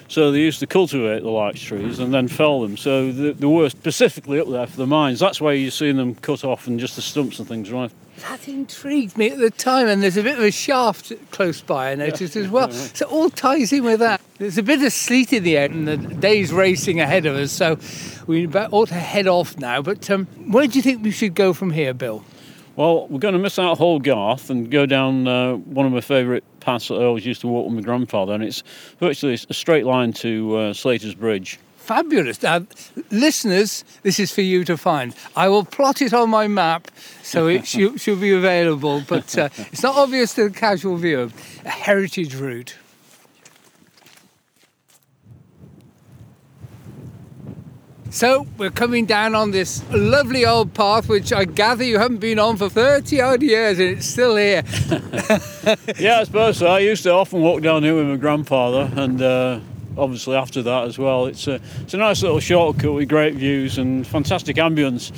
So 0.08 0.30
they 0.30 0.38
used 0.38 0.60
to 0.60 0.66
cultivate 0.66 1.22
the 1.22 1.30
larch 1.30 1.64
trees 1.64 1.98
and 1.98 2.12
then 2.12 2.28
fell 2.28 2.60
them. 2.60 2.76
So 2.76 3.10
they, 3.10 3.32
they 3.32 3.46
were 3.46 3.70
specifically 3.70 4.38
up 4.38 4.48
there 4.48 4.66
for 4.66 4.76
the 4.76 4.86
mines. 4.86 5.18
That's 5.18 5.40
why 5.40 5.54
you're 5.54 5.70
seeing 5.70 5.96
them 5.96 6.14
cut 6.14 6.44
off 6.44 6.66
and 6.66 6.78
just 6.78 6.96
the 6.96 7.02
stumps 7.02 7.38
and 7.38 7.48
things, 7.48 7.70
right? 7.70 7.90
That 8.20 8.48
intrigued 8.48 9.18
me 9.18 9.30
at 9.30 9.38
the 9.38 9.50
time, 9.50 9.88
and 9.88 10.02
there's 10.02 10.16
a 10.16 10.22
bit 10.22 10.38
of 10.38 10.44
a 10.44 10.50
shaft 10.50 11.12
close 11.30 11.60
by, 11.60 11.90
I 11.90 11.94
noticed 11.94 12.36
as 12.36 12.48
well. 12.48 12.70
So 12.94 13.06
all 13.06 13.28
ties 13.28 13.72
in 13.72 13.84
with 13.84 14.00
that. 14.00 14.20
There's 14.38 14.58
a 14.58 14.62
bit 14.62 14.82
of 14.82 14.92
sleet 14.92 15.32
in 15.32 15.42
the 15.42 15.56
air, 15.56 15.70
and 15.70 15.86
the 15.86 15.96
day's 15.96 16.52
racing 16.52 17.00
ahead 17.00 17.26
of 17.26 17.36
us, 17.36 17.50
so 17.50 17.78
we 18.26 18.46
ought 18.46 18.88
to 18.88 18.94
head 18.94 19.26
off 19.26 19.58
now. 19.58 19.82
But 19.82 20.08
um, 20.10 20.26
where 20.50 20.66
do 20.66 20.74
you 20.74 20.82
think 20.82 21.02
we 21.02 21.10
should 21.10 21.34
go 21.34 21.52
from 21.52 21.70
here, 21.70 21.92
Bill? 21.92 22.24
Well, 22.76 23.06
we're 23.08 23.20
going 23.20 23.34
to 23.34 23.38
miss 23.38 23.58
out 23.58 23.78
Hall 23.78 24.00
Garth 24.00 24.50
and 24.50 24.70
go 24.70 24.84
down 24.86 25.28
uh, 25.28 25.54
one 25.54 25.86
of 25.86 25.92
my 25.92 26.00
favourite 26.00 26.42
paths 26.58 26.88
that 26.88 26.94
I 26.94 27.04
always 27.04 27.24
used 27.24 27.40
to 27.42 27.48
walk 27.48 27.66
with 27.66 27.74
my 27.74 27.82
grandfather, 27.82 28.32
and 28.32 28.42
it's 28.42 28.62
virtually 28.98 29.34
a 29.34 29.54
straight 29.54 29.86
line 29.86 30.12
to 30.14 30.56
uh, 30.56 30.72
Slater's 30.72 31.14
Bridge. 31.14 31.58
Fabulous. 31.84 32.42
Now, 32.42 32.66
listeners, 33.10 33.84
this 34.02 34.18
is 34.18 34.32
for 34.32 34.40
you 34.40 34.64
to 34.64 34.78
find. 34.78 35.14
I 35.36 35.50
will 35.50 35.66
plot 35.66 36.00
it 36.00 36.14
on 36.14 36.30
my 36.30 36.48
map 36.48 36.90
so 37.22 37.46
it 37.46 37.66
should, 37.72 38.00
should 38.00 38.22
be 38.22 38.32
available, 38.32 39.02
but 39.06 39.36
uh, 39.36 39.50
it's 39.70 39.82
not 39.82 39.94
obvious 39.94 40.34
to 40.36 40.48
the 40.48 40.54
casual 40.58 40.96
viewer. 40.96 41.28
A 41.66 41.68
heritage 41.68 42.36
route. 42.36 42.76
So 48.08 48.46
we're 48.56 48.70
coming 48.70 49.04
down 49.04 49.34
on 49.34 49.50
this 49.50 49.84
lovely 49.90 50.46
old 50.46 50.72
path, 50.72 51.06
which 51.06 51.34
I 51.34 51.44
gather 51.44 51.84
you 51.84 51.98
haven't 51.98 52.18
been 52.18 52.38
on 52.38 52.56
for 52.56 52.70
30 52.70 53.20
odd 53.20 53.42
years 53.42 53.78
and 53.78 53.98
it's 53.98 54.06
still 54.06 54.36
here. 54.36 54.62
yeah, 55.98 56.20
I 56.20 56.24
suppose 56.24 56.56
so. 56.56 56.68
I 56.68 56.78
used 56.78 57.02
to 57.02 57.12
often 57.12 57.42
walk 57.42 57.60
down 57.60 57.82
here 57.82 57.94
with 57.94 58.06
my 58.06 58.16
grandfather 58.16 58.90
and 58.96 59.20
uh, 59.20 59.60
obviously 59.96 60.36
after 60.36 60.62
that 60.62 60.84
as 60.84 60.98
well. 60.98 61.26
It's 61.26 61.46
a, 61.46 61.60
it's 61.80 61.94
a 61.94 61.98
nice 61.98 62.22
little 62.22 62.40
shortcut 62.40 62.92
with 62.92 63.08
great 63.08 63.34
views 63.34 63.78
and 63.78 64.06
fantastic 64.06 64.56
ambience. 64.56 65.10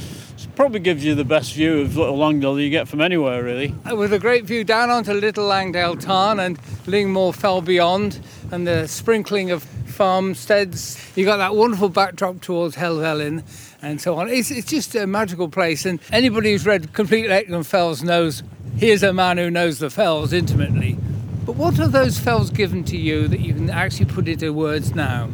It 0.43 0.55
probably 0.55 0.81
gives 0.81 1.05
you 1.05 1.15
the 1.15 1.25
best 1.25 1.55
view 1.55 1.81
of 1.81 1.97
Little 1.97 2.17
Langdale 2.17 2.61
you 2.61 2.71
get 2.71 2.89
from 2.89 3.01
anywhere, 3.01 3.43
really. 3.43 3.75
Uh, 3.91 3.97
with 3.97 4.13
a 4.13 4.19
great 4.19 4.45
view 4.45 4.65
down 4.65 4.91
onto 4.91 5.13
Little 5.13 5.47
Langdale 5.47 5.97
Tarn 5.97 6.41
and 6.41 6.59
Lingmoor 6.87 7.35
Fell 7.35 7.61
beyond 7.61 8.21
and 8.51 8.67
the 8.67 8.87
sprinkling 8.87 9.51
of 9.51 9.63
farmsteads. 9.63 11.03
You 11.17 11.25
got 11.25 11.39
that 11.39 11.55
wonderful 11.55 11.89
backdrop 11.89 12.43
towards 12.43 12.77
Helvellyn 12.77 13.43
and 13.83 14.01
so 14.01 14.17
on. 14.17 14.29
It's, 14.29 14.51
it's 14.51 14.69
just 14.69 14.95
a 14.95 15.07
magical 15.07 15.49
place, 15.49 15.87
and 15.87 16.01
anybody 16.13 16.53
who's 16.53 16.67
read 16.67 16.93
Complete 16.93 17.29
Lakeland 17.29 17.67
Fells 17.67 18.03
knows 18.03 18.43
here's 18.77 19.03
a 19.03 19.13
man 19.13 19.39
who 19.39 19.51
knows 19.51 19.79
the 19.79 19.91
fells 19.91 20.33
intimately. 20.33 20.99
But 21.47 21.55
what 21.55 21.79
are 21.79 21.87
those 21.87 22.19
fells 22.19 22.51
given 22.51 22.83
to 22.85 22.97
you 22.97 23.29
that 23.29 23.39
you 23.39 23.55
can 23.55 23.71
actually 23.71 24.07
put 24.07 24.27
into 24.27 24.53
words 24.53 24.97
now? 24.97 25.31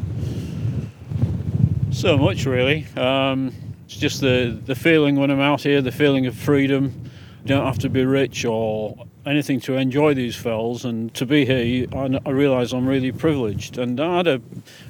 So 1.91 2.19
much, 2.19 2.45
really. 2.45 2.87
Um, 2.99 3.55
it's 3.87 3.97
just 3.97 4.21
the, 4.21 4.61
the 4.67 4.75
feeling 4.75 5.17
when 5.17 5.31
I'm 5.31 5.41
out 5.41 5.63
here, 5.63 5.81
the 5.81 5.91
feeling 5.91 6.27
of 6.27 6.37
freedom. 6.37 7.11
You 7.43 7.49
don't 7.49 7.65
have 7.65 7.79
to 7.79 7.89
be 7.89 8.05
rich 8.05 8.45
or 8.45 9.07
anything 9.25 9.59
to 9.61 9.77
enjoy 9.77 10.13
these 10.13 10.37
fells 10.37 10.85
and 10.85 11.15
to 11.15 11.25
be 11.25 11.47
here 11.47 11.87
I, 11.93 12.19
I 12.27 12.31
realise 12.31 12.73
I'm 12.73 12.89
really 12.89 13.13
privileged 13.13 13.79
and 13.79 14.01
I 14.01 14.17
had 14.17 14.27
a, 14.27 14.43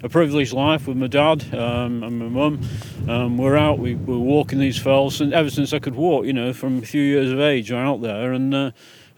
a 0.03 0.09
privileged 0.09 0.55
life 0.55 0.89
with 0.89 0.97
my 0.97 1.07
dad 1.07 1.55
um, 1.55 2.03
and 2.03 2.19
my 2.19 2.29
mum 2.29 2.61
um, 3.09 3.37
we're 3.37 3.59
out 3.59 3.79
we, 3.79 3.95
we're 3.95 4.17
walking 4.17 4.59
these 4.59 4.79
fells 4.79 5.21
and 5.21 5.35
ever 5.35 5.51
since 5.51 5.75
I 5.75 5.81
could 5.81 5.95
walk 5.95 6.25
you 6.25 6.33
know 6.33 6.55
from 6.55 6.79
a 6.79 6.83
few 6.83 7.03
years 7.03 7.31
of 7.31 7.41
age 7.41 7.71
we're 7.71 7.85
out 7.85 8.01
there 8.01 8.33
and 8.33 8.55
uh, 8.55 8.71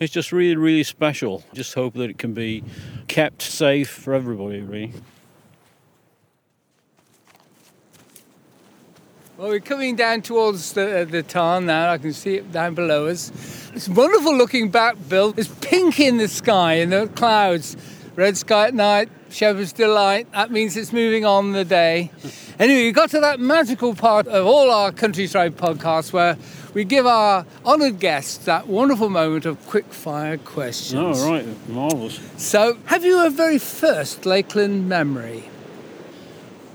it's 0.04 0.12
just 0.12 0.30
really 0.30 0.56
really 0.56 0.84
special 0.84 1.42
just 1.54 1.74
hope 1.74 1.94
that 1.94 2.10
it 2.10 2.18
can 2.18 2.34
be 2.34 2.62
kept 3.08 3.42
safe 3.42 3.88
for 3.88 4.14
everybody 4.14 4.60
really 4.60 4.92
Well, 9.36 9.48
we're 9.48 9.58
coming 9.58 9.96
down 9.96 10.22
towards 10.22 10.74
the, 10.74 11.00
uh, 11.00 11.04
the 11.06 11.24
tarn 11.24 11.66
now. 11.66 11.90
I 11.90 11.98
can 11.98 12.12
see 12.12 12.36
it 12.36 12.52
down 12.52 12.76
below 12.76 13.08
us. 13.08 13.32
It's 13.74 13.88
wonderful 13.88 14.36
looking 14.36 14.70
back, 14.70 14.96
Bill. 15.08 15.34
It's 15.36 15.48
pink 15.60 15.98
in 15.98 16.18
the 16.18 16.28
sky, 16.28 16.74
in 16.74 16.90
the 16.90 17.08
clouds. 17.08 17.76
Red 18.16 18.36
sky 18.36 18.68
at 18.68 18.74
night, 18.74 19.08
shepherd's 19.28 19.72
delight. 19.72 20.30
That 20.30 20.52
means 20.52 20.76
it's 20.76 20.92
moving 20.92 21.24
on 21.24 21.52
the 21.52 21.64
day. 21.64 22.10
Anyway, 22.56 22.84
we 22.84 22.92
got 22.92 23.10
to 23.10 23.18
that 23.18 23.40
magical 23.40 23.96
part 23.96 24.28
of 24.28 24.46
all 24.46 24.70
our 24.70 24.92
countryside 24.92 25.56
podcasts 25.56 26.12
where 26.12 26.36
we 26.72 26.84
give 26.84 27.04
our 27.04 27.44
honoured 27.66 27.98
guests 27.98 28.44
that 28.44 28.68
wonderful 28.68 29.10
moment 29.10 29.44
of 29.44 29.60
quick 29.66 29.92
fire 29.92 30.38
questions. 30.38 31.20
Oh, 31.20 31.32
right, 31.32 31.68
marvellous. 31.68 32.20
So, 32.36 32.78
have 32.84 33.04
you 33.04 33.26
a 33.26 33.28
very 33.28 33.58
first 33.58 34.24
Lakeland 34.24 34.88
memory? 34.88 35.50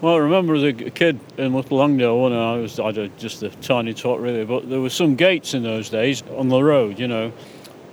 Well, 0.02 0.16
I 0.16 0.18
remember 0.18 0.56
as 0.56 0.64
a 0.64 0.74
kid 0.74 1.18
in 1.38 1.54
Little 1.54 1.78
Langdale 1.78 2.24
when 2.24 2.34
I 2.34 2.58
was 2.58 2.78
I 2.78 2.92
had 2.92 3.18
just 3.18 3.42
a 3.44 3.50
tiny 3.50 3.94
tot 3.94 4.20
really, 4.20 4.44
but 4.44 4.70
there 4.70 4.82
were 4.82 4.90
some 4.90 5.16
gates 5.16 5.54
in 5.54 5.64
those 5.64 5.90
days 5.90 6.24
on 6.36 6.50
the 6.50 6.62
road, 6.62 7.00
you 7.00 7.08
know. 7.08 7.32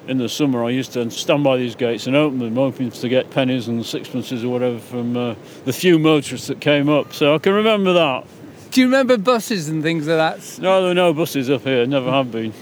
In 0.09 0.19
the 0.19 0.29
summer, 0.29 0.65
I 0.65 0.71
used 0.71 0.93
to 0.93 1.11
stand 1.11 1.43
by 1.43 1.57
these 1.57 1.75
gates 1.75 2.07
and 2.07 2.15
open 2.15 2.39
them, 2.39 2.55
hoping 2.55 2.91
to 2.91 3.09
get 3.09 3.31
pennies 3.31 3.67
and 3.67 3.85
sixpences 3.85 4.45
or 4.45 4.51
whatever 4.51 4.79
from 4.79 5.17
uh, 5.17 5.35
the 5.65 5.73
few 5.73 5.99
motorists 5.99 6.47
that 6.47 6.61
came 6.61 6.89
up. 6.89 7.13
So 7.13 7.35
I 7.35 7.39
can 7.39 7.53
remember 7.53 7.93
that. 7.95 8.25
Do 8.71 8.83
you 8.83 8.87
remember 8.89 9.17
buses 9.17 9.69
and 9.69 9.83
things 9.83 10.07
like 10.07 10.19
that? 10.19 10.61
No, 10.61 10.81
there 10.81 10.91
were 10.91 10.95
no 10.95 11.13
buses 11.15 11.49
up 11.49 11.63
here. 11.63 11.87
Never 11.87 12.11
have 12.11 12.31
been. 12.31 12.53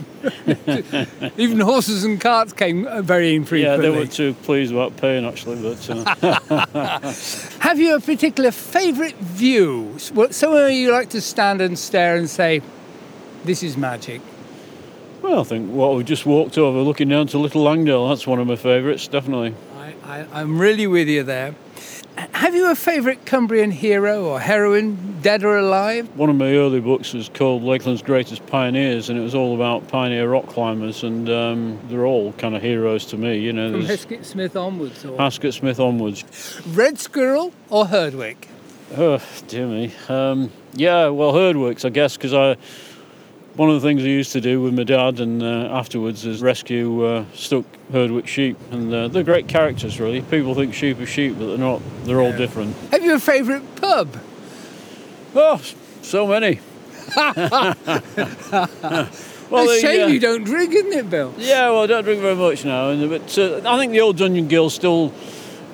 Even 1.36 1.60
horses 1.60 2.04
and 2.04 2.20
carts 2.20 2.52
came 2.52 2.86
uh, 2.86 3.02
very 3.02 3.34
infrequently. 3.34 3.84
Yeah, 3.84 3.92
they 3.92 3.98
were 3.98 4.06
too 4.06 4.32
pleased 4.34 4.72
about 4.72 4.96
paying 4.96 5.26
actually. 5.26 5.60
But 5.60 5.90
uh... 5.90 6.98
have 7.58 7.80
you 7.80 7.96
a 7.96 8.00
particular 8.00 8.52
favourite 8.52 9.16
view? 9.16 9.98
Somewhere 9.98 10.68
you 10.68 10.92
like 10.92 11.10
to 11.10 11.20
stand 11.20 11.60
and 11.60 11.78
stare 11.78 12.16
and 12.16 12.30
say, 12.30 12.62
"This 13.44 13.62
is 13.62 13.76
magic." 13.76 14.20
Well, 15.24 15.40
I 15.40 15.44
think 15.44 15.72
what 15.72 15.96
we 15.96 16.04
just 16.04 16.26
walked 16.26 16.58
over, 16.58 16.80
looking 16.80 17.08
down 17.08 17.28
to 17.28 17.38
Little 17.38 17.62
Langdale, 17.62 18.10
that's 18.10 18.26
one 18.26 18.40
of 18.40 18.46
my 18.46 18.56
favourites, 18.56 19.08
definitely. 19.08 19.54
I, 19.74 19.94
I, 20.04 20.26
I'm 20.34 20.58
really 20.58 20.86
with 20.86 21.08
you 21.08 21.22
there. 21.22 21.54
Have 22.32 22.54
you 22.54 22.70
a 22.70 22.74
favourite 22.74 23.24
Cumbrian 23.24 23.70
hero 23.70 24.26
or 24.26 24.38
heroine, 24.38 25.22
dead 25.22 25.42
or 25.42 25.56
alive? 25.56 26.14
One 26.14 26.28
of 26.28 26.36
my 26.36 26.52
early 26.52 26.80
books 26.80 27.14
was 27.14 27.30
called 27.30 27.62
Lakeland's 27.62 28.02
Greatest 28.02 28.46
Pioneers, 28.48 29.08
and 29.08 29.18
it 29.18 29.22
was 29.22 29.34
all 29.34 29.54
about 29.54 29.88
pioneer 29.88 30.28
rock 30.28 30.46
climbers, 30.48 31.02
and 31.02 31.30
um, 31.30 31.78
they're 31.88 32.04
all 32.04 32.34
kind 32.34 32.54
of 32.54 32.60
heroes 32.60 33.06
to 33.06 33.16
me. 33.16 33.38
You 33.38 33.54
know, 33.54 33.72
from 33.72 33.86
Haskett 33.86 34.26
Smith 34.26 34.56
onwards. 34.56 35.06
Or... 35.06 35.16
Haskett 35.16 35.54
Smith 35.54 35.80
onwards. 35.80 36.60
Red 36.66 36.98
Squirrel 36.98 37.54
or 37.70 37.86
Herdwick? 37.86 38.46
Oh, 38.94 39.22
dear 39.48 39.68
me. 39.68 39.94
Um, 40.10 40.52
yeah, 40.74 41.08
well, 41.08 41.32
Herdwick's, 41.32 41.86
I 41.86 41.88
guess, 41.88 42.18
because 42.18 42.34
I 42.34 42.58
one 43.56 43.70
of 43.70 43.80
the 43.80 43.86
things 43.86 44.02
I 44.02 44.06
used 44.06 44.32
to 44.32 44.40
do 44.40 44.60
with 44.60 44.74
my 44.74 44.84
dad 44.84 45.20
and 45.20 45.42
uh, 45.42 45.68
afterwards 45.70 46.26
is 46.26 46.42
rescue 46.42 47.04
uh, 47.04 47.24
stuck 47.34 47.64
Herdwick 47.92 48.26
sheep, 48.26 48.56
and 48.70 48.92
uh, 48.92 49.08
they're 49.08 49.22
great 49.22 49.46
characters. 49.46 50.00
Really, 50.00 50.22
people 50.22 50.54
think 50.54 50.74
sheep 50.74 50.98
are 50.98 51.06
sheep, 51.06 51.36
but 51.38 51.46
they're 51.46 51.58
not. 51.58 51.80
They're 52.04 52.20
all 52.20 52.32
different. 52.32 52.76
Have 52.90 53.04
you 53.04 53.14
a 53.14 53.20
favourite 53.20 53.76
pub? 53.76 54.16
Oh, 55.34 55.62
so 56.02 56.26
many. 56.26 56.60
well, 57.16 57.76
a 59.70 59.78
shame 59.78 60.04
uh, 60.04 60.06
you 60.06 60.18
don't 60.18 60.44
drink, 60.44 60.72
isn't 60.72 60.92
it, 60.92 61.10
Bill? 61.10 61.34
Yeah, 61.38 61.70
well, 61.70 61.82
I 61.82 61.86
don't 61.86 62.04
drink 62.04 62.22
very 62.22 62.34
much 62.34 62.64
now, 62.64 62.94
but 63.06 63.38
uh, 63.38 63.60
I 63.64 63.78
think 63.78 63.92
the 63.92 64.00
old 64.00 64.16
Dungeon 64.16 64.48
Gill 64.48 64.70
still 64.70 65.12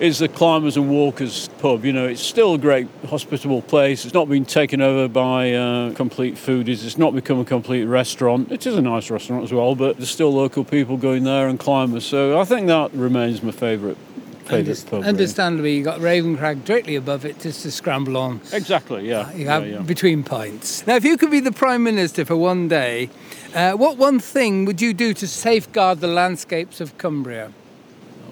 is 0.00 0.18
the 0.18 0.28
Climbers 0.28 0.76
and 0.76 0.90
Walkers 0.90 1.48
pub. 1.58 1.84
You 1.84 1.92
know, 1.92 2.06
it's 2.06 2.22
still 2.22 2.54
a 2.54 2.58
great 2.58 2.88
hospitable 3.08 3.60
place. 3.60 4.04
It's 4.04 4.14
not 4.14 4.28
been 4.28 4.46
taken 4.46 4.80
over 4.80 5.08
by 5.08 5.52
uh, 5.52 5.92
complete 5.92 6.36
foodies. 6.36 6.84
It's 6.84 6.96
not 6.96 7.14
become 7.14 7.38
a 7.38 7.44
complete 7.44 7.84
restaurant. 7.84 8.50
It 8.50 8.66
is 8.66 8.76
a 8.76 8.82
nice 8.82 9.10
restaurant 9.10 9.44
as 9.44 9.52
well, 9.52 9.74
but 9.74 9.98
there's 9.98 10.10
still 10.10 10.32
local 10.32 10.64
people 10.64 10.96
going 10.96 11.24
there 11.24 11.48
and 11.48 11.60
climbers. 11.60 12.06
So 12.06 12.40
I 12.40 12.44
think 12.44 12.66
that 12.68 12.92
remains 12.94 13.42
my 13.42 13.52
favourite. 13.52 13.98
Underst- 14.46 14.90
pub, 14.90 15.04
understandably, 15.04 15.76
you 15.76 15.84
got 15.84 16.00
Ravencrag 16.00 16.64
directly 16.64 16.96
above 16.96 17.24
it 17.24 17.38
just 17.38 17.62
to 17.62 17.70
scramble 17.70 18.16
on. 18.16 18.40
Exactly, 18.52 19.08
yeah. 19.08 19.20
Uh, 19.20 19.32
you 19.32 19.46
have 19.46 19.64
yeah, 19.64 19.74
yeah. 19.74 19.82
between 19.82 20.24
pints. 20.24 20.84
Now, 20.88 20.96
if 20.96 21.04
you 21.04 21.16
could 21.16 21.30
be 21.30 21.38
the 21.38 21.52
Prime 21.52 21.84
Minister 21.84 22.24
for 22.24 22.34
one 22.34 22.66
day, 22.66 23.10
uh, 23.54 23.72
what 23.72 23.96
one 23.96 24.18
thing 24.18 24.64
would 24.64 24.80
you 24.80 24.92
do 24.92 25.14
to 25.14 25.28
safeguard 25.28 26.00
the 26.00 26.08
landscapes 26.08 26.80
of 26.80 26.98
Cumbria? 26.98 27.52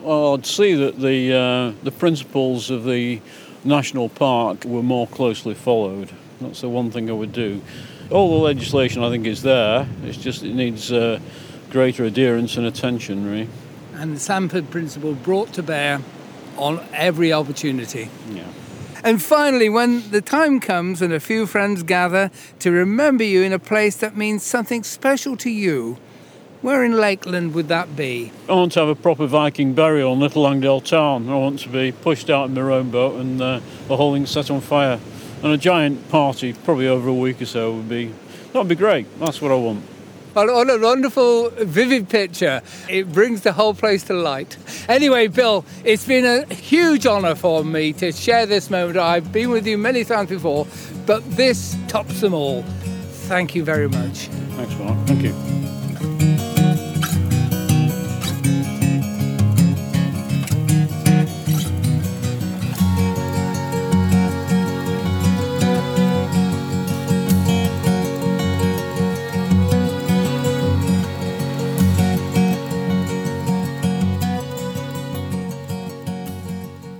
Well, 0.02 0.34
I'd 0.34 0.46
see 0.46 0.74
that 0.74 1.00
the 1.00 1.34
uh, 1.34 1.84
the 1.84 1.90
principles 1.90 2.70
of 2.70 2.84
the 2.84 3.20
national 3.64 4.08
park 4.08 4.64
were 4.64 4.82
more 4.82 5.06
closely 5.06 5.54
followed. 5.54 6.10
That's 6.40 6.60
the 6.60 6.68
one 6.68 6.90
thing 6.90 7.10
I 7.10 7.14
would 7.14 7.32
do. 7.32 7.60
All 8.10 8.38
the 8.38 8.44
legislation 8.44 9.02
I 9.02 9.10
think 9.10 9.26
is 9.26 9.42
there. 9.42 9.88
It's 10.04 10.16
just 10.16 10.42
it 10.42 10.54
needs 10.54 10.92
uh, 10.92 11.18
greater 11.70 12.04
adherence 12.04 12.56
and 12.56 12.66
attention, 12.66 13.28
really. 13.30 13.48
And 13.94 14.14
the 14.14 14.20
Sandford 14.20 14.70
principle 14.70 15.14
brought 15.14 15.52
to 15.54 15.62
bear 15.62 16.00
on 16.56 16.80
every 16.92 17.32
opportunity. 17.32 18.08
Yeah. 18.30 18.44
And 19.04 19.22
finally, 19.22 19.68
when 19.68 20.10
the 20.10 20.20
time 20.20 20.58
comes 20.60 21.02
and 21.02 21.12
a 21.12 21.20
few 21.20 21.46
friends 21.46 21.82
gather 21.82 22.30
to 22.58 22.70
remember 22.70 23.24
you 23.24 23.42
in 23.42 23.52
a 23.52 23.58
place 23.58 23.96
that 23.96 24.16
means 24.16 24.42
something 24.42 24.82
special 24.82 25.36
to 25.38 25.50
you, 25.50 25.98
where 26.62 26.84
in 26.84 26.92
Lakeland 26.92 27.54
would 27.54 27.68
that 27.68 27.96
be? 27.96 28.32
I 28.48 28.52
want 28.52 28.72
to 28.72 28.80
have 28.80 28.88
a 28.88 28.94
proper 28.94 29.26
Viking 29.26 29.74
burial 29.74 30.12
in 30.12 30.20
Little 30.20 30.42
Langdale 30.42 30.80
town. 30.80 31.28
I 31.28 31.36
want 31.36 31.60
to 31.60 31.68
be 31.68 31.92
pushed 31.92 32.30
out 32.30 32.48
in 32.48 32.54
my 32.54 32.60
own 32.62 32.90
boat 32.90 33.20
and 33.20 33.40
uh, 33.40 33.60
the 33.86 33.96
whole 33.96 34.14
thing 34.14 34.26
set 34.26 34.50
on 34.50 34.60
fire. 34.60 34.98
And 35.42 35.52
a 35.52 35.58
giant 35.58 36.08
party, 36.08 36.52
probably 36.52 36.88
over 36.88 37.08
a 37.08 37.14
week 37.14 37.40
or 37.40 37.46
so, 37.46 37.72
would 37.74 37.88
be 37.88 38.12
that 38.52 38.58
would 38.58 38.68
be 38.68 38.74
great. 38.74 39.06
That's 39.20 39.40
what 39.40 39.52
I 39.52 39.54
want. 39.54 39.84
What 40.32 40.46
what 40.52 40.70
a 40.70 40.78
wonderful, 40.78 41.50
vivid 41.50 42.08
picture. 42.08 42.62
It 42.88 43.12
brings 43.12 43.42
the 43.42 43.52
whole 43.52 43.74
place 43.74 44.04
to 44.04 44.14
light. 44.14 44.56
Anyway, 44.88 45.28
Bill, 45.28 45.64
it's 45.84 46.06
been 46.06 46.24
a 46.24 46.52
huge 46.52 47.06
honour 47.06 47.34
for 47.34 47.64
me 47.64 47.92
to 47.94 48.12
share 48.12 48.46
this 48.46 48.70
moment. 48.70 48.98
I've 48.98 49.32
been 49.32 49.50
with 49.50 49.66
you 49.66 49.78
many 49.78 50.04
times 50.04 50.30
before, 50.30 50.66
but 51.06 51.28
this 51.36 51.76
tops 51.88 52.20
them 52.20 52.34
all. 52.34 52.62
Thank 53.28 53.54
you 53.54 53.64
very 53.64 53.88
much. 53.88 54.28
Thanks, 54.56 54.76
Mark. 54.78 55.06
Thank 55.06 55.22
you. 55.22 55.57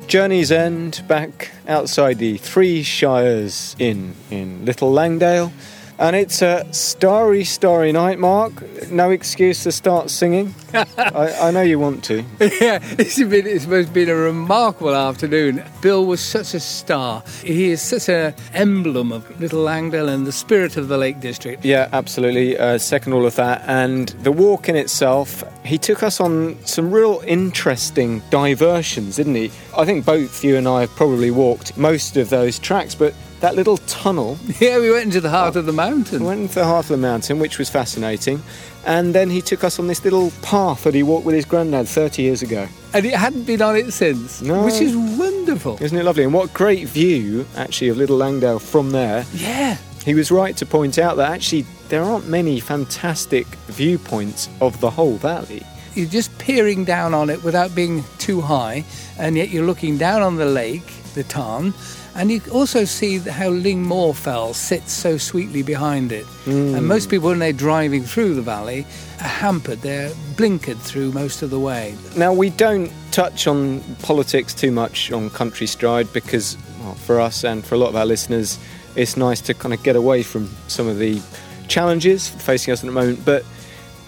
Journey's 0.09 0.51
End 0.51 1.07
back 1.07 1.53
outside 1.69 2.17
the 2.17 2.39
Three 2.39 2.83
Shires 2.83 3.77
Inn 3.79 4.15
in 4.31 4.65
Little 4.65 4.91
Langdale. 4.91 5.53
And 6.01 6.15
it's 6.15 6.43
a 6.43 6.65
starry, 6.73 7.43
starry 7.43 7.91
night, 7.91 8.21
Mark. 8.21 8.53
No 8.89 9.11
excuse 9.11 9.65
to 9.65 9.73
start 9.73 10.11
singing. 10.11 10.55
I, 10.73 11.35
I 11.41 11.51
know 11.51 11.63
you 11.63 11.81
want 11.81 12.05
to. 12.05 12.19
yeah, 12.61 12.79
it's 12.99 13.19
been 13.19 13.47
it's 13.49 13.67
been 13.67 13.93
been 13.93 14.09
a 14.09 14.15
remarkable 14.15 14.95
afternoon. 14.95 15.65
Bill 15.83 16.07
was 16.07 16.21
such 16.21 16.55
a 16.55 16.61
star. 16.61 17.25
He 17.43 17.71
is 17.71 17.83
such 17.83 18.09
an 18.09 18.35
emblem 18.53 19.11
of 19.11 19.41
Little 19.41 19.63
Langdale 19.63 20.09
and 20.09 20.25
the 20.25 20.31
spirit 20.31 20.77
of 20.77 20.87
the 20.87 20.97
Lake 20.97 21.19
District. 21.19 21.65
Yeah, 21.65 21.89
absolutely. 21.93 22.57
Uh, 22.57 22.79
second 22.79 23.13
all 23.13 23.27
of 23.27 23.35
that. 23.35 23.65
And 23.67 24.11
the 24.23 24.31
walk 24.31 24.69
in 24.69 24.77
itself, 24.77 25.43
he 25.65 25.79
took 25.79 26.05
us 26.05 26.21
on 26.21 26.65
some 26.65 26.93
real 26.93 27.23
interesting 27.27 28.23
diversions, 28.31 29.17
didn't 29.17 29.35
he? 29.35 29.51
I 29.77 29.85
think 29.85 30.05
both 30.05 30.45
you 30.45 30.57
and 30.57 30.69
I 30.69 30.83
have 30.83 30.91
probably 30.91 31.33
walked 31.33 31.77
most 31.77 32.17
of 32.17 32.31
those 32.31 32.61
tracks, 32.61 32.95
but 32.95 33.15
that 33.41 33.55
little 33.55 33.77
tunnel 33.79 34.39
Yeah, 34.61 34.79
we 34.79 34.91
went 34.91 35.05
into 35.05 35.21
the 35.21 35.31
heart 35.31 35.57
oh. 35.57 35.61
of 35.61 35.67
the 35.67 35.73
mountain. 35.73 36.21
We 36.21 36.27
went 36.29 36.41
into 36.43 36.55
the 36.57 36.65
heart 36.65 36.85
of 36.87 36.91
the 36.91 36.97
mountain, 36.97 37.39
which 37.39 37.59
was 37.59 37.69
fascinating. 37.71 38.43
And 38.87 39.15
then 39.15 39.31
he 39.31 39.43
took 39.43 39.65
us 39.65 39.79
on 39.79 39.87
this 39.87 40.03
little 40.05 40.31
path 40.43 40.85
that 40.85 40.95
he 40.95 41.03
walked 41.03 41.27
with 41.27 41.35
his 41.35 41.45
granddad 41.45 41.89
30 41.89 42.23
years 42.23 42.43
ago. 42.43 42.67
And 42.95 43.05
it 43.05 43.15
hadn't 43.15 43.45
been 43.45 43.61
on 43.61 43.77
it 43.77 43.93
since, 43.93 44.41
No. 44.41 44.65
which 44.65 44.81
is 44.81 44.97
wonderful. 44.97 45.79
Isn't 45.81 45.97
it 45.97 46.05
lovely? 46.05 46.25
And 46.25 46.33
what 46.33 46.53
great 46.55 46.89
view, 46.89 47.47
actually, 47.57 47.89
of 47.89 47.97
Little 47.99 48.17
Langdale 48.17 48.59
from 48.59 48.91
there. 48.91 49.27
Yeah. 49.35 49.77
He 50.05 50.15
was 50.15 50.31
right 50.31 50.57
to 50.57 50.65
point 50.65 50.99
out 50.99 51.17
that 51.19 51.31
actually 51.31 51.67
there 51.91 52.03
aren't 52.03 52.29
many 52.29 52.61
fantastic 52.61 53.47
viewpoints 53.67 54.49
of 54.61 54.81
the 54.81 54.91
whole 54.91 55.17
valley. 55.17 55.63
You're 55.95 56.09
just 56.09 56.37
peering 56.39 56.85
down 56.85 57.13
on 57.13 57.29
it 57.29 57.43
without 57.43 57.75
being 57.75 58.05
too 58.19 58.41
high, 58.41 58.85
and 59.19 59.37
yet 59.37 59.51
you're 59.51 59.67
looking 59.67 59.99
down 59.99 60.23
on 60.23 60.37
the 60.37 60.47
lake, 60.47 60.87
the 61.15 61.25
Tarn, 61.25 61.75
and 62.19 62.33
you 62.33 62.43
also 62.53 62.85
see 62.85 63.19
how 63.19 63.49
Lingmoor 63.49 64.13
Fell 64.13 64.53
sits 64.53 64.93
so 64.93 65.17
sweetly 65.17 65.63
behind 65.63 66.11
it. 66.11 66.27
Mm. 66.47 66.77
And 66.77 66.89
most 66.89 67.11
people, 67.11 67.29
when 67.29 67.39
they're 67.39 67.53
driving 67.53 68.03
through 68.03 68.35
the 68.35 68.43
valley, 68.43 68.85
are 69.21 69.29
hampered. 69.29 69.83
They're 69.83 70.11
blinkered 70.35 70.79
through 70.79 71.13
most 71.13 71.43
of 71.43 71.51
the 71.51 71.61
way. 71.61 71.95
Now, 72.17 72.33
we 72.33 72.51
don't 72.51 72.91
touch 73.13 73.47
on 73.47 73.81
politics 74.03 74.53
too 74.53 74.73
much 74.73 75.13
on 75.13 75.31
Country 75.31 75.69
Stride 75.69 76.13
because, 76.13 76.59
well, 76.81 76.95
for 76.95 77.21
us 77.21 77.45
and 77.45 77.65
for 77.65 77.77
a 77.77 77.79
lot 77.79 77.89
of 77.91 77.95
our 77.95 78.07
listeners, 78.07 78.59
it's 78.97 79.17
nice 79.17 79.41
to 79.43 79.55
kind 79.55 79.73
of 79.73 79.81
get 79.85 79.95
away 79.95 80.25
from 80.25 80.51
some 80.67 80.89
of 80.89 80.99
the 80.99 81.23
challenges 81.69 82.29
facing 82.29 82.73
us 82.73 82.81
at 82.83 82.87
the 82.87 82.93
moment. 82.93 83.25
But 83.25 83.45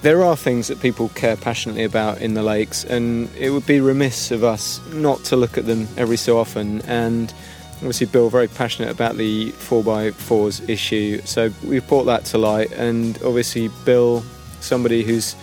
there 0.02 0.24
are 0.24 0.36
things 0.36 0.66
that 0.66 0.80
people 0.80 1.10
care 1.10 1.36
passionately 1.36 1.84
about 1.84 2.20
in 2.20 2.34
the 2.34 2.42
lakes, 2.42 2.82
and 2.82 3.28
it 3.36 3.50
would 3.50 3.66
be 3.66 3.80
remiss 3.80 4.32
of 4.32 4.42
us 4.42 4.80
not 4.94 5.22
to 5.24 5.36
look 5.36 5.56
at 5.56 5.66
them 5.66 5.86
every 5.96 6.16
so 6.16 6.38
often. 6.38 6.82
And 6.82 7.32
obviously, 7.80 8.06
Bill 8.06 8.28
very 8.28 8.48
passionate 8.48 8.90
about 8.90 9.16
the 9.16 9.52
4x4s 9.52 10.68
issue, 10.68 11.20
so 11.24 11.50
we 11.64 11.80
brought 11.80 12.04
that 12.04 12.24
to 12.26 12.38
light. 12.38 12.70
And 12.72 13.16
obviously, 13.24 13.68
Bill, 13.84 14.22
somebody 14.60 15.02
who's 15.02 15.34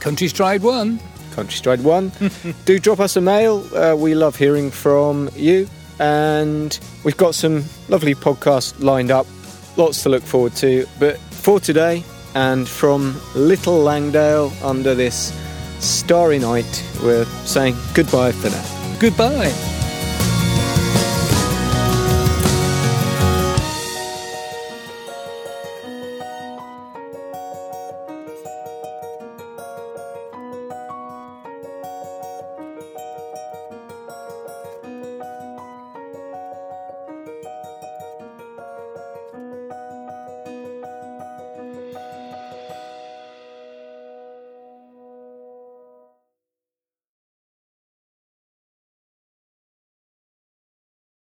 Countrystride1. 0.00 0.98
Countrystride 1.30 1.82
One. 1.82 2.10
Do 2.64 2.78
drop 2.80 2.98
us 3.00 3.14
a 3.16 3.20
mail. 3.20 3.64
Uh, 3.74 3.94
we 3.96 4.14
love 4.16 4.34
hearing 4.36 4.70
from 4.70 5.30
you, 5.36 5.68
and 6.00 6.78
we've 7.04 7.16
got 7.16 7.34
some 7.36 7.64
lovely 7.88 8.14
podcasts 8.16 8.74
lined 8.82 9.10
up. 9.12 9.26
Lots 9.80 10.02
to 10.02 10.10
look 10.10 10.22
forward 10.22 10.54
to. 10.56 10.86
But 10.98 11.16
for 11.16 11.58
today, 11.58 12.04
and 12.34 12.68
from 12.68 13.18
Little 13.34 13.78
Langdale 13.78 14.52
under 14.62 14.94
this 14.94 15.32
starry 15.78 16.38
night, 16.38 16.84
we're 17.02 17.24
saying 17.46 17.76
goodbye 17.94 18.32
for 18.32 18.50
now. 18.50 18.98
Goodbye. 19.00 19.79